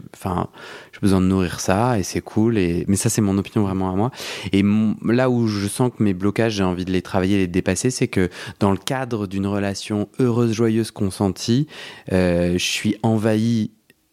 besoin 1.01 1.19
de 1.19 1.25
nourrir 1.25 1.59
ça 1.59 1.99
et 1.99 2.03
c'est 2.03 2.21
cool. 2.21 2.53
Mais 2.87 2.95
ça, 2.95 3.09
c'est 3.09 3.21
mon 3.21 3.37
opinion 3.37 3.63
vraiment 3.63 3.91
à 3.91 3.95
moi. 3.95 4.11
Et 4.53 4.63
là 5.03 5.29
où 5.29 5.47
je 5.47 5.67
sens 5.67 5.91
que 5.95 6.01
mes 6.01 6.13
blocages, 6.13 6.53
j'ai 6.53 6.63
envie 6.63 6.85
de 6.85 6.91
les 6.91 7.01
travailler, 7.01 7.37
les 7.37 7.47
dépasser, 7.47 7.89
c'est 7.89 8.07
que 8.07 8.29
dans 8.61 8.71
le 8.71 8.77
cadre 8.77 9.27
d'une 9.27 9.47
relation 9.47 10.07
heureuse, 10.19 10.53
joyeuse, 10.53 10.91
consentie, 10.91 11.67
euh, 12.13 12.53
je 12.53 12.65
suis 12.65 12.95
envahi 13.03 13.71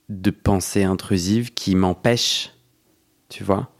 de 0.09 0.31
pensées 0.33 0.83
intrusives 0.83 1.55
qui 1.55 1.77
m'empêchent, 1.77 2.51
tu 3.29 3.45
vois, 3.45 3.71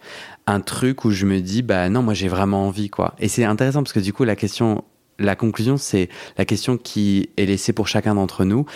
un 0.47 0.61
truc 0.61 1.05
où 1.05 1.11
je 1.11 1.27
me 1.27 1.41
dis, 1.41 1.63
bah 1.63 1.89
non, 1.89 2.03
moi 2.03 2.15
j'ai 2.15 2.29
vraiment 2.29 2.67
envie, 2.67 2.91
quoi. 2.91 3.15
Et 3.19 3.29
c'est 3.29 3.45
intéressant 3.45 3.83
parce 3.83 3.93
que 3.93 4.01
du 4.01 4.13
coup, 4.13 4.25
la 4.25 4.37
question, 4.37 4.85
la 5.19 5.37
conclusion, 5.37 5.77
c'est 5.77 6.09
la 6.37 6.45
question 6.45 6.77
qui 6.77 7.31
est 7.37 7.47
laissée 7.47 7.73
pour 7.73 7.89
chacun 7.89 8.15
d'entre 8.15 8.45
nous. 8.45 8.67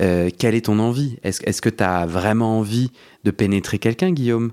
Euh, 0.00 0.28
quelle 0.36 0.54
est 0.54 0.66
ton 0.66 0.78
envie? 0.80 1.18
Est-ce 1.22 1.40
est-ce 1.44 1.62
que 1.62 1.68
tu 1.68 1.84
as 1.84 2.04
vraiment 2.04 2.58
envie 2.58 2.90
de 3.22 3.30
pénétrer 3.30 3.78
quelqu'un, 3.78 4.10
Guillaume? 4.10 4.52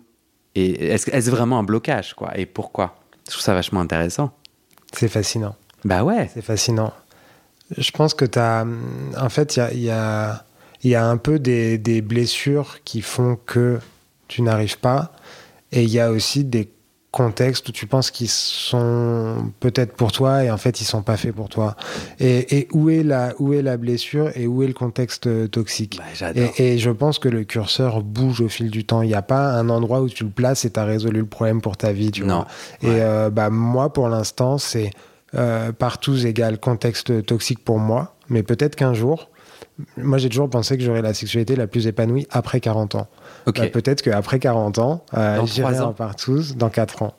Et 0.56 0.90
est-ce 0.90 1.10
est-ce 1.10 1.32
vraiment 1.32 1.60
un 1.60 1.64
blocage, 1.64 2.14
quoi? 2.14 2.38
Et 2.38 2.46
pourquoi? 2.46 2.96
Je 3.26 3.32
trouve 3.32 3.44
ça 3.44 3.54
vachement 3.54 3.80
intéressant. 3.80 4.32
C'est 4.94 5.08
fascinant. 5.08 5.56
Bah 5.84 6.04
ouais. 6.04 6.30
C'est 6.34 6.44
fascinant. 6.44 6.94
Je 7.78 7.92
pense 7.92 8.14
que 8.14 8.26
tu 8.26 8.38
as. 8.38 8.66
En 9.18 9.30
fait, 9.30 9.56
il 9.56 9.60
y 9.60 9.64
a, 9.64 9.74
y, 9.74 9.90
a, 9.90 10.46
il 10.84 10.92
y 10.92 10.96
a 10.96 11.08
un 11.08 11.18
peu 11.18 11.40
des, 11.40 11.78
des 11.78 12.02
blessures 12.02 12.80
qui 12.84 13.02
font 13.02 13.38
que 13.46 13.80
tu 14.28 14.42
n'arrives 14.42 14.78
pas. 14.78 15.14
Et 15.72 15.84
il 15.84 15.90
y 15.90 16.00
a 16.00 16.12
aussi 16.12 16.44
des 16.44 16.72
contextes 17.12 17.68
où 17.68 17.72
tu 17.74 17.88
penses 17.88 18.10
qu'ils 18.10 18.30
sont 18.30 19.52
peut-être 19.60 19.94
pour 19.96 20.14
toi 20.14 20.46
et 20.46 20.50
en 20.52 20.56
fait 20.58 20.80
ils 20.80 20.86
sont 20.86 21.02
pas 21.02 21.18
faits 21.18 21.36
pour 21.36 21.50
toi. 21.50 21.76
Et, 22.22 22.58
et 22.60 22.68
où, 22.72 22.90
est 22.90 23.04
la, 23.04 23.34
où 23.40 23.52
est 23.54 23.62
la 23.62 23.76
blessure 23.76 24.32
et 24.36 24.48
où 24.48 24.64
est 24.64 24.68
le 24.68 24.74
contexte 24.74 25.28
euh, 25.28 25.48
toxique? 25.48 26.00
Bah, 26.22 26.32
et, 26.36 26.74
et 26.76 26.78
je 26.78 26.90
pense 26.90 27.20
que 27.20 27.28
le 27.28 27.44
curseur 27.44 28.02
bouge 28.02 28.40
au 28.40 28.48
fil 28.48 28.70
du 28.72 28.86
temps. 28.86 29.02
Il 29.02 29.08
n'y 29.10 29.14
a 29.14 29.22
pas 29.22 29.52
un 29.52 29.68
endroit 29.70 30.02
où 30.02 30.08
tu 30.08 30.24
le 30.24 30.30
places 30.30 30.64
et 30.64 30.72
tu 30.72 30.80
as 30.80 30.86
résolu 30.86 31.20
le 31.20 31.26
problème 31.26 31.60
pour 31.62 31.76
ta 31.76 31.92
vie. 31.92 32.12
Tu 32.12 32.22
Non. 32.24 32.46
vois. 32.82 32.90
Ouais. 32.90 32.98
Et 32.98 33.02
euh, 33.02 33.30
bah, 33.30 33.50
moi, 33.50 33.92
pour 33.92 34.08
l'instant, 34.08 34.58
c'est 34.58 34.92
euh, 35.36 35.74
partout 35.74 36.16
égal 36.26 36.60
contexte 36.60 37.26
toxique 37.26 37.64
pour 37.64 37.80
moi. 37.80 38.16
Mais 38.30 38.42
peut-être 38.44 38.78
qu'un 38.78 38.94
jour, 38.94 39.30
moi 39.98 40.18
j'ai 40.18 40.30
toujours 40.30 40.50
pensé 40.50 40.78
que 40.78 40.84
j'aurais 40.84 41.02
la 41.02 41.14
sexualité 41.14 41.58
la 41.58 41.68
plus 41.68 41.88
épanouie 41.88 42.26
après 42.32 42.62
40 42.62 42.96
ans. 42.96 43.08
Ok. 43.46 43.60
Bah, 43.60 43.68
peut-être 43.68 44.02
qu'après 44.02 44.40
40 44.40 44.80
ans, 44.80 45.06
euh, 45.14 45.46
j'irai 45.46 45.80
en 45.80 45.94
partouze 45.94 46.56
dans 46.56 46.70
4 46.70 47.04
ans. 47.04 47.14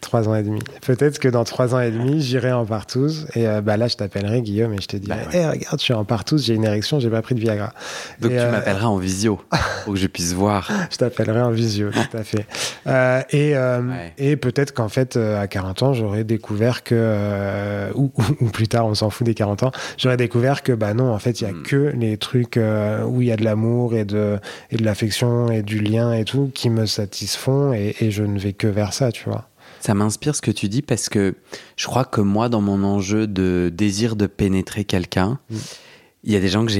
3 0.00 0.28
ans 0.28 0.34
et 0.34 0.42
demi. 0.42 0.60
Peut-être 0.84 1.18
que 1.18 1.28
dans 1.28 1.44
3 1.44 1.74
ans 1.74 1.80
et 1.80 1.90
demi, 1.90 2.20
j'irai 2.20 2.52
en 2.52 2.66
partouze. 2.66 3.26
Et 3.34 3.46
euh, 3.46 3.60
bah, 3.60 3.76
là, 3.76 3.86
je 3.88 3.96
t'appellerai 3.96 4.42
Guillaume 4.42 4.74
et 4.74 4.80
je 4.80 4.86
te 4.88 4.96
dirai 4.96 5.16
Bah 5.16 5.22
ouais. 5.32 5.40
Eh, 5.40 5.46
regarde, 5.46 5.78
je 5.78 5.84
suis 5.84 5.94
en 5.94 6.04
partouze, 6.04 6.44
j'ai 6.44 6.54
une 6.54 6.64
érection, 6.64 6.98
j'ai 7.00 7.10
pas 7.10 7.22
pris 7.22 7.34
de 7.34 7.40
Viagra. 7.40 7.72
Donc 8.20 8.32
Et, 8.32 8.34
tu 8.36 8.40
euh, 8.40 8.50
m'appelleras 8.50 8.86
en 8.86 8.96
visio 8.98 9.40
pour 9.84 9.94
que 9.94 9.98
je 10.00 10.06
puisse 10.06 10.32
voir. 10.32 10.70
Je 10.90 10.96
t'appellerai 10.96 11.40
en 11.42 11.50
visio, 11.50 11.90
tout 11.90 12.16
à 12.16 12.24
fait. 12.24 12.46
Euh, 12.86 13.22
et 13.30 13.56
euh, 13.56 13.80
Ouais. 13.82 14.12
et 14.18 14.36
peut-être 14.36 14.72
qu'en 14.72 14.88
fait, 14.88 15.16
à 15.16 15.46
40 15.46 15.82
ans, 15.82 15.92
j'aurais 15.94 16.24
découvert 16.24 16.82
que, 16.84 17.90
ou, 17.94 18.08
plus 18.52 18.68
tard, 18.68 18.86
on 18.86 18.94
s'en 18.94 19.10
fout 19.10 19.24
des 19.26 19.34
40 19.34 19.62
ans, 19.64 19.72
j'aurais 19.98 20.16
découvert 20.16 20.62
que, 20.62 20.72
bah 20.72 20.94
non, 20.94 21.12
en 21.12 21.18
fait, 21.18 21.40
il 21.40 21.44
y 21.44 21.46
a 21.46 21.52
Mm. 21.52 21.62
que 21.62 21.92
les 21.96 22.16
trucs 22.16 22.58
où 23.06 23.22
il 23.22 23.28
y 23.28 23.32
a 23.32 23.36
de 23.36 23.44
l'amour 23.44 23.94
et 23.94 24.04
de, 24.04 24.38
et 24.70 24.76
de 24.76 24.84
l'affection 24.84 25.50
et 25.50 25.62
du 25.62 25.78
lien 25.78 26.12
et 26.12 26.24
tout 26.24 26.50
qui 26.54 26.68
me 26.70 26.86
satisfont 26.86 27.72
et, 27.72 27.94
et 28.00 28.10
je 28.10 28.22
ne 28.24 28.38
vais 28.38 28.52
que 28.52 28.66
vers 28.66 28.92
ça, 28.92 29.12
tu 29.12 29.24
vois. 29.28 29.48
Ça 29.84 29.92
m'inspire 29.92 30.34
ce 30.34 30.40
que 30.40 30.50
tu 30.50 30.70
dis 30.70 30.80
parce 30.80 31.10
que 31.10 31.34
je 31.76 31.86
crois 31.86 32.06
que 32.06 32.22
moi, 32.22 32.48
dans 32.48 32.62
mon 32.62 32.82
enjeu 32.84 33.26
de 33.26 33.70
désir 33.70 34.16
de 34.16 34.26
pénétrer 34.26 34.84
quelqu'un, 34.86 35.38
Mm. 35.50 35.56
il 36.24 36.32
y 36.32 36.36
a 36.36 36.40
des 36.40 36.48
gens 36.48 36.64
que, 36.64 36.72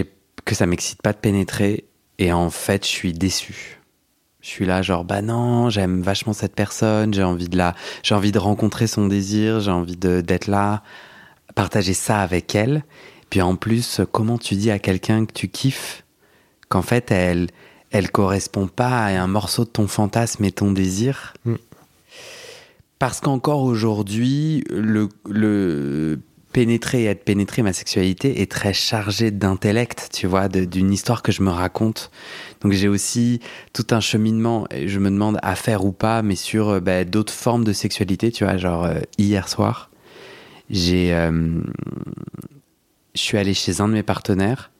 que 0.47 0.55
ça 0.55 0.65
m'excite 0.65 1.03
pas 1.03 1.13
de 1.13 1.19
pénétrer 1.19 1.85
et 2.19 2.33
en 2.33 2.49
fait, 2.49 2.85
je 2.87 2.91
suis 2.91 3.13
déçu. 3.13 3.81
Je 4.41 4.49
suis 4.49 4.65
là, 4.65 4.81
genre, 4.81 5.05
bah 5.05 5.21
non, 5.21 5.69
j'aime 5.69 6.01
vachement 6.01 6.33
cette 6.33 6.55
personne, 6.55 7.13
j'ai 7.13 7.23
envie 7.23 7.49
de 7.51 7.59
la, 7.59 7.75
j'ai 8.03 8.15
envie 8.15 8.33
de 8.33 8.39
rencontrer 8.39 8.87
son 8.87 9.07
désir, 9.07 9.61
j'ai 9.61 9.71
envie 9.71 9.97
d'être 9.97 10.47
là, 10.47 10.83
partager 11.55 11.93
ça 11.95 12.21
avec 12.21 12.55
elle. 12.55 12.85
Puis 13.29 13.43
en 13.43 13.57
plus, 13.57 14.01
comment 14.13 14.39
tu 14.39 14.55
dis 14.55 14.71
à 14.71 14.79
quelqu'un 14.79 15.27
que 15.27 15.33
tu 15.33 15.49
kiffes 15.49 16.05
qu'en 16.71 16.83
fait, 16.83 17.11
elle, 17.11 17.49
elle 17.91 18.11
correspond 18.11 18.67
pas 18.67 18.89
à 19.05 19.09
un 19.21 19.27
morceau 19.27 19.65
de 19.65 19.71
ton 19.71 19.89
fantasme 19.89 20.43
et 20.45 20.53
ton 20.53 20.73
désir 20.73 21.35
Mm. 21.45 21.55
Parce 23.05 23.21
qu'encore 23.21 23.65
aujourd'hui, 23.65 24.65
le, 24.71 26.19
pénétrer 26.53 27.03
et 27.03 27.05
être 27.05 27.23
pénétré, 27.23 27.61
ma 27.61 27.75
sexualité 27.75 28.41
est 28.41 28.51
très 28.51 28.73
chargée 28.73 29.31
d'intellect, 29.31 30.09
tu 30.11 30.27
vois, 30.27 30.49
d'une 30.49 30.91
histoire 30.91 31.21
que 31.21 31.31
je 31.31 31.43
me 31.43 31.51
raconte. 31.51 32.11
Donc 32.63 32.73
j'ai 32.73 32.89
aussi 32.89 33.41
tout 33.75 33.87
un 33.91 34.01
cheminement, 34.01 34.67
je 34.87 34.99
me 34.99 35.11
demande 35.11 35.39
à 35.43 35.55
faire 35.55 35.85
ou 35.85 35.93
pas, 35.93 36.23
mais 36.23 36.35
sur 36.35 36.71
euh, 36.71 36.81
bah, 36.81 37.05
d'autres 37.05 37.35
formes 37.35 37.63
de 37.63 37.75
sexualité, 37.75 38.33
tu 38.33 38.45
vois, 38.45 38.57
genre 38.57 38.87
euh, 38.87 39.01
hier 39.19 39.51
soir, 39.51 39.91
j'ai, 40.71 41.13
euh, 41.13 41.61
je 43.15 43.21
suis 43.21 43.37
allé 43.37 43.53
chez 43.53 43.83
un 43.83 43.89
de 43.89 43.93
mes 43.93 44.03
partenaires 44.03 44.71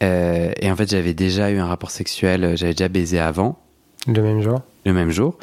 et 0.00 0.70
en 0.70 0.74
fait 0.74 0.90
j'avais 0.90 1.14
déjà 1.14 1.52
eu 1.52 1.58
un 1.58 1.66
rapport 1.66 1.92
sexuel, 1.92 2.56
j'avais 2.56 2.74
déjà 2.74 2.88
baisé 2.88 3.20
avant. 3.20 3.60
Le 4.06 4.22
même 4.22 4.40
jour 4.40 4.62
Le 4.86 4.92
même 4.92 5.10
jour. 5.10 5.38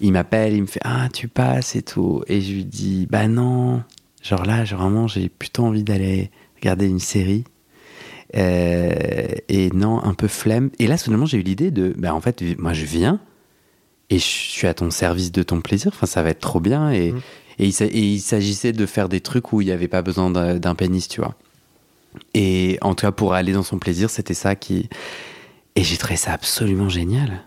Il 0.00 0.12
m'appelle, 0.12 0.54
il 0.54 0.62
me 0.62 0.66
fait 0.66 0.80
Ah, 0.82 1.08
tu 1.12 1.28
passes 1.28 1.76
et 1.76 1.82
tout. 1.82 2.22
Et 2.26 2.40
je 2.40 2.52
lui 2.52 2.64
dis 2.64 3.06
Bah 3.08 3.28
non, 3.28 3.82
Genre 4.22 4.44
là, 4.44 4.64
genre 4.64 4.82
vraiment, 4.82 5.06
j'ai 5.06 5.28
plutôt 5.28 5.64
envie 5.64 5.82
d'aller 5.82 6.30
regarder 6.60 6.86
une 6.86 7.00
série. 7.00 7.44
Euh, 8.36 9.26
et 9.48 9.70
non, 9.70 10.02
un 10.02 10.14
peu 10.14 10.28
flemme. 10.28 10.70
Et 10.78 10.86
là, 10.86 10.96
soudainement, 10.98 11.26
j'ai 11.26 11.38
eu 11.38 11.42
l'idée 11.42 11.70
de, 11.70 11.94
bah, 11.96 12.14
en 12.14 12.20
fait, 12.20 12.42
moi, 12.58 12.72
je 12.72 12.84
viens 12.84 13.20
et 14.10 14.18
je 14.18 14.24
suis 14.24 14.66
à 14.66 14.74
ton 14.74 14.90
service 14.90 15.32
de 15.32 15.42
ton 15.42 15.60
plaisir. 15.60 15.92
Enfin, 15.94 16.06
ça 16.06 16.22
va 16.22 16.30
être 16.30 16.40
trop 16.40 16.60
bien. 16.60 16.90
Et, 16.90 17.12
mmh. 17.12 17.20
et 17.58 17.66
il 17.66 18.20
s'agissait 18.20 18.72
de 18.72 18.86
faire 18.86 19.08
des 19.08 19.20
trucs 19.20 19.52
où 19.52 19.62
il 19.62 19.66
n'y 19.66 19.72
avait 19.72 19.88
pas 19.88 20.02
besoin 20.02 20.30
d'un 20.30 20.74
pénis, 20.74 21.08
tu 21.08 21.20
vois. 21.20 21.34
Et 22.34 22.76
en 22.82 22.94
tout 22.94 23.06
cas, 23.06 23.12
pour 23.12 23.34
aller 23.34 23.52
dans 23.52 23.62
son 23.62 23.78
plaisir, 23.78 24.10
c'était 24.10 24.34
ça 24.34 24.54
qui. 24.54 24.88
Et 25.76 25.84
j'ai 25.84 25.96
trouvé 25.96 26.16
ça 26.16 26.32
absolument 26.32 26.88
génial. 26.88 27.44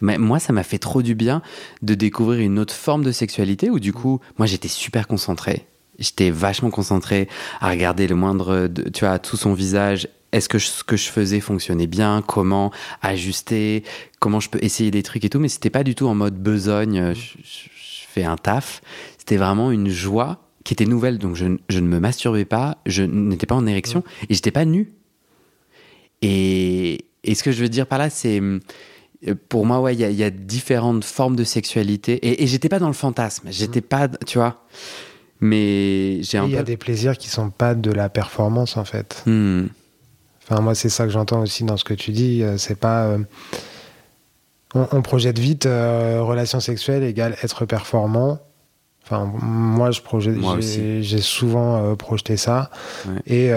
Mais 0.00 0.18
moi, 0.18 0.38
ça 0.38 0.52
m'a 0.52 0.62
fait 0.62 0.78
trop 0.78 1.02
du 1.02 1.14
bien 1.14 1.42
de 1.82 1.94
découvrir 1.94 2.40
une 2.40 2.58
autre 2.58 2.74
forme 2.74 3.04
de 3.04 3.12
sexualité 3.12 3.70
où, 3.70 3.80
du 3.80 3.92
coup, 3.92 4.20
moi, 4.38 4.46
j'étais 4.46 4.68
super 4.68 5.06
concentré 5.06 5.66
J'étais 5.98 6.30
vachement 6.30 6.70
concentré 6.70 7.28
à 7.60 7.70
regarder 7.70 8.06
le 8.06 8.14
moindre, 8.14 8.68
tu 8.92 9.04
vois, 9.04 9.18
tout 9.18 9.36
son 9.36 9.54
visage. 9.54 10.08
Est-ce 10.32 10.48
que 10.48 10.58
ce 10.58 10.84
que 10.84 10.96
je 10.96 11.08
faisais 11.08 11.40
fonctionnait 11.40 11.86
bien? 11.86 12.22
Comment 12.26 12.70
ajuster? 13.00 13.82
Comment 14.18 14.40
je 14.40 14.50
peux 14.50 14.58
essayer 14.62 14.90
des 14.90 15.02
trucs 15.02 15.24
et 15.24 15.30
tout? 15.30 15.38
Mais 15.38 15.48
c'était 15.48 15.70
pas 15.70 15.84
du 15.84 15.94
tout 15.94 16.06
en 16.06 16.14
mode 16.14 16.36
besogne. 16.36 17.14
Je, 17.14 17.68
fais 18.08 18.24
un 18.24 18.36
taf. 18.36 18.82
C'était 19.18 19.36
vraiment 19.36 19.70
une 19.70 19.88
joie 19.88 20.40
qui 20.64 20.74
était 20.74 20.84
nouvelle. 20.84 21.18
Donc 21.18 21.36
je, 21.36 21.46
je 21.68 21.78
ne 21.78 21.86
me 21.86 21.98
masturbais 22.00 22.44
pas, 22.44 22.78
je 22.86 23.02
n'étais 23.02 23.46
pas 23.46 23.54
en 23.54 23.66
érection 23.66 24.04
et 24.28 24.34
j'étais 24.34 24.50
pas 24.50 24.64
nu. 24.64 24.92
Et, 26.22 27.06
et, 27.24 27.34
ce 27.34 27.42
que 27.42 27.52
je 27.52 27.62
veux 27.62 27.68
dire 27.68 27.86
par 27.86 27.98
là, 27.98 28.10
c'est 28.10 28.40
pour 29.48 29.66
moi, 29.66 29.80
ouais, 29.80 29.94
il 29.94 30.00
y, 30.00 30.14
y, 30.14 30.24
a 30.24 30.30
différentes 30.30 31.04
formes 31.04 31.36
de 31.36 31.44
sexualité. 31.44 32.14
Et, 32.26 32.42
et 32.42 32.46
j'étais 32.46 32.68
pas 32.68 32.78
dans 32.78 32.86
le 32.86 32.92
fantasme. 32.92 33.48
J'étais 33.50 33.80
pas, 33.80 34.08
tu 34.08 34.38
vois. 34.38 34.64
Mais 35.40 36.22
j'ai 36.22 36.38
Il 36.38 36.50
y 36.50 36.56
a 36.56 36.62
des 36.62 36.76
plaisirs 36.76 37.18
qui 37.18 37.28
sont 37.28 37.50
pas 37.50 37.74
de 37.74 37.90
la 37.90 38.08
performance 38.08 38.76
en 38.76 38.84
fait. 38.84 39.22
Hmm. 39.26 39.66
Enfin, 40.42 40.60
moi, 40.60 40.74
c'est 40.74 40.88
ça 40.88 41.04
que 41.04 41.10
j'entends 41.10 41.40
aussi 41.40 41.64
dans 41.64 41.76
ce 41.76 41.84
que 41.84 41.94
tu 41.94 42.12
dis. 42.12 42.42
Euh, 42.42 42.56
c'est 42.56 42.78
pas. 42.78 43.06
Euh, 43.06 43.18
on, 44.74 45.02
projette 45.02 45.38
vite 45.38 45.66
euh, 45.66 46.22
relation 46.22 46.60
sexuelle 46.60 47.02
égale 47.02 47.36
être 47.42 47.64
performant. 47.64 48.38
Enfin, 49.08 49.30
moi, 49.40 49.92
je 49.92 50.00
projette, 50.00 50.36
j'ai 50.60 51.20
souvent 51.20 51.94
projeté 51.94 52.36
ça. 52.36 52.70
Et, 53.26 53.52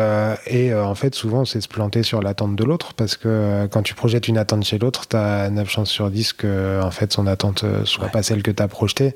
et 0.45 0.73
en 0.73 0.93
fait, 0.93 1.15
souvent, 1.15 1.43
c'est 1.43 1.59
se 1.59 1.67
planter 1.67 2.03
sur 2.03 2.21
l'attente 2.21 2.55
de 2.55 2.63
l'autre 2.63 2.93
parce 2.93 3.17
que 3.17 3.67
quand 3.71 3.81
tu 3.81 3.95
projettes 3.95 4.27
une 4.27 4.37
attente 4.37 4.63
chez 4.63 4.77
l'autre, 4.77 5.07
tu 5.07 5.15
as 5.15 5.49
9 5.49 5.67
chances 5.67 5.89
sur 5.89 6.11
10 6.11 6.33
que 6.33 6.79
en 6.83 6.91
fait, 6.91 7.11
son 7.11 7.25
attente 7.25 7.65
soit 7.85 8.09
pas 8.09 8.21
celle 8.21 8.43
que 8.43 8.51
tu 8.51 8.61
as 8.61 8.67
projetée. 8.67 9.15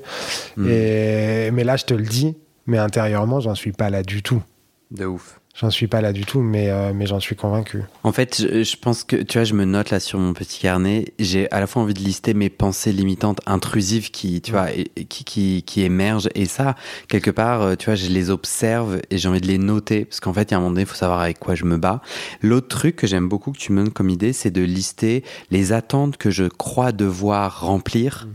Hmm. 0.56 0.68
Et, 0.68 1.50
mais 1.52 1.62
là, 1.62 1.76
je 1.76 1.84
te 1.84 1.94
le 1.94 2.04
dis, 2.04 2.36
mais 2.66 2.78
intérieurement, 2.78 3.38
j'en 3.38 3.54
suis 3.54 3.72
pas 3.72 3.90
là 3.90 4.02
du 4.02 4.22
tout. 4.22 4.42
De 4.90 5.06
ouf. 5.06 5.40
J'en 5.54 5.70
suis 5.70 5.86
pas 5.86 6.00
là 6.00 6.12
du 6.12 6.24
tout, 6.24 6.40
mais, 6.40 6.68
euh, 6.68 6.92
mais 6.92 7.06
j'en 7.06 7.20
suis 7.20 7.36
convaincu. 7.36 7.84
En 8.02 8.10
fait, 8.10 8.38
je, 8.40 8.76
pense 8.76 9.04
que, 9.04 9.14
tu 9.14 9.38
vois, 9.38 9.44
je 9.44 9.54
me 9.54 9.64
note 9.64 9.90
là 9.90 10.00
sur 10.00 10.18
mon 10.18 10.32
petit 10.32 10.58
carnet, 10.58 11.14
j'ai 11.20 11.48
à 11.52 11.60
la 11.60 11.68
fois 11.68 11.82
envie 11.82 11.94
de 11.94 12.00
lister 12.00 12.34
mes 12.34 12.50
pensées 12.50 12.90
limitantes, 12.90 13.40
intrusives 13.46 14.10
qui, 14.10 14.40
tu 14.40 14.50
vois, 14.50 14.66
qui, 15.08 15.22
qui, 15.24 15.62
qui, 15.62 15.82
émergent. 15.82 16.28
Et 16.34 16.46
ça, 16.46 16.74
quelque 17.06 17.30
part, 17.30 17.62
euh, 17.62 17.76
tu 17.76 17.84
vois, 17.84 17.94
je 17.94 18.08
les 18.08 18.30
observe 18.30 19.00
et 19.10 19.16
j'ai 19.16 19.28
envie 19.28 19.40
de 19.40 19.46
les 19.46 19.58
noter. 19.58 20.06
Parce 20.06 20.18
qu'en 20.18 20.32
fait, 20.32 20.50
il 20.50 20.50
y 20.50 20.54
a 20.54 20.56
un 20.56 20.60
moment 20.60 20.72
donné, 20.72 20.82
il 20.82 20.88
faut 20.88 20.96
savoir 20.96 21.20
avec 21.20 21.38
quoi 21.38 21.54
je 21.54 21.64
me 21.64 21.76
bats. 21.76 22.02
L'autre 22.42 22.66
truc 22.66 22.96
que 22.96 23.06
j'aime 23.06 23.28
beaucoup 23.28 23.52
que 23.52 23.58
tu 23.58 23.70
me 23.70 23.84
donnes 23.84 23.92
comme 23.92 24.10
idée, 24.10 24.32
c'est 24.32 24.50
de 24.50 24.62
lister 24.62 25.22
les 25.52 25.72
attentes 25.72 26.16
que 26.16 26.30
je 26.30 26.44
crois 26.44 26.90
devoir 26.90 27.60
remplir 27.60 28.26
mm. 28.26 28.34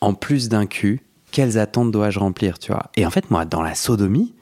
en 0.00 0.14
plus 0.14 0.48
d'un 0.48 0.66
cul 0.66 1.00
quelles 1.30 1.58
attentes 1.58 1.92
dois-je 1.92 2.18
remplir, 2.18 2.58
tu 2.58 2.72
vois? 2.72 2.90
Et 2.96 3.04
en 3.04 3.10
fait, 3.10 3.30
moi, 3.30 3.44
dans 3.44 3.62
la 3.62 3.74
sodomie, 3.74 4.32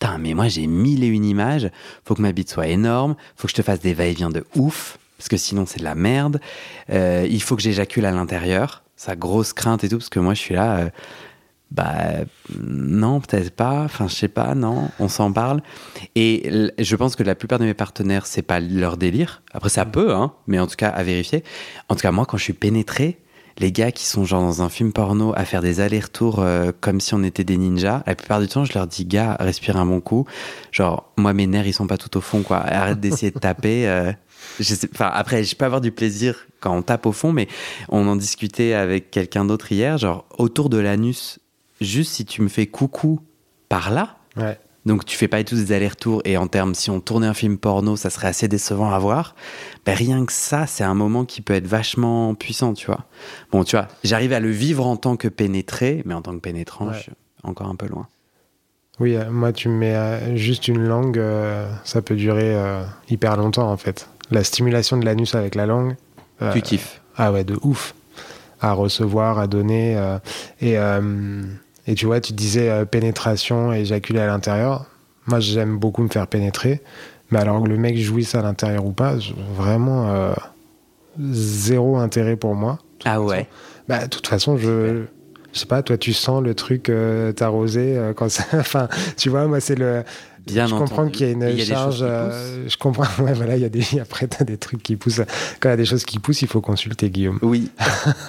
putain, 0.00 0.18
mais 0.18 0.34
moi, 0.34 0.48
j'ai 0.48 0.66
mille 0.66 1.04
et 1.04 1.08
une 1.08 1.24
images. 1.24 1.70
Faut 2.04 2.14
que 2.14 2.22
ma 2.22 2.32
bite 2.32 2.50
soit 2.50 2.68
énorme. 2.68 3.14
Faut 3.36 3.46
que 3.46 3.50
je 3.50 3.56
te 3.56 3.62
fasse 3.62 3.80
des 3.80 3.94
va-et-vient 3.94 4.30
de 4.30 4.44
ouf. 4.56 4.98
Parce 5.18 5.28
que 5.28 5.36
sinon, 5.36 5.66
c'est 5.66 5.80
de 5.80 5.84
la 5.84 5.94
merde. 5.94 6.40
Euh, 6.90 7.26
il 7.30 7.42
faut 7.42 7.54
que 7.54 7.62
j'éjacule 7.62 8.06
à 8.06 8.10
l'intérieur. 8.10 8.82
Sa 8.96 9.14
grosse 9.14 9.52
crainte 9.52 9.84
et 9.84 9.88
tout. 9.88 9.98
Parce 9.98 10.08
que 10.08 10.18
moi, 10.18 10.34
je 10.34 10.40
suis 10.40 10.54
là. 10.54 10.78
Euh, 10.78 10.90
bah, 11.70 12.24
non, 12.58 13.20
peut-être 13.20 13.54
pas. 13.54 13.82
Enfin, 13.84 14.08
je 14.08 14.14
sais 14.14 14.28
pas, 14.28 14.54
non. 14.54 14.88
On 14.98 15.08
s'en 15.08 15.32
parle. 15.32 15.60
Et 16.14 16.50
je 16.78 16.96
pense 16.96 17.14
que 17.14 17.22
la 17.22 17.34
plupart 17.34 17.58
de 17.58 17.64
mes 17.64 17.74
partenaires, 17.74 18.26
c'est 18.26 18.42
pas 18.42 18.58
leur 18.58 18.96
délire. 18.96 19.42
Après, 19.52 19.68
ça 19.68 19.84
mm. 19.84 19.90
peut, 19.90 20.14
hein. 20.14 20.32
Mais 20.46 20.58
en 20.58 20.66
tout 20.66 20.76
cas, 20.76 20.88
à 20.88 21.02
vérifier. 21.02 21.44
En 21.90 21.94
tout 21.94 22.00
cas, 22.00 22.10
moi, 22.10 22.24
quand 22.24 22.38
je 22.38 22.44
suis 22.44 22.54
pénétré, 22.54 23.19
les 23.60 23.72
gars 23.72 23.92
qui 23.92 24.06
sont 24.06 24.24
genre 24.24 24.40
dans 24.42 24.62
un 24.62 24.68
film 24.68 24.92
porno 24.92 25.32
à 25.36 25.44
faire 25.44 25.60
des 25.60 25.80
allers-retours 25.80 26.40
euh, 26.40 26.72
comme 26.80 27.00
si 27.00 27.14
on 27.14 27.22
était 27.22 27.44
des 27.44 27.58
ninjas, 27.58 28.02
la 28.06 28.14
plupart 28.14 28.40
du 28.40 28.48
temps, 28.48 28.64
je 28.64 28.72
leur 28.72 28.86
dis, 28.86 29.04
gars, 29.04 29.36
respire 29.38 29.76
un 29.76 29.84
bon 29.84 30.00
coup. 30.00 30.26
Genre, 30.72 31.12
moi, 31.16 31.34
mes 31.34 31.46
nerfs, 31.46 31.66
ils 31.66 31.74
sont 31.74 31.86
pas 31.86 31.98
tout 31.98 32.16
au 32.16 32.22
fond, 32.22 32.42
quoi. 32.42 32.58
Arrête 32.58 33.00
d'essayer 33.00 33.30
de 33.30 33.38
taper. 33.38 33.86
Euh. 33.86 34.12
je 34.58 34.74
sais, 34.74 34.88
enfin, 34.94 35.10
après, 35.12 35.44
je 35.44 35.54
peux 35.54 35.66
avoir 35.66 35.82
du 35.82 35.92
plaisir 35.92 36.46
quand 36.58 36.74
on 36.74 36.82
tape 36.82 37.04
au 37.04 37.12
fond, 37.12 37.32
mais 37.32 37.48
on 37.90 38.08
en 38.08 38.16
discutait 38.16 38.72
avec 38.72 39.10
quelqu'un 39.10 39.44
d'autre 39.44 39.70
hier, 39.70 39.98
genre, 39.98 40.24
autour 40.38 40.70
de 40.70 40.78
l'anus, 40.78 41.38
juste 41.82 42.12
si 42.12 42.24
tu 42.24 42.40
me 42.40 42.48
fais 42.48 42.66
coucou 42.66 43.20
par 43.68 43.90
là. 43.90 44.16
Ouais 44.36 44.58
donc 44.90 45.04
tu 45.04 45.16
fais 45.16 45.28
pas 45.28 45.44
tous 45.44 45.54
des 45.54 45.72
allers-retours 45.72 46.20
et 46.24 46.36
en 46.36 46.48
termes 46.48 46.74
si 46.74 46.90
on 46.90 46.98
tournait 46.98 47.28
un 47.28 47.34
film 47.34 47.58
porno 47.58 47.94
ça 47.94 48.10
serait 48.10 48.26
assez 48.26 48.48
décevant 48.48 48.92
à 48.92 48.98
voir. 48.98 49.36
Ben, 49.86 49.94
rien 49.94 50.26
que 50.26 50.32
ça 50.32 50.66
c'est 50.66 50.82
un 50.82 50.94
moment 50.94 51.24
qui 51.24 51.42
peut 51.42 51.54
être 51.54 51.68
vachement 51.68 52.34
puissant 52.34 52.74
tu 52.74 52.86
vois. 52.86 53.04
Bon 53.52 53.62
tu 53.62 53.76
vois 53.76 53.86
j'arrive 54.02 54.32
à 54.32 54.40
le 54.40 54.50
vivre 54.50 54.84
en 54.84 54.96
tant 54.96 55.14
que 55.14 55.28
pénétré 55.28 56.02
mais 56.06 56.14
en 56.14 56.22
tant 56.22 56.32
que 56.32 56.40
pénétrant 56.40 56.92
je 56.92 57.02
suis 57.02 57.12
encore 57.44 57.68
un 57.68 57.76
peu 57.76 57.86
loin. 57.86 58.08
Oui 58.98 59.14
euh, 59.14 59.30
moi 59.30 59.52
tu 59.52 59.68
me 59.68 59.76
mets 59.76 59.94
euh, 59.94 60.34
juste 60.34 60.66
une 60.66 60.82
langue 60.82 61.18
euh, 61.18 61.72
ça 61.84 62.02
peut 62.02 62.16
durer 62.16 62.56
hyper 63.08 63.36
longtemps 63.36 63.70
en 63.70 63.76
fait. 63.76 64.08
La 64.32 64.42
stimulation 64.42 64.96
de 64.96 65.04
l'anus 65.04 65.36
avec 65.36 65.54
la 65.54 65.66
langue 65.66 65.94
tu 66.52 66.62
kiffes. 66.62 67.00
ah 67.16 67.30
ouais 67.30 67.44
de 67.44 67.56
ouf. 67.62 67.94
À 68.60 68.72
recevoir 68.72 69.38
à 69.38 69.46
donner 69.46 69.96
et 70.60 70.76
et 71.90 71.94
tu 71.96 72.06
vois, 72.06 72.20
tu 72.20 72.32
disais 72.32 72.70
euh, 72.70 72.84
pénétration, 72.84 73.72
éjaculer 73.72 74.20
à 74.20 74.26
l'intérieur. 74.28 74.86
Moi, 75.26 75.40
j'aime 75.40 75.76
beaucoup 75.76 76.04
me 76.04 76.08
faire 76.08 76.28
pénétrer. 76.28 76.82
Mais 77.32 77.40
alors 77.40 77.64
que 77.64 77.68
le 77.68 77.76
mec 77.76 77.98
jouisse 77.98 78.36
à 78.36 78.42
l'intérieur 78.42 78.84
ou 78.84 78.92
pas, 78.92 79.16
vraiment 79.56 80.08
euh, 80.08 80.32
zéro 81.18 81.96
intérêt 81.98 82.36
pour 82.36 82.54
moi. 82.54 82.78
Ah 83.04 83.20
ouais 83.20 83.48
Bah, 83.88 84.04
de 84.04 84.08
toute 84.08 84.28
façon, 84.28 84.56
je. 84.56 85.02
Je 85.52 85.58
sais 85.58 85.66
pas, 85.66 85.82
toi, 85.82 85.98
tu 85.98 86.12
sens 86.12 86.44
le 86.44 86.54
truc 86.54 86.88
euh, 86.88 87.32
t'arroser 87.32 87.98
euh, 87.98 88.12
quand 88.12 88.28
ça. 88.28 88.44
enfin, 88.60 88.88
tu 89.16 89.30
vois, 89.30 89.48
moi, 89.48 89.58
c'est 89.58 89.74
le 89.74 90.04
je 90.54 90.74
comprends 90.74 91.08
qu'il 91.08 91.26
y 91.26 91.30
a 91.30 91.32
une 91.32 91.58
charge. 91.58 92.00
Euh, 92.02 92.68
je 92.68 92.76
comprends. 92.76 93.04
Ouais, 93.20 93.34
voilà, 93.34 93.56
il 93.56 93.62
y 93.62 93.64
a 93.64 93.68
des. 93.68 93.84
Après, 94.00 94.26
t'as 94.26 94.44
des 94.44 94.56
trucs 94.56 94.82
qui 94.82 94.96
poussent. 94.96 95.20
Quand 95.60 95.68
il 95.68 95.72
y 95.72 95.74
a 95.74 95.76
des 95.76 95.84
choses 95.84 96.04
qui 96.04 96.18
poussent, 96.18 96.42
il 96.42 96.48
faut 96.48 96.60
consulter 96.60 97.10
Guillaume. 97.10 97.38
Oui. 97.42 97.70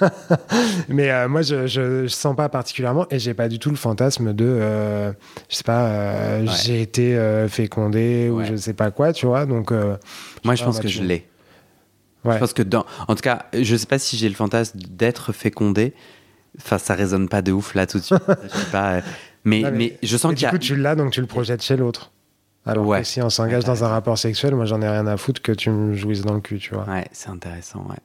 Mais 0.88 1.10
euh, 1.10 1.28
moi, 1.28 1.42
je, 1.42 1.66
je, 1.66 2.06
sens 2.08 2.36
pas 2.36 2.48
particulièrement, 2.48 3.06
et 3.10 3.18
j'ai 3.18 3.34
pas 3.34 3.48
du 3.48 3.58
tout 3.58 3.70
le 3.70 3.76
fantasme 3.76 4.32
de. 4.34 4.44
Euh, 4.44 5.12
je 5.48 5.56
sais 5.56 5.64
pas. 5.64 6.44
J'ai 6.44 6.82
été 6.82 7.18
fécondé 7.48 8.28
ou 8.30 8.44
je 8.44 8.56
sais 8.56 8.74
pas 8.74 8.90
quoi, 8.90 9.12
tu 9.12 9.26
vois. 9.26 9.46
Donc. 9.46 9.72
moi, 10.44 10.54
je 10.54 10.64
pense 10.64 10.80
que 10.80 10.88
je 10.88 11.02
l'ai. 11.02 11.26
Je 12.24 12.38
pense 12.38 12.52
que 12.52 12.62
dans. 12.62 12.84
En 13.08 13.14
tout 13.14 13.22
cas, 13.22 13.46
je 13.52 13.76
sais 13.76 13.86
pas 13.86 13.98
si 13.98 14.16
j'ai 14.16 14.28
le 14.28 14.34
fantasme 14.34 14.78
d'être 14.78 15.32
fécondé. 15.32 15.94
Enfin, 16.58 16.76
ça 16.76 16.94
résonne 16.94 17.30
pas 17.30 17.40
de 17.40 17.50
ouf 17.50 17.74
là 17.74 17.86
tout 17.86 17.98
de 17.98 18.02
suite. 18.02 18.22
je 18.28 18.48
sais 18.48 18.70
pas. 18.70 19.00
Mais, 19.44 19.70
mais, 19.72 19.98
je 20.02 20.16
sens 20.16 20.34
qu'il 20.34 20.42
y 20.42 20.46
a. 20.46 20.50
Du 20.50 20.58
coup, 20.58 20.64
tu 20.64 20.76
l'as, 20.76 20.94
donc 20.94 21.12
tu 21.12 21.20
le 21.20 21.26
projettes 21.26 21.62
chez 21.62 21.76
l'autre. 21.76 22.12
Alors 22.64 22.86
ouais. 22.86 23.00
que 23.00 23.06
si 23.06 23.20
on 23.20 23.30
s'engage 23.30 23.64
dans 23.64 23.82
un 23.82 23.88
rapport 23.88 24.16
sexuel, 24.16 24.54
moi 24.54 24.66
j'en 24.66 24.80
ai 24.82 24.88
rien 24.88 25.06
à 25.08 25.16
foutre 25.16 25.42
que 25.42 25.50
tu 25.50 25.70
me 25.70 25.94
jouisses 25.94 26.22
dans 26.22 26.34
le 26.34 26.40
cul, 26.40 26.58
tu 26.58 26.74
vois. 26.74 26.84
Ouais, 26.84 27.06
c'est 27.10 27.28
intéressant, 27.28 27.84
ouais. 27.90 27.98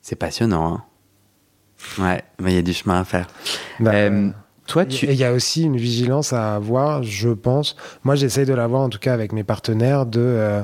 C'est 0.00 0.16
passionnant, 0.16 0.74
hein. 0.74 0.84
Ouais, 1.98 2.22
mais 2.38 2.52
il 2.52 2.54
y 2.56 2.58
a 2.58 2.62
du 2.62 2.72
chemin 2.72 3.00
à 3.00 3.04
faire. 3.04 3.26
Bah, 3.80 3.92
euh, 3.94 4.30
Toi, 4.66 4.84
tu. 4.84 5.06
Et 5.06 5.12
il 5.12 5.18
y 5.18 5.24
a 5.24 5.32
aussi 5.32 5.62
une 5.62 5.76
vigilance 5.76 6.32
à 6.32 6.54
avoir, 6.54 7.02
je 7.02 7.30
pense. 7.30 7.74
Moi, 8.04 8.14
j'essaye 8.14 8.44
de 8.44 8.52
l'avoir, 8.52 8.82
en 8.82 8.90
tout 8.90 8.98
cas 8.98 9.14
avec 9.14 9.32
mes 9.32 9.44
partenaires, 9.44 10.04
de, 10.06 10.20
euh, 10.20 10.62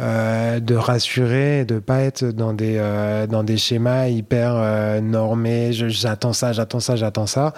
euh, 0.00 0.60
de 0.60 0.74
rassurer, 0.74 1.64
de 1.64 1.78
pas 1.78 2.00
être 2.00 2.24
dans 2.24 2.54
des, 2.54 2.76
euh, 2.78 3.26
dans 3.26 3.44
des 3.44 3.56
schémas 3.58 4.08
hyper 4.08 4.52
euh, 4.54 5.00
normés. 5.00 5.72
J'attends 5.72 6.32
ça, 6.32 6.52
j'attends 6.52 6.80
ça, 6.80 6.96
j'attends 6.96 7.26
ça. 7.26 7.52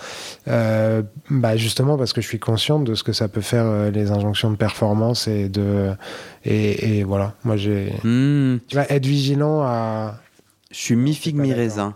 Euh, 0.48 1.02
bah 1.30 1.56
justement, 1.56 1.96
parce 1.96 2.12
que 2.12 2.20
je 2.20 2.26
suis 2.26 2.40
consciente 2.40 2.84
de 2.84 2.94
ce 2.94 3.04
que 3.04 3.12
ça 3.12 3.28
peut 3.28 3.40
faire 3.40 3.64
euh, 3.66 3.90
les 3.90 4.10
injonctions 4.10 4.50
de 4.50 4.56
performance 4.56 5.28
et 5.28 5.48
de. 5.48 5.92
Et, 6.44 6.98
et 6.98 7.04
voilà. 7.04 7.34
Moi, 7.44 7.56
j'ai. 7.56 7.92
Hmm, 8.02 8.56
Tu 8.66 8.76
vas 8.76 8.86
être 8.88 9.06
vigilant 9.06 9.62
à. 9.62 10.16
je 10.72 10.78
suis 10.78 10.96
mi-figue, 10.96 11.36
pas 11.36 11.42
mi-raisin. 11.42 11.94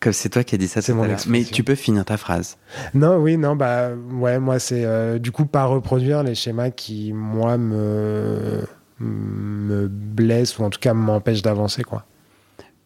Comme 0.00 0.12
c'est 0.12 0.28
toi 0.28 0.42
qui 0.44 0.54
as 0.56 0.58
dit 0.58 0.68
ça 0.68 0.82
C'est 0.82 0.92
mon. 0.92 1.06
Mais 1.28 1.44
tu 1.44 1.62
peux 1.62 1.74
finir 1.76 2.04
ta 2.04 2.16
phrase. 2.16 2.56
Non, 2.94 3.16
oui, 3.18 3.36
non, 3.36 3.54
bah 3.54 3.90
ouais, 4.12 4.38
moi 4.40 4.58
c'est 4.58 4.84
euh, 4.84 5.18
du 5.18 5.30
coup 5.30 5.46
pas 5.46 5.64
reproduire 5.64 6.22
les 6.22 6.34
schémas 6.34 6.70
qui 6.70 7.12
moi 7.12 7.56
me 7.58 8.66
me 9.00 9.88
blessent 9.88 10.58
ou 10.58 10.64
en 10.64 10.70
tout 10.70 10.80
cas 10.80 10.94
m'empêchent 10.94 11.42
d'avancer 11.42 11.82
quoi. 11.82 12.04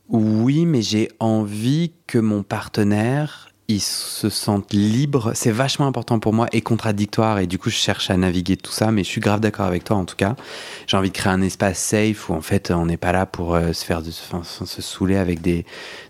Oui, 0.08 0.66
mais 0.66 0.82
j'ai 0.82 1.08
envie 1.20 1.92
que 2.08 2.18
mon 2.18 2.42
partenaire, 2.42 3.50
il 3.68 3.80
se 3.80 4.28
sente 4.28 4.72
libre. 4.72 5.30
C'est 5.34 5.52
vachement 5.52 5.86
important 5.86 6.18
pour 6.18 6.32
moi 6.32 6.48
et 6.52 6.60
contradictoire. 6.62 7.38
Et 7.38 7.46
du 7.46 7.58
coup, 7.58 7.70
je 7.70 7.76
cherche 7.76 8.10
à 8.10 8.16
naviguer 8.16 8.56
tout 8.56 8.72
ça. 8.72 8.90
Mais 8.90 9.04
je 9.04 9.08
suis 9.08 9.20
grave 9.20 9.38
d'accord 9.38 9.66
avec 9.66 9.84
toi, 9.84 9.96
en 9.96 10.04
tout 10.04 10.16
cas. 10.16 10.34
J'ai 10.88 10.96
envie 10.96 11.10
de 11.10 11.14
créer 11.14 11.32
un 11.32 11.42
espace 11.42 11.78
safe 11.78 12.28
où, 12.28 12.34
en 12.34 12.40
fait, 12.40 12.72
on 12.72 12.86
n'est 12.86 12.96
pas 12.96 13.12
là 13.12 13.24
pour 13.24 13.54
euh, 13.54 13.72
se 13.72 13.84
faire 13.84 14.02
de, 14.02 14.08
enfin, 14.08 14.42
se 14.42 14.82
saouler 14.82 15.16
avec 15.16 15.40
des, 15.40 15.64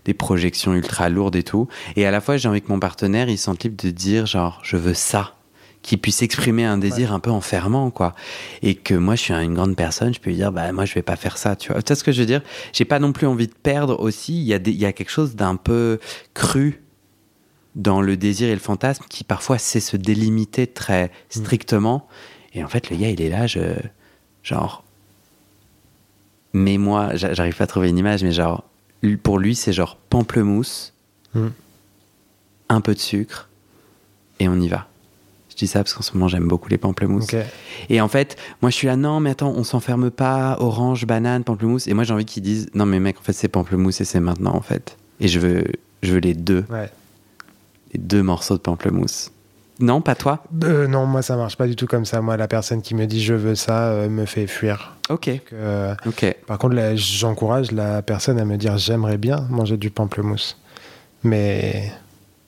des 0.05 0.15
projections 0.15 0.73
ultra 0.73 1.07
lourdes 1.09 1.35
et 1.35 1.43
tout. 1.43 1.67
Et 1.95 2.07
à 2.07 2.09
la 2.09 2.21
fois, 2.21 2.37
j'ai 2.37 2.49
envie 2.49 2.63
que 2.63 2.71
mon 2.71 2.79
partenaire, 2.79 3.29
il 3.29 3.37
se 3.37 3.43
sente 3.43 3.63
libre 3.63 3.81
de 3.83 3.91
dire, 3.91 4.25
genre, 4.25 4.61
je 4.63 4.77
veux 4.77 4.95
ça. 4.95 5.35
Qu'il 5.83 5.99
puisse 5.99 6.21
exprimer 6.21 6.63
un 6.63 6.77
désir 6.77 7.11
un 7.11 7.19
peu 7.19 7.31
enfermant, 7.31 7.89
quoi. 7.89 8.13
Et 8.61 8.75
que 8.75 8.93
moi, 8.93 9.15
je 9.15 9.21
suis 9.21 9.33
une 9.33 9.55
grande 9.55 9.75
personne, 9.75 10.13
je 10.13 10.19
peux 10.19 10.29
lui 10.29 10.35
dire, 10.37 10.51
bah, 10.51 10.71
moi, 10.71 10.85
je 10.85 10.93
vais 10.93 11.01
pas 11.01 11.15
faire 11.15 11.37
ça, 11.39 11.55
tu 11.55 11.71
vois. 11.71 11.81
Tu 11.81 11.87
vois 11.87 11.95
ce 11.95 12.03
que 12.03 12.11
je 12.11 12.19
veux 12.19 12.27
dire? 12.27 12.43
J'ai 12.71 12.85
pas 12.85 12.99
non 12.99 13.11
plus 13.13 13.25
envie 13.25 13.47
de 13.47 13.53
perdre 13.53 13.99
aussi. 13.99 14.33
Il 14.39 14.43
y 14.47 14.53
a, 14.53 14.59
des, 14.59 14.69
il 14.71 14.77
y 14.79 14.85
a 14.85 14.93
quelque 14.93 15.09
chose 15.09 15.35
d'un 15.35 15.55
peu 15.55 15.99
cru 16.35 16.83
dans 17.75 18.01
le 18.01 18.15
désir 18.15 18.47
et 18.49 18.53
le 18.53 18.59
fantasme 18.59 19.05
qui 19.09 19.23
parfois 19.23 19.57
sait 19.57 19.79
se 19.79 19.97
délimiter 19.97 20.67
très 20.67 21.09
strictement. 21.29 22.07
Et 22.53 22.63
en 22.63 22.67
fait, 22.67 22.89
le 22.91 22.97
gars, 22.97 23.09
il 23.09 23.19
est 23.21 23.29
là, 23.29 23.47
je, 23.47 23.61
genre, 24.43 24.83
mais 26.53 26.77
moi, 26.77 27.15
j'a- 27.15 27.33
j'arrive 27.33 27.55
pas 27.55 27.63
à 27.63 27.67
trouver 27.67 27.89
une 27.89 27.97
image, 27.97 28.23
mais 28.23 28.33
genre, 28.33 28.65
pour 29.23 29.39
lui, 29.39 29.55
c'est 29.55 29.73
genre 29.73 29.95
pamplemousse, 30.09 30.93
Mm. 31.33 31.47
un 32.69 32.81
peu 32.81 32.93
de 32.93 32.99
sucre, 32.99 33.49
et 34.39 34.47
on 34.49 34.59
y 34.59 34.67
va. 34.67 34.87
Dis 35.61 35.67
ça 35.67 35.79
parce 35.83 35.93
qu'en 35.93 36.01
ce 36.01 36.13
moment, 36.13 36.27
j'aime 36.27 36.47
beaucoup 36.47 36.69
les 36.69 36.79
pamplemousses. 36.79 37.25
Ok. 37.33 37.37
Et 37.89 38.01
en 38.01 38.07
fait, 38.07 38.35
moi 38.63 38.71
je 38.71 38.75
suis 38.75 38.87
là, 38.87 38.95
non, 38.95 39.19
mais 39.19 39.29
attends, 39.29 39.53
on 39.55 39.63
s'enferme 39.63 40.09
pas, 40.09 40.57
orange, 40.59 41.05
banane, 41.05 41.43
pamplemousse. 41.43 41.87
Et 41.87 41.93
moi 41.93 42.03
j'ai 42.03 42.13
envie 42.15 42.25
qu'ils 42.25 42.41
disent, 42.41 42.69
non, 42.73 42.87
mais 42.87 42.99
mec, 42.99 43.19
en 43.19 43.21
fait, 43.21 43.33
c'est 43.33 43.47
pamplemousse 43.47 44.01
et 44.01 44.05
c'est 44.05 44.19
maintenant, 44.19 44.55
en 44.55 44.61
fait. 44.61 44.97
Et 45.19 45.27
je 45.27 45.37
veux, 45.39 45.63
je 46.01 46.13
veux 46.13 46.19
les 46.19 46.33
deux, 46.33 46.65
Ouais. 46.71 46.89
les 47.93 47.99
deux 47.99 48.23
morceaux 48.23 48.55
de 48.55 48.61
pamplemousse. 48.61 49.31
Non, 49.79 50.01
pas 50.01 50.15
toi? 50.15 50.43
Euh, 50.63 50.87
non, 50.87 51.05
moi 51.05 51.21
ça 51.21 51.35
marche 51.35 51.57
pas 51.57 51.67
du 51.67 51.75
tout 51.75 51.85
comme 51.87 52.05
ça. 52.05 52.21
Moi, 52.21 52.37
la 52.37 52.47
personne 52.47 52.81
qui 52.81 52.95
me 52.95 53.05
dit 53.05 53.21
je 53.21 53.33
veux 53.35 53.53
ça 53.55 53.89
euh, 53.89 54.09
me 54.09 54.25
fait 54.25 54.47
fuir. 54.47 54.95
Ok, 55.09 55.29
Donc, 55.29 55.41
euh, 55.53 55.93
ok. 56.07 56.35
par 56.47 56.57
contre, 56.57 56.75
j'encourage 56.95 57.71
la 57.71 58.01
personne 58.01 58.39
à 58.39 58.45
me 58.45 58.57
dire 58.57 58.77
j'aimerais 58.79 59.17
bien 59.17 59.45
manger 59.51 59.77
du 59.77 59.91
pamplemousse. 59.91 60.57
Mais 61.23 61.91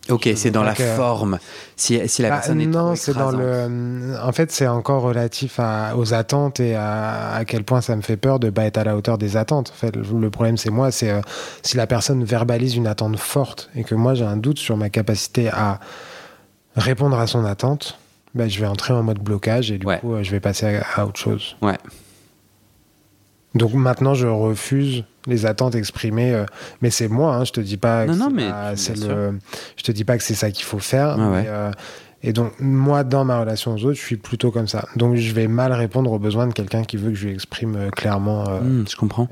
Ok, 0.10 0.30
c'est 0.36 0.52
dans 0.52 0.64
la 0.64 0.72
euh, 0.78 0.96
forme. 0.98 1.40
Si, 1.78 1.98
si 2.10 2.22
la 2.24 2.30
Bah, 2.30 2.36
personne 2.36 2.60
est 2.60 2.66
non, 2.66 2.94
c'est 2.96 3.14
dans 3.14 3.32
le. 3.32 4.16
En 4.22 4.34
fait, 4.34 4.52
c'est 4.52 4.68
encore 4.68 5.02
relatif 5.02 5.60
à, 5.62 5.96
aux 5.96 6.14
attentes 6.14 6.60
et 6.60 6.76
à, 6.76 7.32
à 7.36 7.46
quel 7.46 7.64
point 7.64 7.80
ça 7.80 7.96
me 7.96 8.02
fait 8.02 8.18
peur 8.18 8.38
de 8.40 8.50
pas 8.50 8.66
être 8.66 8.78
à 8.78 8.84
la 8.84 8.98
hauteur 8.98 9.18
des 9.18 9.38
attentes. 9.38 9.72
En 9.74 9.78
fait, 9.80 9.96
le, 9.96 10.04
le 10.20 10.30
problème, 10.30 10.58
c'est 10.58 10.72
moi, 10.72 10.92
c'est 10.92 11.10
euh, 11.10 11.22
si 11.62 11.78
la 11.78 11.88
personne 11.88 12.24
verbalise 12.26 12.76
une 12.76 12.88
attente 12.88 13.18
forte 13.18 13.70
et 13.76 13.86
que 13.86 13.96
moi 13.96 14.14
j'ai 14.14 14.26
un 14.26 14.36
doute 14.36 14.60
sur 14.60 14.76
ma 14.76 14.90
capacité 14.90 15.48
à 15.50 15.80
répondre 16.76 17.18
à 17.18 17.26
son 17.28 17.46
attente, 17.46 17.98
bah, 18.36 18.50
je 18.50 18.60
vais 18.60 18.68
entrer 18.68 18.94
en 18.94 19.04
mode 19.04 19.20
blocage 19.20 19.72
et 19.72 19.78
du 19.78 19.86
Ouais. 19.86 20.00
coup, 20.00 20.16
euh, 20.16 20.24
je 20.24 20.32
vais 20.32 20.42
passer 20.42 20.66
à, 20.96 21.02
à 21.02 21.06
autre 21.06 21.20
chose. 21.20 21.56
Ouais. 21.62 21.78
Donc 23.56 23.74
maintenant, 23.74 24.16
je 24.16 24.28
refuse 24.28 25.06
les 25.28 25.46
attentes 25.46 25.76
exprimées, 25.76 26.34
euh, 26.34 26.46
mais 26.82 26.90
c'est 26.90 27.08
moi. 27.08 27.36
Hein, 27.36 27.44
je 27.44 27.52
te 27.52 27.62
dis 27.62 27.78
pas. 27.78 28.06
Non, 28.06 28.16
non, 28.16 28.30
mais 28.30 28.48
le. 28.48 29.40
Je 29.78 29.84
te 29.84 29.92
dis 29.92 30.04
pas 30.04 30.18
que 30.18 30.24
c'est 30.24 30.34
ça 30.34 30.52
qu'il 30.52 30.66
faut 30.66 30.80
faire. 30.80 31.18
Ouais, 31.18 31.26
mais, 31.26 31.32
ouais. 31.32 31.46
euh, 31.48 31.72
et 32.22 32.32
donc 32.34 32.54
moi, 32.60 33.04
dans 33.04 33.26
ma 33.26 33.40
relation 33.40 33.74
aux 33.74 33.86
autres, 33.86 33.98
je 33.98 34.06
suis 34.06 34.18
plutôt 34.18 34.52
comme 34.52 34.68
ça. 34.68 34.88
Donc 34.96 35.16
je 35.16 35.34
vais 35.34 35.48
mal 35.48 35.74
répondre 35.74 36.12
aux 36.12 36.20
besoins 36.20 36.48
de 36.48 36.54
quelqu'un 36.54 36.84
qui 36.84 36.98
veut 36.98 37.10
que 37.10 37.16
je 37.16 37.28
lui 37.28 37.34
exprime 37.34 37.76
euh, 37.76 37.90
clairement. 37.90 38.46
Hmm, 38.62 38.86
je 38.90 38.96
comprends. 38.96 39.28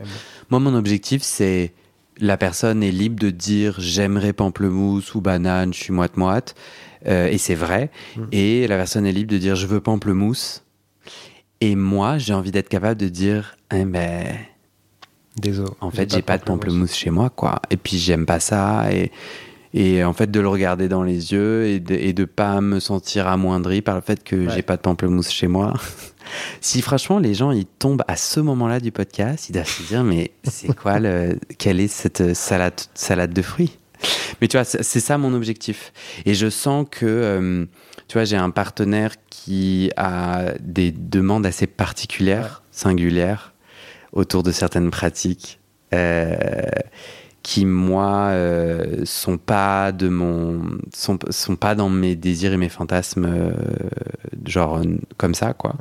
Moi, 0.49 0.59
mon 0.59 0.75
objectif, 0.75 1.21
c'est 1.23 1.71
la 2.19 2.37
personne 2.37 2.83
est 2.83 2.91
libre 2.91 3.19
de 3.19 3.29
dire 3.29 3.75
j'aimerais 3.79 4.33
pamplemousse 4.33 5.15
ou 5.15 5.21
banane, 5.21 5.73
je 5.73 5.79
suis 5.79 5.93
moite-moite. 5.93 6.55
Euh, 7.07 7.27
et 7.27 7.37
c'est 7.37 7.55
vrai. 7.55 7.89
Mm. 8.15 8.21
Et 8.31 8.67
la 8.67 8.77
personne 8.77 9.05
est 9.05 9.11
libre 9.11 9.31
de 9.31 9.37
dire 9.37 9.55
je 9.55 9.67
veux 9.67 9.81
pamplemousse. 9.81 10.63
Et 11.59 11.75
moi, 11.75 12.17
j'ai 12.17 12.33
envie 12.33 12.51
d'être 12.51 12.69
capable 12.69 12.99
de 12.99 13.09
dire 13.09 13.55
eh 13.73 13.85
ben, 13.85 14.35
Désolé. 15.37 15.69
en 15.79 15.91
fait, 15.91 16.11
j'ai 16.13 16.21
pas 16.21 16.37
de 16.37 16.43
pamplemousse 16.43 16.93
chez 16.93 17.09
moi, 17.09 17.29
quoi. 17.29 17.61
Et 17.69 17.77
puis, 17.77 17.97
j'aime 17.97 18.25
pas 18.25 18.39
ça. 18.39 18.91
Et, 18.91 19.11
et 19.73 20.03
en 20.03 20.13
fait, 20.13 20.29
de 20.29 20.39
le 20.39 20.47
regarder 20.49 20.89
dans 20.89 21.03
les 21.03 21.31
yeux 21.31 21.65
et 21.67 21.79
de, 21.79 21.95
et 21.95 22.11
de 22.13 22.25
pas 22.25 22.59
me 22.59 22.79
sentir 22.81 23.27
amoindri 23.27 23.81
par 23.81 23.95
le 23.95 24.01
fait 24.01 24.23
que 24.23 24.35
Ouais. 24.47 24.53
j'ai 24.53 24.61
pas 24.61 24.75
de 24.75 24.81
pamplemousse 24.81 25.29
chez 25.31 25.47
moi. 25.47 25.73
si 26.61 26.81
franchement, 26.81 27.19
les 27.19 27.33
gens, 27.33 27.51
ils 27.51 27.65
tombent 27.65 28.03
à 28.07 28.17
ce 28.17 28.39
moment-là 28.41 28.79
du 28.81 28.91
podcast, 28.91 29.47
ils 29.49 29.53
doivent 29.53 29.67
se 29.69 29.83
dire, 29.83 30.03
mais 30.03 30.31
c'est 30.43 30.75
quoi 30.75 30.99
le, 30.99 31.39
quelle 31.57 31.79
est 31.79 31.87
cette 31.87 32.33
salade, 32.35 32.81
salade 32.93 33.31
de 33.33 33.41
fruits? 33.41 33.77
Mais 34.41 34.47
tu 34.47 34.57
vois, 34.57 34.63
c'est 34.65 34.81
c'est 34.83 34.99
ça 34.99 35.17
mon 35.17 35.33
objectif. 35.33 35.93
Et 36.25 36.33
je 36.33 36.49
sens 36.49 36.85
que, 36.89 37.05
euh, 37.05 37.65
tu 38.07 38.13
vois, 38.13 38.23
j'ai 38.25 38.35
un 38.35 38.49
partenaire 38.49 39.13
qui 39.29 39.91
a 39.95 40.53
des 40.59 40.91
demandes 40.91 41.45
assez 41.45 41.67
particulières, 41.67 42.63
singulières, 42.71 43.50
autour 44.13 44.43
de 44.43 44.51
certaines 44.51 44.91
pratiques, 44.91 45.59
euh, 45.93 46.65
qui 47.43 47.65
moi 47.65 48.27
euh, 48.29 49.01
sont 49.05 49.37
pas 49.37 49.91
de 49.91 50.09
mon, 50.09 50.61
sont, 50.93 51.17
sont 51.29 51.55
pas 51.55 51.75
dans 51.75 51.89
mes 51.89 52.15
désirs 52.15 52.53
et 52.53 52.57
mes 52.57 52.69
fantasmes, 52.69 53.25
euh, 53.25 53.51
genre 54.45 54.81
comme 55.17 55.33
ça, 55.33 55.53
quoi. 55.53 55.75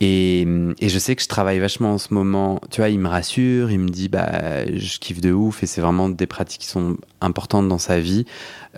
Et, 0.00 0.40
et 0.80 0.88
je 0.88 0.98
sais 0.98 1.14
que 1.14 1.22
je 1.22 1.28
travaille 1.28 1.60
vachement 1.60 1.94
en 1.94 1.98
ce 1.98 2.12
moment. 2.12 2.60
Tu 2.70 2.80
vois, 2.80 2.88
il 2.90 2.98
me 2.98 3.08
rassure, 3.08 3.70
il 3.70 3.78
me 3.78 3.88
dit 3.88 4.08
bah 4.08 4.66
je 4.66 4.98
kiffe 4.98 5.20
de 5.20 5.32
ouf 5.32 5.62
et 5.62 5.66
c'est 5.66 5.80
vraiment 5.80 6.08
des 6.08 6.26
pratiques 6.26 6.62
qui 6.62 6.66
sont 6.66 6.96
importantes 7.20 7.68
dans 7.68 7.78
sa 7.78 8.00
vie. 8.00 8.26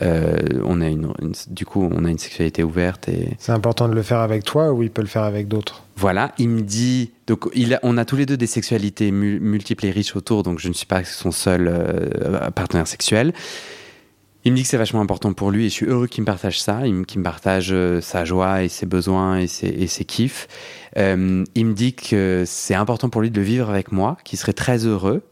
Euh, 0.03 0.37
on 0.65 0.81
a 0.83 0.89
une, 0.89 1.09
une- 1.23 1.33
du 1.49 1.65
coup, 1.65 1.89
on 1.91 2.05
a 2.05 2.11
une 2.11 2.19
sexualité 2.19 2.63
ouverte 2.63 3.09
et 3.09 3.31
C'est 3.39 3.53
important 3.53 3.89
de 3.89 3.95
le 3.95 4.03
faire 4.03 4.21
avec 4.21 4.45
toi 4.45 4.73
ou 4.73 4.83
il 4.83 4.91
peut 4.91 5.01
le 5.03 5.09
faire 5.09 5.25
avec 5.25 5.49
d'autres? 5.49 5.83
voilà. 5.97 6.33
Il 6.39 6.51
me 6.51 6.61
dit 6.61 7.13
donc 7.27 7.49
il 7.55 7.73
a- 7.75 7.81
on 7.83 7.97
a 7.97 8.05
tous 8.05 8.17
les 8.17 8.27
deux 8.27 8.37
des 8.37 8.47
sexualités 8.47 9.11
mu- 9.11 9.41
multiples 9.41 9.87
et 9.87 9.91
riches 9.91 10.15
autour, 10.17 10.43
donc 10.43 10.59
je 10.59 10.69
ne 10.69 10.75
suis 10.75 10.87
pas 10.87 11.03
son 11.03 11.33
seul 11.33 11.67
euh, 11.69 12.51
partenaire 12.51 12.87
sexuel. 12.87 13.33
Il 14.45 14.53
me 14.53 14.57
dit 14.59 14.63
que 14.63 14.69
c'est 14.69 14.77
vachement 14.77 15.01
important 15.01 15.33
pour 15.33 15.51
lui 15.51 15.65
et 15.67 15.69
je 15.71 15.75
suis 15.75 15.87
heureux 15.87 16.07
qu'il 16.07 16.21
me 16.21 16.27
partage 16.27 16.61
ça, 16.61 16.83
qu'il 17.09 17.19
me 17.19 17.25
partage 17.25 17.71
euh, 17.73 18.01
sa 18.01 18.25
joie 18.25 18.63
et 18.63 18.69
ses 18.69 18.87
besoins 18.87 19.39
et 19.39 19.49
ses, 19.49 19.67
et 19.67 19.87
ses 19.89 20.05
kiffs. 20.05 20.47
Euh, 20.97 21.45
il 21.55 21.67
me 21.67 21.75
dit 21.75 21.95
que 21.95 22.45
c'est 22.47 22.75
important 22.75 23.09
pour 23.11 23.21
lui 23.21 23.31
de 23.31 23.37
le 23.39 23.45
vivre 23.45 23.69
avec 23.71 23.93
moi, 23.93 24.17
qu'il 24.25 24.39
serait 24.39 24.53
très 24.53 24.87
heureux. 24.87 25.23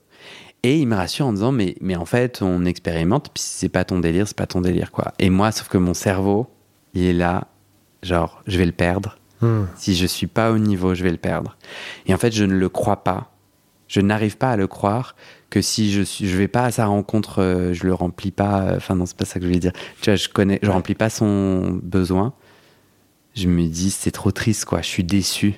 Et 0.62 0.79
il 0.79 0.87
me 0.87 0.95
rassure 0.97 1.27
en 1.27 1.33
disant 1.35 1.53
mais, 1.53 1.77
mais 1.83 1.95
en 1.95 2.07
fait 2.07 2.41
on 2.41 2.65
expérimente, 2.65 3.31
puis 3.35 3.43
si 3.43 3.59
c'est 3.59 3.69
pas 3.69 3.85
ton 3.85 4.01
délire, 4.01 4.27
c'est 4.27 4.37
pas 4.37 4.47
ton 4.47 4.62
délire 4.62 4.93
quoi. 4.93 5.12
Et 5.19 5.29
moi, 5.29 5.53
sauf 5.53 5.69
que 5.69 5.77
mon 5.77 5.93
cerveau, 5.93 6.47
il 6.95 7.05
est 7.05 7.12
là, 7.12 7.49
genre 8.03 8.43
je 8.47 8.57
vais 8.59 8.65
le 8.65 8.73
perdre. 8.73 9.19
Hmm. 9.43 9.65
Si 9.77 9.95
je 9.95 10.07
suis 10.07 10.27
pas 10.27 10.53
au 10.53 10.59
niveau, 10.59 10.95
je 10.95 11.03
vais 11.03 11.11
le 11.11 11.19
perdre. 11.19 11.59
Et 12.07 12.15
en 12.15 12.19
fait, 12.19 12.33
je 12.33 12.45
ne 12.45 12.55
le 12.55 12.69
crois 12.71 13.05
pas. 13.05 13.31
Je 13.89 14.01
n'arrive 14.01 14.39
pas 14.39 14.53
à 14.53 14.57
le 14.57 14.67
croire 14.67 15.15
que 15.51 15.61
si 15.61 15.93
je 15.93 16.01
suis, 16.01 16.27
je 16.27 16.37
vais 16.39 16.49
pas 16.49 16.65
à 16.65 16.71
sa 16.71 16.87
rencontre, 16.87 17.43
euh, 17.43 17.75
je 17.75 17.85
le 17.85 17.93
remplis 17.93 18.31
pas. 18.31 18.62
euh, 18.62 18.77
Enfin, 18.79 18.95
non, 18.95 19.05
c'est 19.05 19.17
pas 19.17 19.27
ça 19.27 19.35
que 19.35 19.43
je 19.43 19.49
voulais 19.49 19.61
dire. 19.61 19.73
Tu 20.01 20.09
vois, 20.11 20.17
je 20.17 20.29
connais, 20.31 20.59
je 20.62 20.71
remplis 20.71 20.95
pas 20.95 21.11
son 21.11 21.79
besoin. 21.83 22.33
Je 23.35 23.49
me 23.49 23.66
dis, 23.66 23.91
c'est 23.91 24.11
trop 24.11 24.30
triste, 24.30 24.64
quoi. 24.64 24.80
Je 24.82 24.87
suis 24.87 25.05
déçu. 25.05 25.55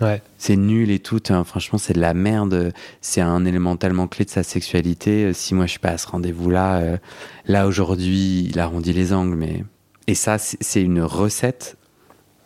Ouais. 0.00 0.22
C'est 0.38 0.56
nul 0.56 0.90
et 0.90 0.98
tout. 0.98 1.20
hein. 1.28 1.44
Franchement, 1.44 1.78
c'est 1.78 1.92
de 1.92 2.00
la 2.00 2.14
merde. 2.14 2.72
C'est 3.02 3.20
un 3.20 3.44
élément 3.44 3.76
tellement 3.76 4.08
clé 4.08 4.24
de 4.24 4.30
sa 4.30 4.42
sexualité. 4.42 5.26
Euh, 5.26 5.32
Si 5.32 5.54
moi, 5.54 5.66
je 5.66 5.72
suis 5.72 5.78
pas 5.78 5.90
à 5.90 5.98
ce 5.98 6.06
rendez-vous-là, 6.08 6.78
euh, 6.78 6.96
là, 7.46 7.66
aujourd'hui, 7.66 8.48
il 8.50 8.58
arrondit 8.58 8.92
les 8.92 9.12
angles. 9.12 9.36
Mais... 9.36 9.62
Et 10.06 10.14
ça, 10.14 10.38
c'est 10.38 10.82
une 10.82 11.02
recette 11.02 11.76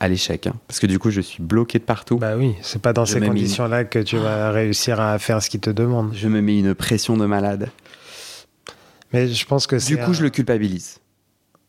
à 0.00 0.08
l'échec. 0.08 0.48
hein. 0.48 0.54
Parce 0.66 0.80
que 0.80 0.86
du 0.88 0.98
coup, 0.98 1.10
je 1.10 1.20
suis 1.20 1.42
bloqué 1.42 1.78
de 1.78 1.84
partout. 1.84 2.18
Bah 2.18 2.36
oui, 2.36 2.54
c'est 2.60 2.82
pas 2.82 2.92
dans 2.92 3.04
Je 3.04 3.12
ces 3.14 3.20
conditions-là 3.20 3.84
que 3.84 4.00
tu 4.00 4.16
vas 4.18 4.50
réussir 4.50 5.00
à 5.00 5.18
faire 5.20 5.40
ce 5.42 5.48
qu'il 5.48 5.60
te 5.60 5.70
demande. 5.70 6.12
Je 6.14 6.26
me 6.28 6.40
mets 6.42 6.58
une 6.58 6.74
pression 6.74 7.16
de 7.16 7.24
malade. 7.24 7.70
Mais 9.12 9.28
je 9.28 9.46
pense 9.46 9.66
que 9.66 9.78
c'est. 9.78 9.94
Du 9.94 10.02
coup, 10.02 10.10
un- 10.10 10.14
je 10.14 10.22
le 10.24 10.30
culpabilise. 10.30 10.98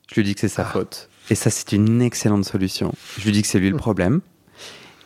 Je 0.10 0.16
lui 0.16 0.24
dis 0.24 0.34
que 0.34 0.42
c'est 0.42 0.48
sa 0.50 0.64
Ah. 0.64 0.72
faute. 0.72 1.10
Et 1.30 1.36
ça, 1.36 1.50
c'est 1.50 1.72
une 1.72 2.02
excellente 2.02 2.46
solution. 2.46 2.94
Je 3.18 3.26
lui 3.26 3.32
dis 3.32 3.42
que 3.42 3.48
c'est 3.48 3.60
lui 3.60 3.70
le 3.70 3.78
problème. 3.78 4.22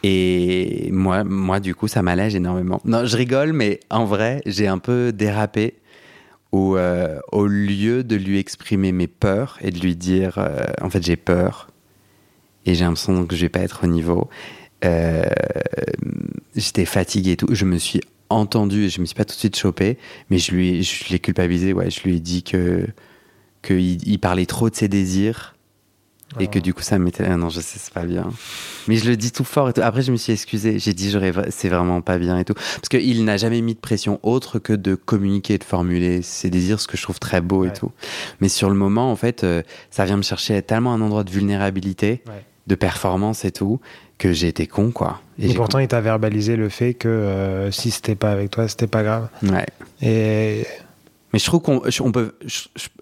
Et 0.03 0.89
moi, 0.91 1.23
moi, 1.23 1.59
du 1.59 1.75
coup, 1.75 1.87
ça 1.87 2.01
m'allège 2.01 2.35
énormément. 2.35 2.81
Non, 2.85 3.05
je 3.05 3.17
rigole, 3.17 3.53
mais 3.53 3.79
en 3.89 4.05
vrai, 4.05 4.41
j'ai 4.45 4.67
un 4.67 4.77
peu 4.77 5.11
dérapé 5.11 5.75
où, 6.51 6.75
euh, 6.75 7.19
au 7.31 7.47
lieu 7.47 8.03
de 8.03 8.15
lui 8.15 8.39
exprimer 8.39 8.91
mes 8.91 9.07
peurs 9.07 9.57
et 9.61 9.71
de 9.71 9.79
lui 9.79 9.95
dire, 9.95 10.35
euh, 10.37 10.65
en 10.81 10.89
fait, 10.89 11.03
j'ai 11.03 11.17
peur 11.17 11.69
et 12.65 12.75
j'ai 12.75 12.85
l'impression 12.85 13.25
que 13.25 13.35
je 13.35 13.41
vais 13.41 13.49
pas 13.49 13.59
être 13.59 13.83
au 13.83 13.87
niveau, 13.87 14.29
euh, 14.85 15.23
j'étais 16.55 16.85
fatigué 16.85 17.31
et 17.31 17.37
tout. 17.37 17.47
Je 17.51 17.65
me 17.65 17.77
suis 17.77 18.01
entendu 18.29 18.85
et 18.85 18.89
je 18.89 19.01
me 19.01 19.05
suis 19.05 19.15
pas 19.15 19.25
tout 19.25 19.35
de 19.35 19.39
suite 19.39 19.57
chopé, 19.57 19.97
mais 20.29 20.37
je 20.37 20.51
lui, 20.51 20.83
je 20.83 21.09
l'ai 21.09 21.19
culpabilisé. 21.19 21.73
Ouais, 21.73 21.89
je 21.89 22.01
lui 22.03 22.15
ai 22.17 22.19
dit 22.19 22.43
que 22.43 22.87
qu'il 23.61 24.07
il 24.07 24.19
parlait 24.19 24.45
trop 24.45 24.69
de 24.69 24.75
ses 24.75 24.87
désirs 24.87 25.55
et 26.39 26.47
que 26.47 26.59
du 26.59 26.73
coup 26.73 26.81
ça 26.81 26.99
m'était 26.99 27.25
ah 27.25 27.37
non 27.37 27.49
je 27.49 27.59
sais 27.59 27.79
c'est 27.79 27.93
pas 27.93 28.05
bien. 28.05 28.29
Mais 28.87 28.97
je 28.97 29.09
le 29.09 29.17
dis 29.17 29.31
tout 29.31 29.43
fort 29.43 29.69
et 29.69 29.73
tout. 29.73 29.81
après 29.81 30.01
je 30.01 30.11
me 30.11 30.17
suis 30.17 30.33
excusé 30.33 30.77
j'ai 30.79 30.93
dit 30.93 31.13
c'est 31.49 31.69
vraiment 31.69 32.01
pas 32.01 32.17
bien 32.17 32.37
et 32.37 32.45
tout. 32.45 32.53
Parce 32.53 32.89
qu'il 32.89 33.25
n'a 33.25 33.37
jamais 33.37 33.61
mis 33.61 33.73
de 33.73 33.79
pression 33.79 34.19
autre 34.23 34.59
que 34.59 34.73
de 34.73 34.95
communiquer 34.95 35.57
de 35.57 35.63
formuler 35.63 36.21
ses 36.21 36.49
désirs 36.49 36.79
ce 36.79 36.87
que 36.87 36.97
je 36.97 37.03
trouve 37.03 37.19
très 37.19 37.41
beau 37.41 37.65
et 37.65 37.73
tout. 37.73 37.91
Mais 38.41 38.49
sur 38.49 38.69
le 38.69 38.75
moment 38.75 39.11
en 39.11 39.15
fait 39.15 39.43
euh, 39.43 39.63
ça 39.89 40.05
vient 40.05 40.17
me 40.17 40.21
chercher 40.21 40.61
tellement 40.61 40.93
un 40.93 41.01
endroit 41.01 41.23
de 41.23 41.31
vulnérabilité 41.31 42.23
de 42.67 42.75
performance 42.75 43.45
et 43.45 43.51
tout 43.51 43.79
que 44.19 44.33
j'ai 44.33 44.49
été 44.49 44.67
con 44.67 44.91
quoi. 44.91 45.21
Et, 45.39 45.53
pourtant 45.53 45.79
il 45.79 45.87
t'a 45.87 46.01
verbalisé 46.01 46.55
le 46.55 46.69
fait 46.69 46.93
que 46.93 47.07
euh, 47.07 47.71
si 47.71 47.89
c'était 47.89 48.15
pas 48.15 48.31
avec 48.31 48.51
toi 48.51 48.67
c'était 48.67 48.87
pas 48.87 49.01
grave. 49.01 49.29
Ouais. 49.43 49.65
Et 50.01 50.65
mais 51.31 51.39
je 51.39 51.45
trouve 51.45 51.61
qu'on 51.61 51.81
on 52.01 52.11
peut, 52.11 52.35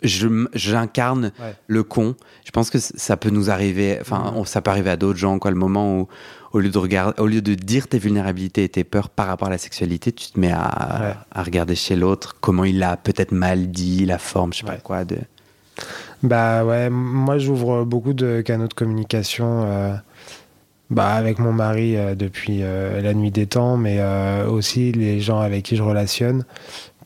j'incarne 0.03 1.31
le 1.67 1.83
con. 1.83 2.15
Je 2.45 2.51
pense 2.51 2.69
que 2.69 2.79
ça 2.79 3.17
peut 3.17 3.29
nous 3.29 3.49
arriver, 3.49 3.97
enfin, 4.01 4.33
ça 4.45 4.61
peut 4.61 4.71
arriver 4.71 4.89
à 4.89 4.97
d'autres 4.97 5.19
gens, 5.19 5.39
quoi. 5.39 5.51
Le 5.51 5.57
moment 5.57 5.99
où, 5.99 6.07
au 6.53 6.59
lieu 6.59 6.69
de 6.69 6.77
regarder, 6.77 7.21
au 7.21 7.27
lieu 7.27 7.41
de 7.41 7.53
dire 7.55 7.87
tes 7.87 7.99
vulnérabilités 7.99 8.63
et 8.63 8.69
tes 8.69 8.83
peurs 8.83 9.09
par 9.09 9.27
rapport 9.27 9.47
à 9.47 9.51
la 9.51 9.57
sexualité, 9.57 10.11
tu 10.11 10.31
te 10.31 10.39
mets 10.39 10.51
à, 10.51 11.25
à 11.31 11.43
regarder 11.43 11.75
chez 11.75 11.95
l'autre 11.95 12.37
comment 12.39 12.63
il 12.63 12.81
a 12.83 12.97
peut-être 12.97 13.31
mal 13.31 13.69
dit, 13.69 14.05
la 14.05 14.17
forme, 14.17 14.53
je 14.53 14.59
sais 14.59 14.65
pas 14.65 14.77
quoi. 14.77 15.05
De... 15.05 15.17
Bah 16.23 16.65
ouais, 16.65 16.89
moi 16.89 17.37
j'ouvre 17.37 17.83
beaucoup 17.83 18.13
de 18.13 18.41
canaux 18.41 18.67
de 18.67 18.73
communication. 18.73 19.63
Euh, 19.65 19.93
bah, 20.89 21.09
avec 21.09 21.37
mon 21.37 21.51
mari 21.51 21.97
euh, 21.97 22.15
depuis 22.15 22.59
euh, 22.61 23.01
la 23.01 23.13
nuit 23.13 23.29
des 23.29 23.45
temps, 23.45 23.75
mais 23.75 23.99
aussi 24.47 24.91
les 24.93 25.19
gens 25.19 25.39
avec 25.39 25.63
qui 25.63 25.75
je 25.75 25.83
relationne 25.83 26.45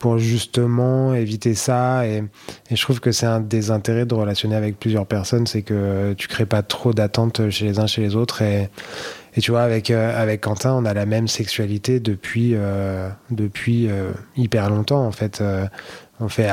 pour 0.02 0.18
justement 0.18 1.14
éviter 1.14 1.54
ça. 1.54 2.06
Et, 2.08 2.24
je 2.70 2.82
trouve 2.82 2.98
que 2.98 3.12
c'est 3.12 3.24
un 3.24 3.40
des 3.40 3.70
intérêts 3.70 4.04
de 4.04 4.14
relationner 4.14 4.56
avec 4.56 4.78
plusieurs 4.78 5.06
personnes, 5.06 5.46
c'est 5.46 5.62
que 5.62 6.12
tu 6.14 6.26
crées 6.26 6.44
pas 6.44 6.62
trop 6.62 6.92
d'attentes 6.92 7.48
chez 7.50 7.66
les 7.66 7.78
uns 7.78 7.86
chez 7.86 8.02
les 8.02 8.16
autres. 8.16 8.42
Et, 8.42 8.68
et 9.36 9.40
tu 9.40 9.52
vois, 9.52 9.62
avec, 9.62 9.92
euh, 9.92 10.20
avec 10.20 10.40
Quentin, 10.40 10.74
on 10.74 10.84
a 10.84 10.92
la 10.92 11.06
même 11.06 11.28
sexualité 11.28 12.00
depuis, 12.00 12.54
euh, 12.54 13.08
depuis 13.30 13.88
euh, 13.88 14.10
hyper 14.34 14.70
longtemps, 14.70 15.06
en 15.06 15.12
fait. 15.12 15.40
on 16.18 16.28
fait 16.28 16.50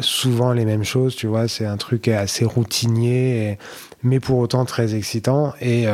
souvent 0.00 0.52
les 0.52 0.66
mêmes 0.66 0.84
choses, 0.84 1.16
tu 1.16 1.26
vois. 1.26 1.48
C'est 1.48 1.64
un 1.64 1.78
truc 1.78 2.08
assez 2.08 2.44
routinier, 2.44 3.58
mais 4.02 4.20
pour 4.20 4.38
autant 4.38 4.66
très 4.66 4.94
excitant. 4.94 5.54
Et. 5.62 5.84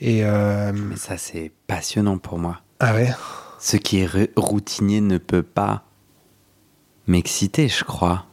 et 0.00 0.22
mais 0.22 0.96
ça, 0.96 1.16
c'est 1.16 1.50
passionnant 1.66 2.18
pour 2.18 2.38
moi. 2.38 2.60
Ah 2.78 2.92
ouais? 2.92 3.10
Ce 3.58 3.78
qui 3.78 4.00
est 4.00 4.30
routinier 4.36 5.00
ne 5.00 5.16
peut 5.16 5.42
pas 5.42 5.84
m'exciter, 7.06 7.68
je 7.68 7.84
crois. 7.84 8.24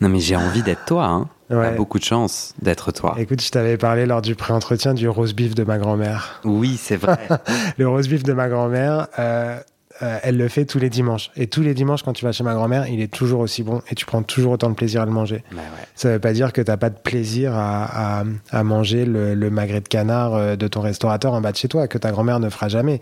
Non, 0.00 0.08
mais 0.08 0.20
j'ai 0.20 0.36
envie 0.36 0.62
d'être 0.62 0.84
toi. 0.86 1.06
Hein. 1.06 1.28
Ouais. 1.50 1.74
beaucoup 1.74 1.98
de 1.98 2.04
chance 2.04 2.54
d'être 2.62 2.92
toi. 2.92 3.16
Écoute, 3.18 3.42
je 3.42 3.50
t'avais 3.50 3.76
parlé 3.76 4.06
lors 4.06 4.22
du 4.22 4.36
pré-entretien 4.36 4.94
du 4.94 5.08
rose 5.08 5.34
beef 5.34 5.56
de 5.56 5.64
ma 5.64 5.78
grand-mère. 5.78 6.40
Oui, 6.44 6.78
c'est 6.80 6.96
vrai. 6.96 7.18
le 7.76 7.88
rose 7.88 8.08
beef 8.08 8.22
de 8.22 8.32
ma 8.32 8.48
grand-mère, 8.48 9.08
euh, 9.18 9.58
euh, 10.02 10.18
elle 10.22 10.36
le 10.36 10.48
fait 10.48 10.64
tous 10.64 10.78
les 10.78 10.88
dimanches. 10.88 11.30
Et 11.34 11.48
tous 11.48 11.62
les 11.62 11.74
dimanches, 11.74 12.04
quand 12.04 12.12
tu 12.12 12.24
vas 12.24 12.32
chez 12.32 12.44
ma 12.44 12.54
grand-mère, 12.54 12.86
il 12.86 13.00
est 13.00 13.12
toujours 13.12 13.40
aussi 13.40 13.64
bon 13.64 13.82
et 13.90 13.96
tu 13.96 14.06
prends 14.06 14.22
toujours 14.22 14.52
autant 14.52 14.70
de 14.70 14.74
plaisir 14.74 15.02
à 15.02 15.06
le 15.06 15.10
manger. 15.10 15.42
Bah 15.52 15.62
Ça 15.96 16.08
ne 16.08 16.14
veut 16.14 16.20
pas 16.20 16.32
dire 16.32 16.52
que 16.52 16.62
tu 16.62 16.70
n'as 16.70 16.76
pas 16.76 16.90
de 16.90 16.98
plaisir 16.98 17.52
à, 17.54 18.22
à, 18.50 18.62
manger 18.62 19.04
le, 19.04 19.34
le, 19.34 19.50
magret 19.50 19.80
de 19.80 19.88
canard 19.88 20.34
euh, 20.34 20.56
de 20.56 20.68
ton 20.68 20.80
restaurateur 20.80 21.34
en 21.34 21.40
bas 21.40 21.50
de 21.50 21.56
chez 21.56 21.68
toi, 21.68 21.88
que 21.88 21.98
ta 21.98 22.12
grand-mère 22.12 22.38
ne 22.38 22.48
fera 22.48 22.68
jamais. 22.68 23.00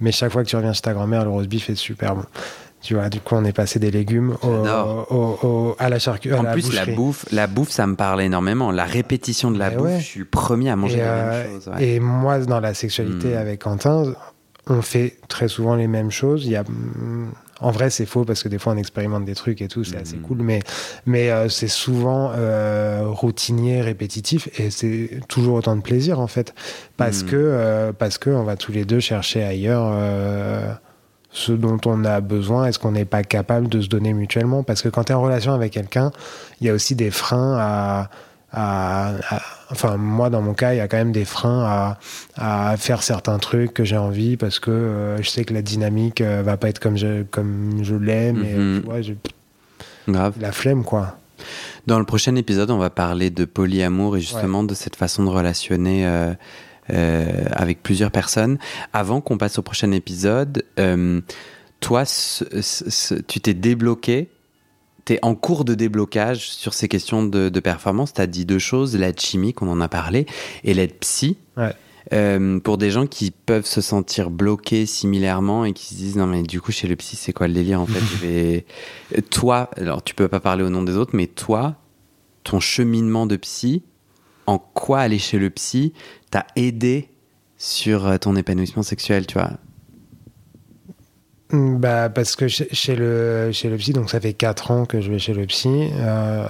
Mais 0.00 0.12
chaque 0.12 0.30
fois 0.30 0.44
que 0.44 0.48
tu 0.48 0.54
reviens 0.54 0.72
chez 0.72 0.82
ta 0.82 0.92
grand-mère, 0.92 1.24
le 1.24 1.30
rose 1.30 1.48
beef 1.48 1.68
est 1.68 1.74
super 1.74 2.14
bon. 2.14 2.24
Tu 2.80 2.94
vois, 2.94 3.08
du 3.08 3.20
coup, 3.20 3.34
on 3.34 3.44
est 3.44 3.52
passé 3.52 3.78
des 3.78 3.90
légumes 3.90 4.36
au, 4.42 5.74
à 5.78 5.88
la 5.88 5.98
charcuterie. 5.98 6.38
En 6.38 6.44
plus, 6.44 6.72
la 6.72 6.86
bouffe, 6.86 7.26
la 7.32 7.46
bouffe, 7.46 7.70
ça 7.70 7.86
me 7.86 7.96
parle 7.96 8.22
énormément. 8.22 8.70
La 8.70 8.84
répétition 8.84 9.50
de 9.50 9.58
la 9.58 9.70
bouffe, 9.70 9.98
je 9.98 10.04
suis 10.04 10.20
le 10.20 10.26
premier 10.26 10.70
à 10.70 10.76
manger 10.76 10.98
la 10.98 11.14
même 11.14 11.28
euh, 11.32 11.54
chose. 11.54 11.70
Et 11.80 11.98
moi, 11.98 12.38
dans 12.38 12.60
la 12.60 12.74
sexualité 12.74 13.34
hmm. 13.34 13.38
avec 13.38 13.62
Quentin, 13.62 14.14
on 14.68 14.82
fait 14.82 15.16
très 15.28 15.48
souvent 15.48 15.74
les 15.74 15.88
mêmes 15.88 16.12
choses. 16.12 16.46
Il 16.46 16.52
y 16.52 16.56
a, 16.56 16.62
hmm, 16.62 17.32
en 17.60 17.70
vrai, 17.72 17.90
c'est 17.90 18.06
faux 18.06 18.24
parce 18.24 18.44
que 18.44 18.48
des 18.48 18.58
fois, 18.58 18.74
on 18.74 18.76
expérimente 18.76 19.24
des 19.24 19.34
trucs 19.34 19.60
et 19.60 19.66
tout, 19.66 19.82
c'est 19.82 19.96
assez 19.96 20.16
hmm. 20.16 20.22
cool. 20.22 20.38
Mais, 20.42 20.60
mais 21.04 21.30
euh, 21.30 21.48
c'est 21.48 21.66
souvent 21.66 22.30
euh, 22.36 23.06
routinier, 23.06 23.80
répétitif, 23.80 24.48
et 24.60 24.70
c'est 24.70 25.18
toujours 25.26 25.56
autant 25.56 25.74
de 25.74 25.82
plaisir 25.82 26.20
en 26.20 26.28
fait, 26.28 26.54
parce 26.96 27.24
que 27.24 27.90
parce 27.98 28.18
que 28.18 28.30
on 28.30 28.44
va 28.44 28.56
tous 28.56 28.70
les 28.70 28.84
deux 28.84 29.00
chercher 29.00 29.42
ailleurs 29.42 30.78
ce 31.30 31.52
dont 31.52 31.78
on 31.84 32.04
a 32.04 32.20
besoin 32.20 32.66
Est-ce 32.66 32.78
qu'on 32.78 32.92
n'est 32.92 33.04
pas 33.04 33.22
capable 33.22 33.68
de 33.68 33.80
se 33.80 33.88
donner 33.88 34.12
mutuellement 34.12 34.62
Parce 34.62 34.82
que 34.82 34.88
quand 34.88 35.04
tu 35.04 35.12
es 35.12 35.14
en 35.14 35.22
relation 35.22 35.52
avec 35.52 35.72
quelqu'un, 35.72 36.10
il 36.60 36.66
y 36.66 36.70
a 36.70 36.74
aussi 36.74 36.94
des 36.94 37.10
freins 37.10 37.56
à, 37.58 38.10
Enfin, 39.70 39.98
moi, 39.98 40.30
dans 40.30 40.40
mon 40.40 40.54
cas, 40.54 40.72
il 40.72 40.78
y 40.78 40.80
a 40.80 40.88
quand 40.88 40.96
même 40.96 41.12
des 41.12 41.26
freins 41.26 41.96
à, 42.36 42.76
faire 42.78 43.02
certains 43.02 43.38
trucs 43.38 43.74
que 43.74 43.84
j'ai 43.84 43.98
envie 43.98 44.38
parce 44.38 44.58
que 44.58 44.70
euh, 44.70 45.22
je 45.22 45.28
sais 45.28 45.44
que 45.44 45.52
la 45.52 45.60
dynamique 45.60 46.22
euh, 46.22 46.42
va 46.42 46.56
pas 46.56 46.70
être 46.70 46.78
comme 46.78 46.96
je, 46.96 47.24
comme 47.24 47.80
je 47.82 47.94
l'aime. 47.94 48.42
et 48.44 48.54
mhm. 48.54 48.82
Grave. 50.08 50.34
La 50.40 50.52
flemme, 50.52 50.84
quoi. 50.84 51.18
Dans 51.86 51.98
le 51.98 52.06
prochain 52.06 52.34
épisode, 52.36 52.70
on 52.70 52.78
va 52.78 52.88
parler 52.88 53.28
de 53.30 53.44
polyamour 53.44 54.16
et 54.16 54.20
justement 54.20 54.62
de 54.62 54.74
cette 54.74 54.96
façon 54.96 55.24
de 55.24 55.28
relationner. 55.28 56.06
Euh, 56.06 56.32
avec 56.90 57.82
plusieurs 57.82 58.10
personnes. 58.10 58.58
Avant 58.92 59.20
qu'on 59.20 59.38
passe 59.38 59.58
au 59.58 59.62
prochain 59.62 59.92
épisode, 59.92 60.64
euh, 60.78 61.20
toi, 61.80 62.04
tu 62.04 63.40
t'es 63.40 63.54
débloqué 63.54 64.30
tu 65.08 65.14
es 65.14 65.18
en 65.22 65.34
cours 65.34 65.64
de 65.64 65.74
déblocage 65.74 66.50
sur 66.50 66.74
ces 66.74 66.86
questions 66.86 67.24
de, 67.24 67.60
performance. 67.60 68.12
Tu 68.12 68.20
as 68.20 68.26
dit 68.26 68.44
deux 68.44 68.58
choses, 68.58 68.94
l'aide 68.94 69.18
chimique, 69.18 69.62
on 69.62 69.68
en 69.70 69.80
a 69.80 69.88
parlé, 69.88 70.26
et 70.64 70.74
l'aide 70.74 70.92
psy. 71.00 71.38
Euh, 72.12 72.58
pour 72.60 72.78
des 72.78 72.90
gens 72.90 73.06
qui 73.06 73.30
peuvent 73.30 73.66
se 73.66 73.80
sentir 73.80 74.30
bloqués 74.30 74.86
similairement 74.86 75.64
et 75.64 75.74
qui 75.74 75.86
se 75.86 75.94
disent 75.94 76.16
non 76.16 76.26
mais 76.26 76.42
du 76.42 76.58
coup 76.58 76.72
chez 76.72 76.88
le 76.88 76.96
psy 76.96 77.16
c'est 77.16 77.34
quoi 77.34 77.48
le 77.48 77.52
délire 77.52 77.82
en 77.82 77.86
fait? 77.86 78.00
Je 78.12 78.26
vais... 78.26 78.66
toi 79.28 79.68
alors 79.76 80.02
tu 80.02 80.14
peux 80.14 80.26
pas 80.26 80.40
parler 80.40 80.64
au 80.64 80.70
nom 80.70 80.82
des 80.82 80.96
autres 80.96 81.10
mais 81.12 81.26
toi 81.26 81.76
ton 82.44 82.60
cheminement 82.60 83.26
de 83.26 83.36
psy 83.36 83.82
en 84.48 84.58
quoi 84.58 85.00
aller 85.00 85.18
chez 85.18 85.38
le 85.38 85.50
psy 85.50 85.92
t'a 86.30 86.46
aidé 86.56 87.10
sur 87.58 88.06
euh, 88.06 88.16
ton 88.16 88.34
épanouissement 88.34 88.82
sexuel, 88.82 89.26
tu 89.26 89.34
vois? 89.34 89.50
Bah, 91.50 92.10
parce 92.10 92.36
que 92.36 92.46
chez, 92.46 92.94
le, 92.94 93.50
chez 93.52 93.70
le 93.70 93.76
psy, 93.78 93.94
donc 93.94 94.10
ça 94.10 94.20
fait 94.20 94.34
4 94.34 94.70
ans 94.70 94.84
que 94.84 95.00
je 95.00 95.10
vais 95.10 95.18
chez 95.18 95.32
le 95.32 95.46
psy. 95.46 95.88
Euh, 95.94 96.46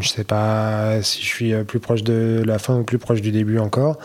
je 0.00 0.08
sais 0.08 0.24
pas 0.24 1.00
si 1.00 1.22
je 1.22 1.26
suis 1.26 1.54
euh, 1.54 1.64
plus 1.64 1.80
proche 1.80 2.02
de 2.02 2.42
la 2.44 2.58
fin 2.58 2.76
ou 2.76 2.84
plus 2.84 2.98
proche 2.98 3.22
du 3.22 3.32
début 3.32 3.58
encore. 3.58 3.98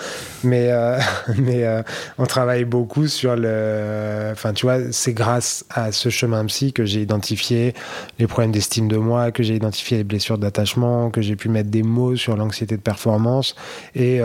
Mais, 0.45 0.71
euh, 0.71 0.97
mais 1.37 1.65
euh, 1.65 1.83
on 2.17 2.25
travaille 2.25 2.63
beaucoup 2.63 3.07
sur 3.07 3.35
le. 3.35 4.29
Enfin, 4.31 4.53
tu 4.53 4.65
vois, 4.65 4.89
c'est 4.91 5.13
grâce 5.13 5.65
à 5.69 5.91
ce 5.91 6.07
chemin 6.07 6.45
psy 6.45 6.71
que 6.71 6.85
j'ai 6.85 7.01
identifié 7.01 7.73
les 8.17 8.27
problèmes 8.27 8.53
d'estime 8.53 8.87
de 8.87 8.97
moi, 8.97 9.31
que 9.31 9.43
j'ai 9.43 9.55
identifié 9.55 9.97
les 9.97 10.05
blessures 10.05 10.37
d'attachement, 10.37 11.09
que 11.09 11.21
j'ai 11.21 11.35
pu 11.35 11.49
mettre 11.49 11.69
des 11.69 11.83
mots 11.83 12.15
sur 12.15 12.37
l'anxiété 12.37 12.77
de 12.77 12.81
performance. 12.81 13.53
Et 13.95 14.21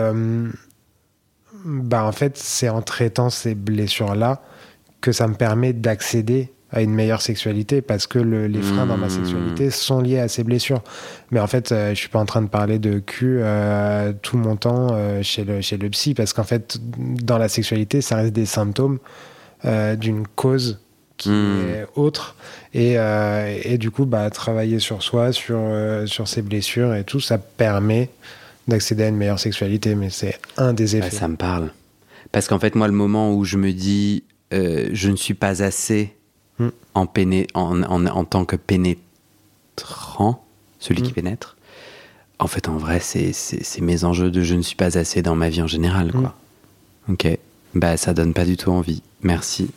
bah, 1.65 2.05
en 2.05 2.11
fait, 2.13 2.37
c'est 2.37 2.69
en 2.69 2.81
traitant 2.81 3.29
ces 3.29 3.55
blessures-là 3.55 4.41
que 5.01 5.11
ça 5.11 5.27
me 5.27 5.33
permet 5.33 5.73
d'accéder 5.73 6.51
à 6.71 6.81
une 6.81 6.93
meilleure 6.93 7.21
sexualité 7.21 7.81
parce 7.81 8.07
que 8.07 8.19
les 8.19 8.61
freins 8.61 8.85
dans 8.85 8.97
ma 8.97 9.07
hmm. 9.07 9.09
sexualité 9.09 9.69
sont 9.71 9.99
liés 9.99 10.19
à 10.19 10.27
ces 10.27 10.43
blessures. 10.43 10.81
Mais 11.31 11.39
en 11.39 11.47
fait, 11.47 11.71
euh, 11.71 11.89
je 11.89 11.95
suis 11.95 12.09
pas 12.09 12.19
en 12.19 12.25
train 12.25 12.41
de 12.41 12.47
parler 12.47 12.79
de 12.79 12.99
cul 12.99 13.39
euh, 13.41 14.13
tout 14.21 14.37
mon 14.37 14.55
temps 14.55 14.89
euh, 14.91 15.21
chez, 15.21 15.43
le, 15.43 15.61
chez 15.61 15.77
le 15.77 15.89
psy 15.89 16.13
parce 16.13 16.31
qu'en 16.31 16.43
fait, 16.43 16.79
dans 16.97 17.37
la 17.37 17.49
sexualité, 17.49 18.01
ça 18.01 18.15
reste 18.15 18.33
des 18.33 18.45
symptômes 18.45 18.99
d'une 19.63 20.25
cause 20.27 20.79
qui 21.17 21.29
hmm. 21.29 21.69
est 21.69 21.85
autre. 21.95 22.35
Et, 22.73 22.93
et, 22.93 23.77
du 23.77 23.91
coup, 23.91 24.05
bah, 24.05 24.27
travailler 24.31 24.79
sur 24.79 25.03
soi, 25.03 25.33
sur, 25.33 25.59
sur 26.07 26.27
ses 26.27 26.41
blessures 26.41 26.95
et 26.95 27.03
tout, 27.03 27.19
ça 27.19 27.37
permet 27.37 28.09
d'accéder 28.67 29.03
à 29.03 29.09
une 29.09 29.17
meilleure 29.17 29.39
sexualité. 29.39 29.93
Mais 29.93 30.09
c'est 30.09 30.39
un 30.57 30.73
des 30.73 30.95
effets. 30.95 31.15
ça 31.15 31.27
me 31.27 31.35
parle. 31.35 31.71
Parce 32.31 32.47
qu'en 32.47 32.57
fait, 32.57 32.73
moi, 32.73 32.87
le 32.87 32.93
moment 32.93 33.35
où 33.35 33.45
je 33.45 33.57
me 33.57 33.71
dis 33.71 34.23
euh, 34.53 34.89
je 34.91 35.09
ne 35.09 35.15
suis 35.15 35.33
pas 35.33 35.63
assez 35.63 36.15
hmm. 36.59 36.69
en, 36.93 37.07
en, 37.53 38.05
en, 38.05 38.25
tant 38.25 38.45
que 38.45 38.55
pénétrant, 38.55 40.43
celui 40.79 41.01
qui 41.01 41.11
hmm. 41.11 41.15
pénètre. 41.15 41.57
en 42.39 42.47
fait, 42.47 42.67
en 42.67 42.77
vrai, 42.77 42.99
c'est 42.99 43.81
mes 43.81 44.03
enjeux 44.03 44.31
de 44.31 44.41
je 44.41 44.55
ne 44.55 44.61
suis 44.61 44.75
pas 44.75 44.97
assez 44.97 45.21
dans 45.21 45.35
ma 45.35 45.49
vie 45.49 45.61
en 45.61 45.67
général, 45.67 46.11
quoi. 46.11 46.35
Mm. 47.07 47.13
Ok. 47.13 47.27
Bah, 47.73 47.97
ça 47.97 48.13
donne 48.13 48.33
pas 48.33 48.45
du 48.45 48.57
tout 48.57 48.71
envie. 48.71 49.01
Merci. 49.23 49.71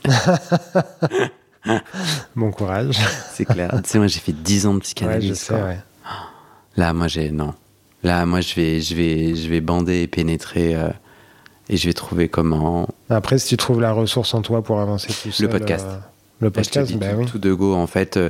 bon 2.36 2.50
courage. 2.50 2.98
C'est 3.32 3.44
clair. 3.44 3.70
tu 3.82 3.90
sais, 3.90 3.98
moi, 3.98 4.08
j'ai 4.08 4.20
fait 4.20 4.32
10 4.32 4.66
ans 4.66 4.74
de 4.74 4.80
psychanalyse. 4.80 5.30
Ouais, 5.30 5.36
je 5.36 5.40
sais, 5.40 5.54
ouais. 5.54 5.78
Là, 6.76 6.92
moi, 6.92 7.08
j'ai. 7.08 7.30
Non. 7.30 7.54
Là, 8.02 8.26
moi, 8.26 8.40
je 8.40 8.54
vais, 8.54 8.80
je 8.80 8.94
vais, 8.94 9.36
je 9.36 9.48
vais 9.48 9.60
bander 9.60 10.02
et 10.02 10.06
pénétrer. 10.08 10.74
Euh, 10.74 10.88
et 11.68 11.76
je 11.76 11.86
vais 11.86 11.92
trouver 11.94 12.28
comment. 12.28 12.88
Après, 13.10 13.38
si 13.38 13.48
tu 13.48 13.56
trouves 13.56 13.80
la 13.80 13.92
ressource 13.92 14.34
en 14.34 14.42
toi 14.42 14.62
pour 14.62 14.80
avancer 14.80 15.08
tout 15.08 15.32
seul. 15.32 15.46
Le 15.46 15.52
podcast. 15.52 15.86
Euh, 15.88 15.96
le 16.40 16.50
podcast, 16.50 16.94
ben 16.96 17.16
oui. 17.18 17.26
Tout 17.26 17.38
de 17.38 17.52
go, 17.52 17.74
en 17.74 17.86
fait. 17.86 18.16
Euh, 18.16 18.28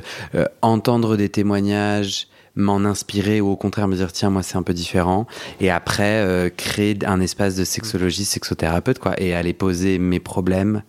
entendre 0.61 1.17
des 1.17 1.29
témoignages, 1.29 2.27
m'en 2.55 2.77
inspirer 2.85 3.41
ou 3.41 3.49
au 3.49 3.55
contraire 3.57 3.87
me 3.89 3.95
dire 3.97 4.13
tiens 4.13 4.29
moi 4.29 4.41
c'est 4.41 4.55
un 4.55 4.63
peu 4.63 4.73
différent 4.73 5.27
et 5.59 5.69
après 5.69 6.21
euh, 6.23 6.49
créer 6.55 6.97
un 7.05 7.19
espace 7.19 7.55
de 7.55 7.65
sexologie 7.65 8.23
sexothérapeute 8.23 8.97
quoi 8.97 9.13
et 9.21 9.35
aller 9.35 9.51
poser 9.51 9.99
mes 9.99 10.21
problèmes 10.21 10.81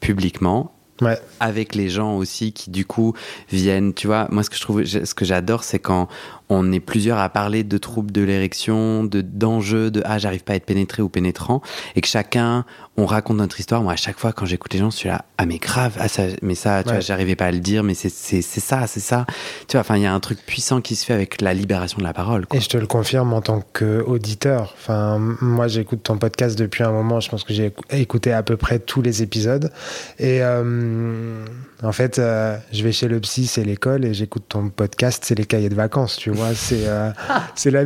publiquement 0.00 0.72
Ouais. 1.02 1.18
avec 1.40 1.74
les 1.74 1.90
gens 1.90 2.16
aussi 2.16 2.52
qui 2.54 2.70
du 2.70 2.86
coup 2.86 3.12
viennent 3.52 3.92
tu 3.92 4.06
vois 4.06 4.28
moi 4.30 4.42
ce 4.42 4.48
que 4.48 4.56
je 4.56 4.62
trouve 4.62 4.82
ce 4.84 5.14
que 5.14 5.26
j'adore 5.26 5.62
c'est 5.62 5.78
quand 5.78 6.08
on 6.48 6.72
est 6.72 6.80
plusieurs 6.80 7.18
à 7.18 7.28
parler 7.28 7.64
de 7.64 7.78
troubles 7.78 8.12
de 8.12 8.22
l'érection, 8.22 9.04
de 9.04 9.20
d'enjeux, 9.20 9.90
de 9.90 10.02
ah 10.04 10.18
j'arrive 10.18 10.44
pas 10.44 10.52
à 10.52 10.56
être 10.56 10.66
pénétré 10.66 11.02
ou 11.02 11.08
pénétrant, 11.08 11.62
et 11.94 12.00
que 12.00 12.08
chacun 12.08 12.64
on 12.96 13.06
raconte 13.06 13.36
notre 13.36 13.58
histoire. 13.60 13.82
Moi 13.82 13.92
à 13.92 13.96
chaque 13.96 14.18
fois 14.18 14.32
quand 14.32 14.46
j'écoute 14.46 14.72
les 14.74 14.80
gens, 14.80 14.90
je 14.90 14.96
suis 14.96 15.08
là 15.08 15.24
ah 15.38 15.46
mais 15.46 15.58
grave, 15.58 15.96
ah 16.00 16.08
ça, 16.08 16.22
mais 16.42 16.54
ça, 16.54 16.82
tu 16.82 16.90
vois, 16.90 17.00
j'arrivais 17.00 17.36
pas 17.36 17.46
à 17.46 17.52
le 17.52 17.58
dire, 17.58 17.82
mais 17.82 17.94
c'est 17.94 18.08
c'est 18.08 18.42
ça, 18.42 18.86
c'est 18.86 19.00
ça. 19.00 19.26
Tu 19.68 19.72
vois, 19.72 19.80
enfin 19.80 19.96
il 19.96 20.02
y 20.02 20.06
a 20.06 20.14
un 20.14 20.20
truc 20.20 20.38
puissant 20.46 20.80
qui 20.80 20.96
se 20.96 21.04
fait 21.04 21.12
avec 21.12 21.40
la 21.40 21.52
libération 21.52 21.98
de 21.98 22.04
la 22.04 22.14
parole. 22.14 22.46
Et 22.54 22.60
je 22.60 22.68
te 22.68 22.76
le 22.76 22.86
confirme 22.86 23.32
en 23.32 23.40
tant 23.40 23.62
qu'auditeur. 23.72 24.74
Enfin 24.78 25.18
moi 25.40 25.68
j'écoute 25.68 26.02
ton 26.04 26.16
podcast 26.16 26.58
depuis 26.58 26.84
un 26.84 26.92
moment. 26.92 27.20
Je 27.20 27.28
pense 27.28 27.44
que 27.44 27.52
j'ai 27.52 27.72
écouté 27.90 28.32
à 28.32 28.42
peu 28.42 28.56
près 28.56 28.78
tous 28.78 29.02
les 29.02 29.22
épisodes. 29.22 29.70
Et 30.18 30.42
euh, 30.42 31.44
en 31.82 31.92
fait, 31.92 32.18
euh, 32.18 32.56
je 32.72 32.82
vais 32.82 32.92
chez 32.92 33.08
le 33.08 33.20
psy, 33.20 33.46
c'est 33.46 33.64
l'école, 33.64 34.04
et 34.04 34.14
j'écoute 34.14 34.44
ton 34.48 34.70
podcast, 34.70 35.24
c'est 35.26 35.34
les 35.34 35.44
cahiers 35.44 35.68
de 35.68 35.74
vacances. 35.74 36.16
Tu 36.16 36.30
c'est 36.54 36.86
euh, 36.86 37.10
c'est 37.54 37.70
la 37.70 37.84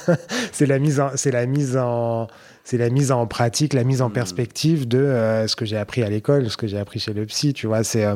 c'est 0.52 0.66
la 0.66 0.78
mise 0.78 1.00
en 1.00 1.10
c'est 1.14 1.30
la 1.30 1.46
mise 1.46 1.76
en 1.76 2.28
c'est 2.64 2.78
la 2.78 2.90
mise 2.90 3.10
en 3.10 3.26
pratique, 3.26 3.72
la 3.72 3.82
mise 3.82 4.02
en 4.02 4.08
hmm. 4.08 4.12
perspective 4.12 4.86
de 4.86 4.98
euh, 4.98 5.48
ce 5.48 5.56
que 5.56 5.64
j'ai 5.64 5.76
appris 5.76 6.04
à 6.04 6.08
l'école, 6.08 6.48
ce 6.48 6.56
que 6.56 6.68
j'ai 6.68 6.78
appris 6.78 7.00
chez 7.00 7.12
le 7.12 7.26
psy, 7.26 7.52
tu 7.54 7.66
vois. 7.66 7.82
C'est 7.82 8.04
euh, 8.04 8.14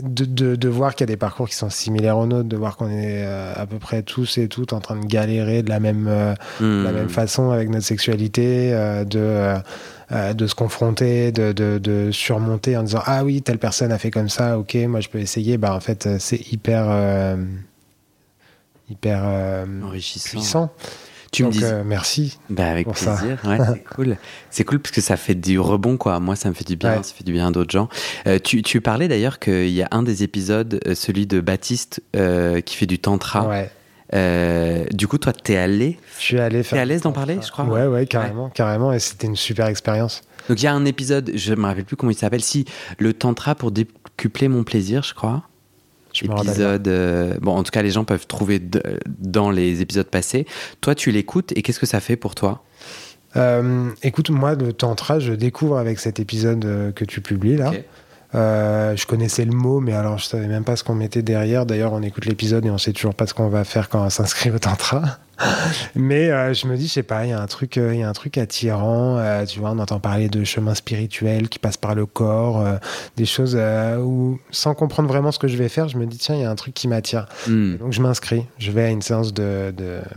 de, 0.00 0.24
de, 0.24 0.56
de, 0.56 0.68
voir 0.68 0.94
qu'il 0.94 1.02
y 1.02 1.10
a 1.10 1.12
des 1.12 1.18
parcours 1.18 1.46
qui 1.46 1.56
sont 1.56 1.68
similaires 1.68 2.16
aux 2.16 2.24
nôtres, 2.24 2.48
de 2.48 2.56
voir 2.56 2.78
qu'on 2.78 2.90
est 2.90 3.26
à 3.26 3.66
peu 3.66 3.78
près 3.78 4.02
tous 4.02 4.38
et 4.38 4.48
toutes 4.48 4.72
en 4.72 4.80
train 4.80 4.96
de 4.96 5.04
galérer 5.04 5.62
de 5.62 5.68
la 5.68 5.78
même, 5.78 6.06
la 6.06 6.92
même 6.92 7.04
hmm. 7.04 7.08
façon 7.10 7.50
avec 7.50 7.68
notre 7.68 7.84
sexualité, 7.84 8.70
de, 9.04 9.56
de 10.32 10.46
se 10.46 10.54
confronter, 10.54 11.30
de, 11.30 11.52
de, 11.52 11.76
de, 11.76 12.10
surmonter 12.12 12.78
en 12.78 12.82
disant 12.82 13.02
Ah 13.04 13.24
oui, 13.24 13.42
telle 13.42 13.58
personne 13.58 13.92
a 13.92 13.98
fait 13.98 14.10
comme 14.10 14.30
ça, 14.30 14.58
ok, 14.58 14.74
moi 14.88 15.00
je 15.00 15.10
peux 15.10 15.18
essayer. 15.18 15.58
Bah, 15.58 15.74
en 15.74 15.80
fait, 15.80 16.08
c'est 16.18 16.50
hyper 16.50 17.36
hyper 18.90 19.22
euh, 19.24 19.82
enrichissant. 19.82 20.30
puissant. 20.30 20.72
Tu 21.32 21.44
me 21.44 21.50
dis 21.50 21.64
euh, 21.64 21.82
merci. 21.84 22.38
Bah 22.48 22.68
avec 22.68 22.88
plaisir. 22.88 23.38
Ouais, 23.44 23.58
c'est 23.58 23.84
cool. 23.84 24.16
C'est 24.50 24.64
cool 24.64 24.78
parce 24.78 24.92
que 24.92 25.00
ça 25.00 25.16
fait 25.16 25.34
du 25.34 25.58
rebond 25.58 25.96
quoi. 25.96 26.20
Moi 26.20 26.36
ça 26.36 26.48
me 26.48 26.54
fait 26.54 26.66
du 26.66 26.76
bien, 26.76 27.02
ça 27.02 27.14
fait 27.14 27.24
du 27.24 27.32
bien 27.32 27.48
à 27.48 27.50
d'autres 27.50 27.72
gens. 27.72 27.88
Euh, 28.26 28.38
tu, 28.42 28.62
tu, 28.62 28.80
parlais 28.80 29.08
d'ailleurs 29.08 29.38
qu'il 29.38 29.68
y 29.68 29.82
a 29.82 29.88
un 29.90 30.02
des 30.02 30.22
épisodes, 30.22 30.80
celui 30.94 31.26
de 31.26 31.40
Baptiste 31.40 32.00
qui 32.12 32.76
fait 32.76 32.86
du 32.86 32.98
tantra. 32.98 33.48
Ouais. 33.48 34.86
du 34.92 35.08
coup, 35.08 35.18
toi, 35.18 35.32
t'es 35.32 35.56
allé 35.56 35.98
Je 36.18 36.24
suis 36.24 36.38
allé 36.38 36.62
faire. 36.62 36.76
T'es 36.76 36.82
à 36.82 36.84
l'aise 36.84 37.02
d'en 37.02 37.12
parler, 37.12 37.38
je 37.44 37.50
crois. 37.50 37.64
Ouais, 37.64 37.86
ouais, 37.86 38.06
carrément, 38.06 38.48
carrément. 38.48 38.92
Et 38.92 39.00
c'était 39.00 39.26
une 39.26 39.36
super 39.36 39.66
expérience. 39.66 40.22
Donc, 40.48 40.62
il 40.62 40.64
y 40.64 40.68
a 40.68 40.72
un 40.72 40.84
épisode, 40.84 41.32
je 41.34 41.54
me 41.54 41.64
rappelle 41.64 41.84
plus 41.84 41.96
comment 41.96 42.12
il 42.12 42.16
s'appelle, 42.16 42.42
si 42.42 42.66
le 42.98 43.12
tantra 43.12 43.56
pour 43.56 43.72
décupler 43.72 44.46
mon 44.46 44.62
plaisir, 44.62 45.02
je 45.02 45.12
crois 45.12 45.42
épisode. 46.22 46.88
Euh, 46.88 47.34
bon, 47.40 47.56
en 47.56 47.62
tout 47.62 47.70
cas, 47.70 47.82
les 47.82 47.90
gens 47.90 48.04
peuvent 48.04 48.26
trouver 48.26 48.60
dans 49.18 49.50
les 49.50 49.82
épisodes 49.82 50.06
passés. 50.06 50.46
Toi, 50.80 50.94
tu 50.94 51.10
l'écoutes 51.10 51.52
et 51.56 51.62
qu'est-ce 51.62 51.80
que 51.80 51.86
ça 51.86 52.00
fait 52.00 52.16
pour 52.16 52.34
toi? 52.34 52.62
Euh, 53.36 53.90
Écoute, 54.02 54.30
moi, 54.30 54.54
le 54.54 54.72
tantra, 54.72 55.18
je 55.18 55.32
découvre 55.32 55.78
avec 55.78 55.98
cet 55.98 56.20
épisode 56.20 56.64
euh, 56.64 56.92
que 56.92 57.04
tu 57.04 57.20
publies 57.20 57.56
là. 57.56 57.72
je 58.32 59.06
connaissais 59.06 59.44
le 59.44 59.52
mot, 59.52 59.80
mais 59.80 59.92
alors 59.92 60.18
je 60.18 60.24
savais 60.24 60.46
même 60.46 60.64
pas 60.64 60.76
ce 60.76 60.84
qu'on 60.84 60.94
mettait 60.94 61.22
derrière. 61.22 61.66
D'ailleurs, 61.66 61.92
on 61.92 62.02
écoute 62.02 62.24
l'épisode 62.24 62.64
et 62.66 62.70
on 62.70 62.78
sait 62.78 62.92
toujours 62.92 63.14
pas 63.14 63.26
ce 63.26 63.34
qu'on 63.34 63.48
va 63.48 63.64
faire 63.64 63.88
quand 63.88 64.04
on 64.04 64.10
s'inscrit 64.10 64.50
au 64.50 64.58
tantra. 64.58 65.18
Mais 65.94 66.30
euh, 66.30 66.54
je 66.54 66.66
me 66.66 66.76
dis, 66.76 66.86
je 66.86 66.92
sais 66.92 67.02
pas, 67.02 67.24
il 67.24 67.30
y 67.30 67.32
a 67.32 67.40
un 67.40 67.46
truc, 67.46 67.76
euh, 67.76 67.94
il 67.94 68.00
y 68.00 68.02
a 68.02 68.08
un 68.08 68.12
truc 68.12 68.38
attirant. 68.38 69.18
Euh, 69.18 69.44
tu 69.44 69.60
vois, 69.60 69.70
on 69.70 69.78
entend 69.78 70.00
parler 70.00 70.28
de 70.28 70.44
chemin 70.44 70.74
spirituel 70.74 71.48
qui 71.48 71.58
passe 71.58 71.76
par 71.76 71.94
le 71.94 72.06
corps, 72.06 72.64
des 73.16 73.26
choses 73.26 73.56
où, 74.00 74.38
sans 74.50 74.74
comprendre 74.74 75.08
vraiment 75.08 75.32
ce 75.32 75.38
que 75.38 75.48
je 75.48 75.56
vais 75.56 75.68
faire, 75.68 75.88
je 75.88 75.98
me 75.98 76.06
dis, 76.06 76.18
tiens, 76.18 76.34
il 76.34 76.42
y 76.42 76.44
a 76.44 76.50
un 76.50 76.54
truc 76.54 76.74
qui 76.74 76.88
m'attire. 76.88 77.26
Hmm. 77.46 77.76
Donc 77.76 77.92
je 77.92 78.00
m'inscris. 78.00 78.46
Je 78.58 78.70
vais 78.70 78.84
à 78.84 78.90
une 78.90 79.02
séance 79.02 79.32
de. 79.32 79.72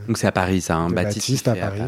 Donc 0.08 0.18
c'est 0.18 0.28
à 0.28 0.32
Paris, 0.32 0.62
ça, 0.62 0.76
un 0.78 0.90
Baptiste, 0.90 1.48
à 1.48 1.56
Paris. 1.56 1.82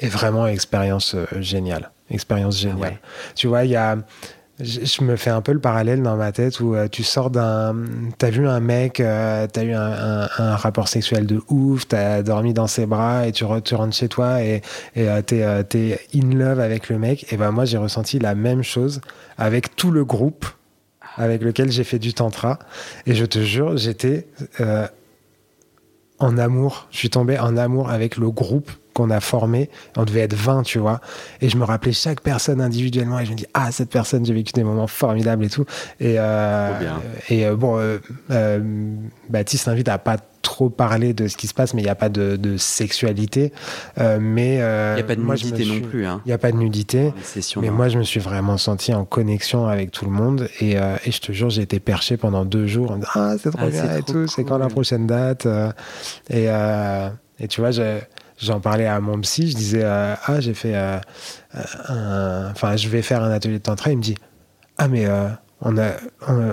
Et 0.00 0.08
vraiment, 0.08 0.46
expérience 0.46 1.14
géniale. 1.38 1.90
Expérience 2.10 2.58
géniale. 2.58 2.98
Tu 3.34 3.46
vois, 3.46 3.64
il 3.64 3.70
y 3.70 3.76
a 3.76 3.96
je, 4.60 5.02
me 5.02 5.16
fais 5.16 5.30
un 5.30 5.40
peu 5.40 5.52
le 5.52 5.58
parallèle 5.58 6.02
dans 6.02 6.16
ma 6.16 6.30
tête 6.30 6.60
où 6.60 6.74
euh, 6.74 6.86
tu 6.88 7.02
sors 7.02 7.30
d'un. 7.30 7.74
T'as 8.18 8.30
vu 8.30 8.46
un 8.46 8.60
mec, 8.60 9.00
euh, 9.00 9.48
t'as 9.52 9.64
eu 9.64 9.72
un, 9.72 10.26
rapport 10.56 10.86
sexuel 10.86 11.26
de 11.26 11.40
ouf, 11.48 11.88
t'as 11.88 12.22
dormi 12.22 12.54
dans 12.54 12.68
ses 12.68 12.86
bras 12.86 13.26
et 13.26 13.32
tu, 13.32 13.44
rentres 13.44 13.92
chez 13.92 14.08
toi 14.08 14.42
et, 14.42 14.62
et 14.94 15.08
euh, 15.08 15.62
t'es 15.62 15.98
in 16.14 16.34
love 16.34 16.60
avec 16.60 16.88
le 16.88 16.98
mec. 16.98 17.32
Et 17.32 17.36
ben 17.36 17.50
moi, 17.50 17.64
j'ai 17.64 17.78
ressenti 17.78 18.18
la 18.18 18.34
même 18.34 18.62
chose 18.62 19.00
avec 19.38 19.74
tout 19.74 19.90
le 19.90 20.04
groupe 20.04 20.46
avec 21.16 21.42
lequel 21.42 21.70
j'ai 21.70 21.84
fait 21.84 21.98
du 21.98 22.14
tantra. 22.14 22.58
Et 23.06 23.14
je 23.14 23.24
te 23.24 23.40
jure, 23.40 23.76
j'étais 23.76 24.26
en 26.18 26.38
amour. 26.38 26.86
Je 26.90 26.98
suis 26.98 27.10
tombé 27.10 27.38
en 27.38 27.56
amour 27.56 27.90
avec 27.90 28.16
le 28.16 28.30
groupe 28.30 28.70
qu'on 28.94 29.10
a 29.10 29.20
formé. 29.20 29.68
On 29.96 30.04
devait 30.04 30.20
être 30.20 30.34
20, 30.34 30.62
tu 30.62 30.78
vois. 30.78 31.00
Et 31.42 31.50
je 31.50 31.58
me 31.58 31.64
rappelais 31.64 31.92
chaque 31.92 32.20
personne 32.20 32.60
individuellement 32.60 33.18
et 33.18 33.26
je 33.26 33.32
me 33.32 33.36
dis, 33.36 33.46
ah, 33.52 33.70
cette 33.72 33.90
personne, 33.90 34.24
j'ai 34.24 34.32
vécu 34.32 34.52
des 34.52 34.64
moments 34.64 34.86
formidables 34.86 35.44
et 35.44 35.50
tout. 35.50 35.66
Et, 36.00 36.14
euh, 36.18 36.70
et 37.28 37.44
euh, 37.44 37.56
bon, 37.56 37.76
euh, 38.30 38.80
Baptiste 39.28 39.68
invite 39.68 39.88
à 39.88 39.98
pas 39.98 40.16
trop 40.42 40.68
parler 40.68 41.14
de 41.14 41.26
ce 41.26 41.36
qui 41.36 41.46
se 41.46 41.54
passe, 41.54 41.72
mais 41.72 41.80
il 41.80 41.86
n'y 41.86 41.90
a 41.90 41.94
pas 41.94 42.10
de, 42.10 42.56
sexualité. 42.56 43.52
mais 43.98 44.54
il 44.54 44.94
n'y 44.94 45.00
a 45.00 45.02
pas 45.02 45.16
de 45.16 45.22
nudité 45.22 45.64
non 45.64 45.80
plus. 45.80 46.06
Hein. 46.06 46.20
Il 46.24 46.28
n'y 46.28 46.34
a 46.34 46.38
pas 46.38 46.52
de 46.52 46.56
nudité. 46.56 47.12
Mais 47.60 47.70
moi, 47.70 47.88
je 47.88 47.98
me 47.98 48.04
suis 48.04 48.20
vraiment 48.20 48.56
senti 48.56 48.94
en 48.94 49.04
connexion 49.04 49.66
avec 49.66 49.90
tout 49.90 50.04
le 50.04 50.10
monde. 50.12 50.48
Et, 50.60 50.72
et 50.72 51.10
je 51.10 51.20
te 51.20 51.32
jure, 51.32 51.50
j'ai 51.50 51.62
été 51.62 51.80
perché 51.80 52.16
pendant 52.16 52.44
deux 52.44 52.66
jours. 52.66 52.92
En 52.92 52.96
disant, 52.96 53.08
ah, 53.14 53.34
c'est 53.42 53.50
trop 53.50 53.66
ah, 53.66 53.70
bien 53.70 53.96
et 53.96 54.02
tout. 54.02 54.26
C'est 54.28 54.44
quand 54.44 54.58
la 54.58 54.68
prochaine 54.68 55.06
date 55.06 55.48
Et, 56.30 56.46
et 57.40 57.48
tu 57.48 57.60
vois, 57.60 57.70
j'ai 57.72 58.00
j'en 58.38 58.60
parlais 58.60 58.86
à 58.86 59.00
mon 59.00 59.20
psy, 59.20 59.50
je 59.50 59.56
disais 59.56 59.82
euh, 59.82 60.14
ah 60.24 60.40
j'ai 60.40 60.54
fait 60.54 60.74
euh, 60.74 60.98
enfin 62.50 62.76
je 62.76 62.88
vais 62.88 63.02
faire 63.02 63.22
un 63.22 63.30
atelier 63.30 63.58
de 63.58 63.62
tantra, 63.62 63.90
il 63.90 63.98
me 63.98 64.02
dit 64.02 64.16
ah 64.78 64.88
mais 64.88 65.06
euh, 65.06 65.28
on 65.60 65.78
a 65.78 65.92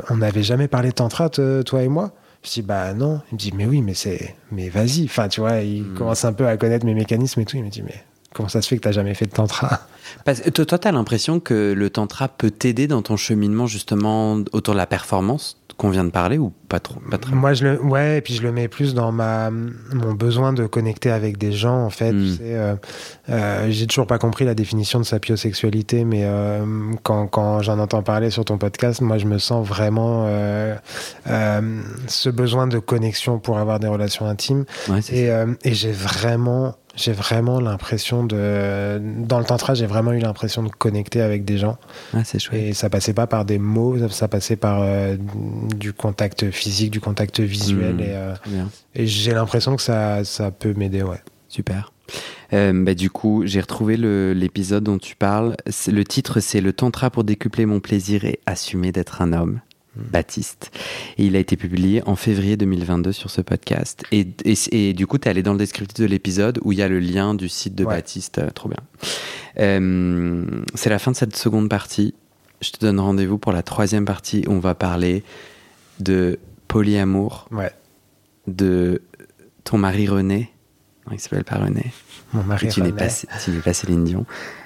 on 0.09 0.17
n'avait 0.17 0.43
jamais 0.43 0.67
parlé 0.67 0.89
de 0.89 0.95
tantra 0.95 1.29
toi 1.29 1.82
et 1.82 1.88
moi? 1.88 2.11
Je 2.43 2.49
dis 2.49 2.61
bah 2.63 2.93
non, 2.93 3.21
il 3.32 3.36
me 3.36 3.39
dit 3.39 3.51
mais 3.55 3.65
oui 3.65 3.82
mais 3.82 3.93
c'est 3.93 4.36
mais 4.51 4.69
vas-y, 4.69 5.05
enfin 5.05 5.27
tu 5.27 5.41
vois, 5.41 5.57
il 5.57 5.84
hmm. 5.84 5.95
commence 5.95 6.25
un 6.25 6.34
peu 6.34 6.47
à 6.47 6.57
connaître 6.57 6.86
mes 6.86 6.95
mécanismes 6.95 7.41
et 7.41 7.45
tout, 7.45 7.57
il 7.57 7.63
me 7.63 7.69
dit 7.69 7.84
mais 7.84 8.03
comment 8.34 8.49
ça 8.49 8.61
se 8.61 8.67
fait 8.67 8.77
que 8.77 8.82
tu 8.82 8.88
n'as 8.88 8.93
jamais 8.93 9.13
fait 9.13 9.25
de 9.25 9.32
tantra? 9.32 9.82
Parce, 10.25 10.41
Toi, 10.41 10.65
tu 10.65 10.88
as 10.88 10.91
l'impression 10.91 11.39
que 11.39 11.73
le 11.73 11.89
tantra 11.89 12.27
peut 12.27 12.51
t'aider 12.51 12.88
dans 12.88 13.01
ton 13.01 13.17
cheminement 13.17 13.67
justement 13.67 14.43
autour 14.51 14.73
de 14.73 14.77
la 14.77 14.88
performance? 14.88 15.61
Qu'on 15.82 15.89
vient 15.89 16.03
de 16.03 16.11
parler 16.11 16.38
ou 16.38 16.53
pas 16.69 16.79
trop, 16.79 16.99
pas 17.09 17.17
très 17.17 17.34
Moi, 17.34 17.55
je 17.55 17.65
le, 17.65 17.82
ouais, 17.82 18.19
et 18.19 18.21
puis 18.21 18.36
je 18.36 18.43
le 18.43 18.51
mets 18.51 18.67
plus 18.67 18.93
dans 18.93 19.11
ma, 19.11 19.49
mon 19.49 20.13
besoin 20.13 20.53
de 20.53 20.67
connecter 20.67 21.09
avec 21.09 21.39
des 21.39 21.51
gens, 21.51 21.84
en 21.84 21.89
fait. 21.89 22.13
Euh, 22.13 22.75
euh, 23.29 23.67
j'ai 23.71 23.88
toujours 23.88 24.05
pas 24.05 24.19
compris 24.19 24.45
la 24.45 24.53
définition 24.53 24.99
de 24.99 25.05
sapiosexualité, 25.05 26.05
mais 26.05 26.21
euh, 26.23 26.63
quand, 27.01 27.25
quand 27.25 27.63
j'en 27.63 27.79
entends 27.79 28.03
parler 28.03 28.29
sur 28.29 28.45
ton 28.45 28.59
podcast, 28.59 29.01
moi, 29.01 29.17
je 29.17 29.25
me 29.25 29.39
sens 29.39 29.67
vraiment 29.67 30.27
ce 31.25 32.29
besoin 32.29 32.67
de 32.67 32.77
connexion 32.77 33.39
pour 33.39 33.57
avoir 33.57 33.79
des 33.79 33.88
relations 33.88 34.27
intimes. 34.27 34.65
et, 35.11 35.29
et 35.63 35.73
j'ai 35.73 35.91
vraiment 35.91 36.75
j'ai 36.95 37.13
vraiment 37.13 37.59
l'impression 37.59 38.25
de. 38.25 38.99
Dans 39.01 39.39
le 39.39 39.45
tantra, 39.45 39.73
j'ai 39.73 39.85
vraiment 39.85 40.11
eu 40.11 40.19
l'impression 40.19 40.63
de 40.63 40.69
connecter 40.69 41.21
avec 41.21 41.45
des 41.45 41.57
gens. 41.57 41.77
Ah, 42.13 42.23
c'est 42.23 42.39
chouette. 42.39 42.61
Et 42.61 42.73
ça 42.73 42.89
passait 42.89 43.13
pas 43.13 43.27
par 43.27 43.45
des 43.45 43.59
mots, 43.59 43.97
ça 44.09 44.27
passait 44.27 44.55
par 44.55 44.81
euh, 44.81 45.15
du 45.75 45.93
contact 45.93 46.51
physique, 46.51 46.91
du 46.91 46.99
contact 46.99 47.39
visuel. 47.39 47.95
Mmh, 47.95 47.99
et, 48.01 48.15
euh, 48.15 48.33
et 48.95 49.07
j'ai 49.07 49.33
l'impression 49.33 49.75
que 49.75 49.81
ça, 49.81 50.23
ça 50.23 50.51
peut 50.51 50.73
m'aider, 50.75 51.03
ouais. 51.03 51.21
Super. 51.47 51.91
Euh, 52.53 52.73
bah, 52.73 52.93
du 52.93 53.09
coup, 53.09 53.43
j'ai 53.45 53.61
retrouvé 53.61 53.97
l'épisode 53.97 54.83
dont 54.83 54.97
tu 54.97 55.15
parles. 55.15 55.55
Le 55.87 56.03
titre, 56.03 56.39
c'est 56.39 56.61
Le 56.61 56.73
tantra 56.73 57.09
pour 57.09 57.23
décupler 57.23 57.65
mon 57.65 57.79
plaisir 57.79 58.25
et 58.25 58.39
assumer 58.45 58.91
d'être 58.91 59.21
un 59.21 59.33
homme. 59.33 59.61
Baptiste. 59.95 60.71
Et 61.17 61.25
il 61.25 61.35
a 61.35 61.39
été 61.39 61.57
publié 61.57 62.01
en 62.07 62.15
février 62.15 62.55
2022 62.55 63.11
sur 63.11 63.29
ce 63.29 63.41
podcast. 63.41 64.03
Et, 64.11 64.25
et, 64.71 64.93
du 64.93 65.05
coup, 65.05 65.17
tu 65.17 65.27
es 65.27 65.31
allé 65.31 65.43
dans 65.43 65.51
le 65.51 65.59
descriptif 65.59 65.99
de 65.99 66.05
l'épisode 66.05 66.59
où 66.63 66.71
il 66.71 66.77
y 66.77 66.81
a 66.81 66.87
le 66.87 66.99
lien 66.99 67.33
du 67.33 67.49
site 67.49 67.75
de 67.75 67.83
Baptiste. 67.83 68.37
Euh, 68.37 68.49
trop 68.51 68.69
bien. 68.69 68.79
Euh, 69.59 70.45
c'est 70.75 70.89
la 70.89 70.99
fin 70.99 71.11
de 71.11 71.17
cette 71.17 71.35
seconde 71.35 71.69
partie. 71.69 72.13
Je 72.61 72.71
te 72.71 72.79
donne 72.79 72.99
rendez-vous 72.99 73.37
pour 73.37 73.51
la 73.51 73.63
troisième 73.63 74.05
partie 74.05 74.45
où 74.47 74.51
on 74.51 74.59
va 74.59 74.75
parler 74.75 75.23
de 75.99 76.39
polyamour. 76.67 77.49
Ouais. 77.51 77.71
De 78.47 79.01
ton 79.65 79.77
mari 79.77 80.07
René. 80.07 80.51
Non, 81.05 81.13
il 81.13 81.19
s'appelle 81.19 81.43
pas 81.43 81.57
René? 81.57 81.91
Mon 82.33 82.43
mari 82.43 82.69
tu 82.69 82.81
N'es 82.81 82.93
pas, 82.93 83.07
tu 83.07 83.51
n'es 83.51 83.59
pas 83.59 83.73
Céline 83.73 84.05
Dion. 84.05 84.25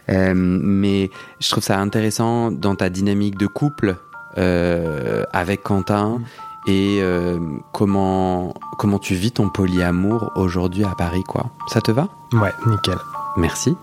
Euh, 0.10 0.34
mais 0.36 1.10
je 1.40 1.50
trouve 1.50 1.64
ça 1.64 1.80
intéressant 1.80 2.52
dans 2.52 2.76
ta 2.76 2.90
dynamique 2.90 3.38
de 3.38 3.48
couple 3.48 3.96
avec 4.38 5.64
Quentin 5.64 6.20
mm. 6.20 6.26
et 6.68 6.98
euh, 7.02 7.40
comment, 7.74 8.54
comment 8.78 9.00
tu 9.00 9.16
vis 9.16 9.32
ton 9.32 9.50
polyamour 9.50 10.32
aujourd'hui 10.36 10.84
à 10.84 10.96
Paris, 10.98 11.24
quoi. 11.24 11.52
Ça 11.68 11.82
te 11.82 11.92
va? 11.92 12.10
Ouais, 12.34 12.54
nickel. 12.68 12.98
Merci. 13.38 13.76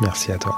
Merci 0.00 0.32
à 0.32 0.38
toi. 0.38 0.54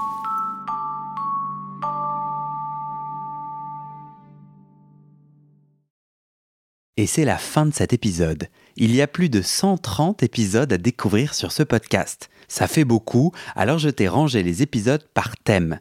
Et 6.99 7.07
c'est 7.07 7.25
la 7.25 7.39
fin 7.39 7.67
de 7.67 7.73
cet 7.73 7.93
épisode. 7.93 8.49
Il 8.77 8.95
y 8.95 9.03
a 9.03 9.07
plus 9.07 9.29
de 9.29 9.43
130 9.43 10.23
épisodes 10.23 10.73
à 10.73 10.79
découvrir 10.79 11.35
sur 11.35 11.51
ce 11.51 11.63
podcast. 11.63 12.29
Ça 12.49 12.67
fait 12.67 12.85
beaucoup, 12.85 13.33
alors 13.57 13.79
je 13.79 13.89
t'ai 13.89 14.09
rangé 14.09 14.43
les 14.43 14.63
épisodes 14.63 15.05
par 15.15 15.37
thème 15.39 15.81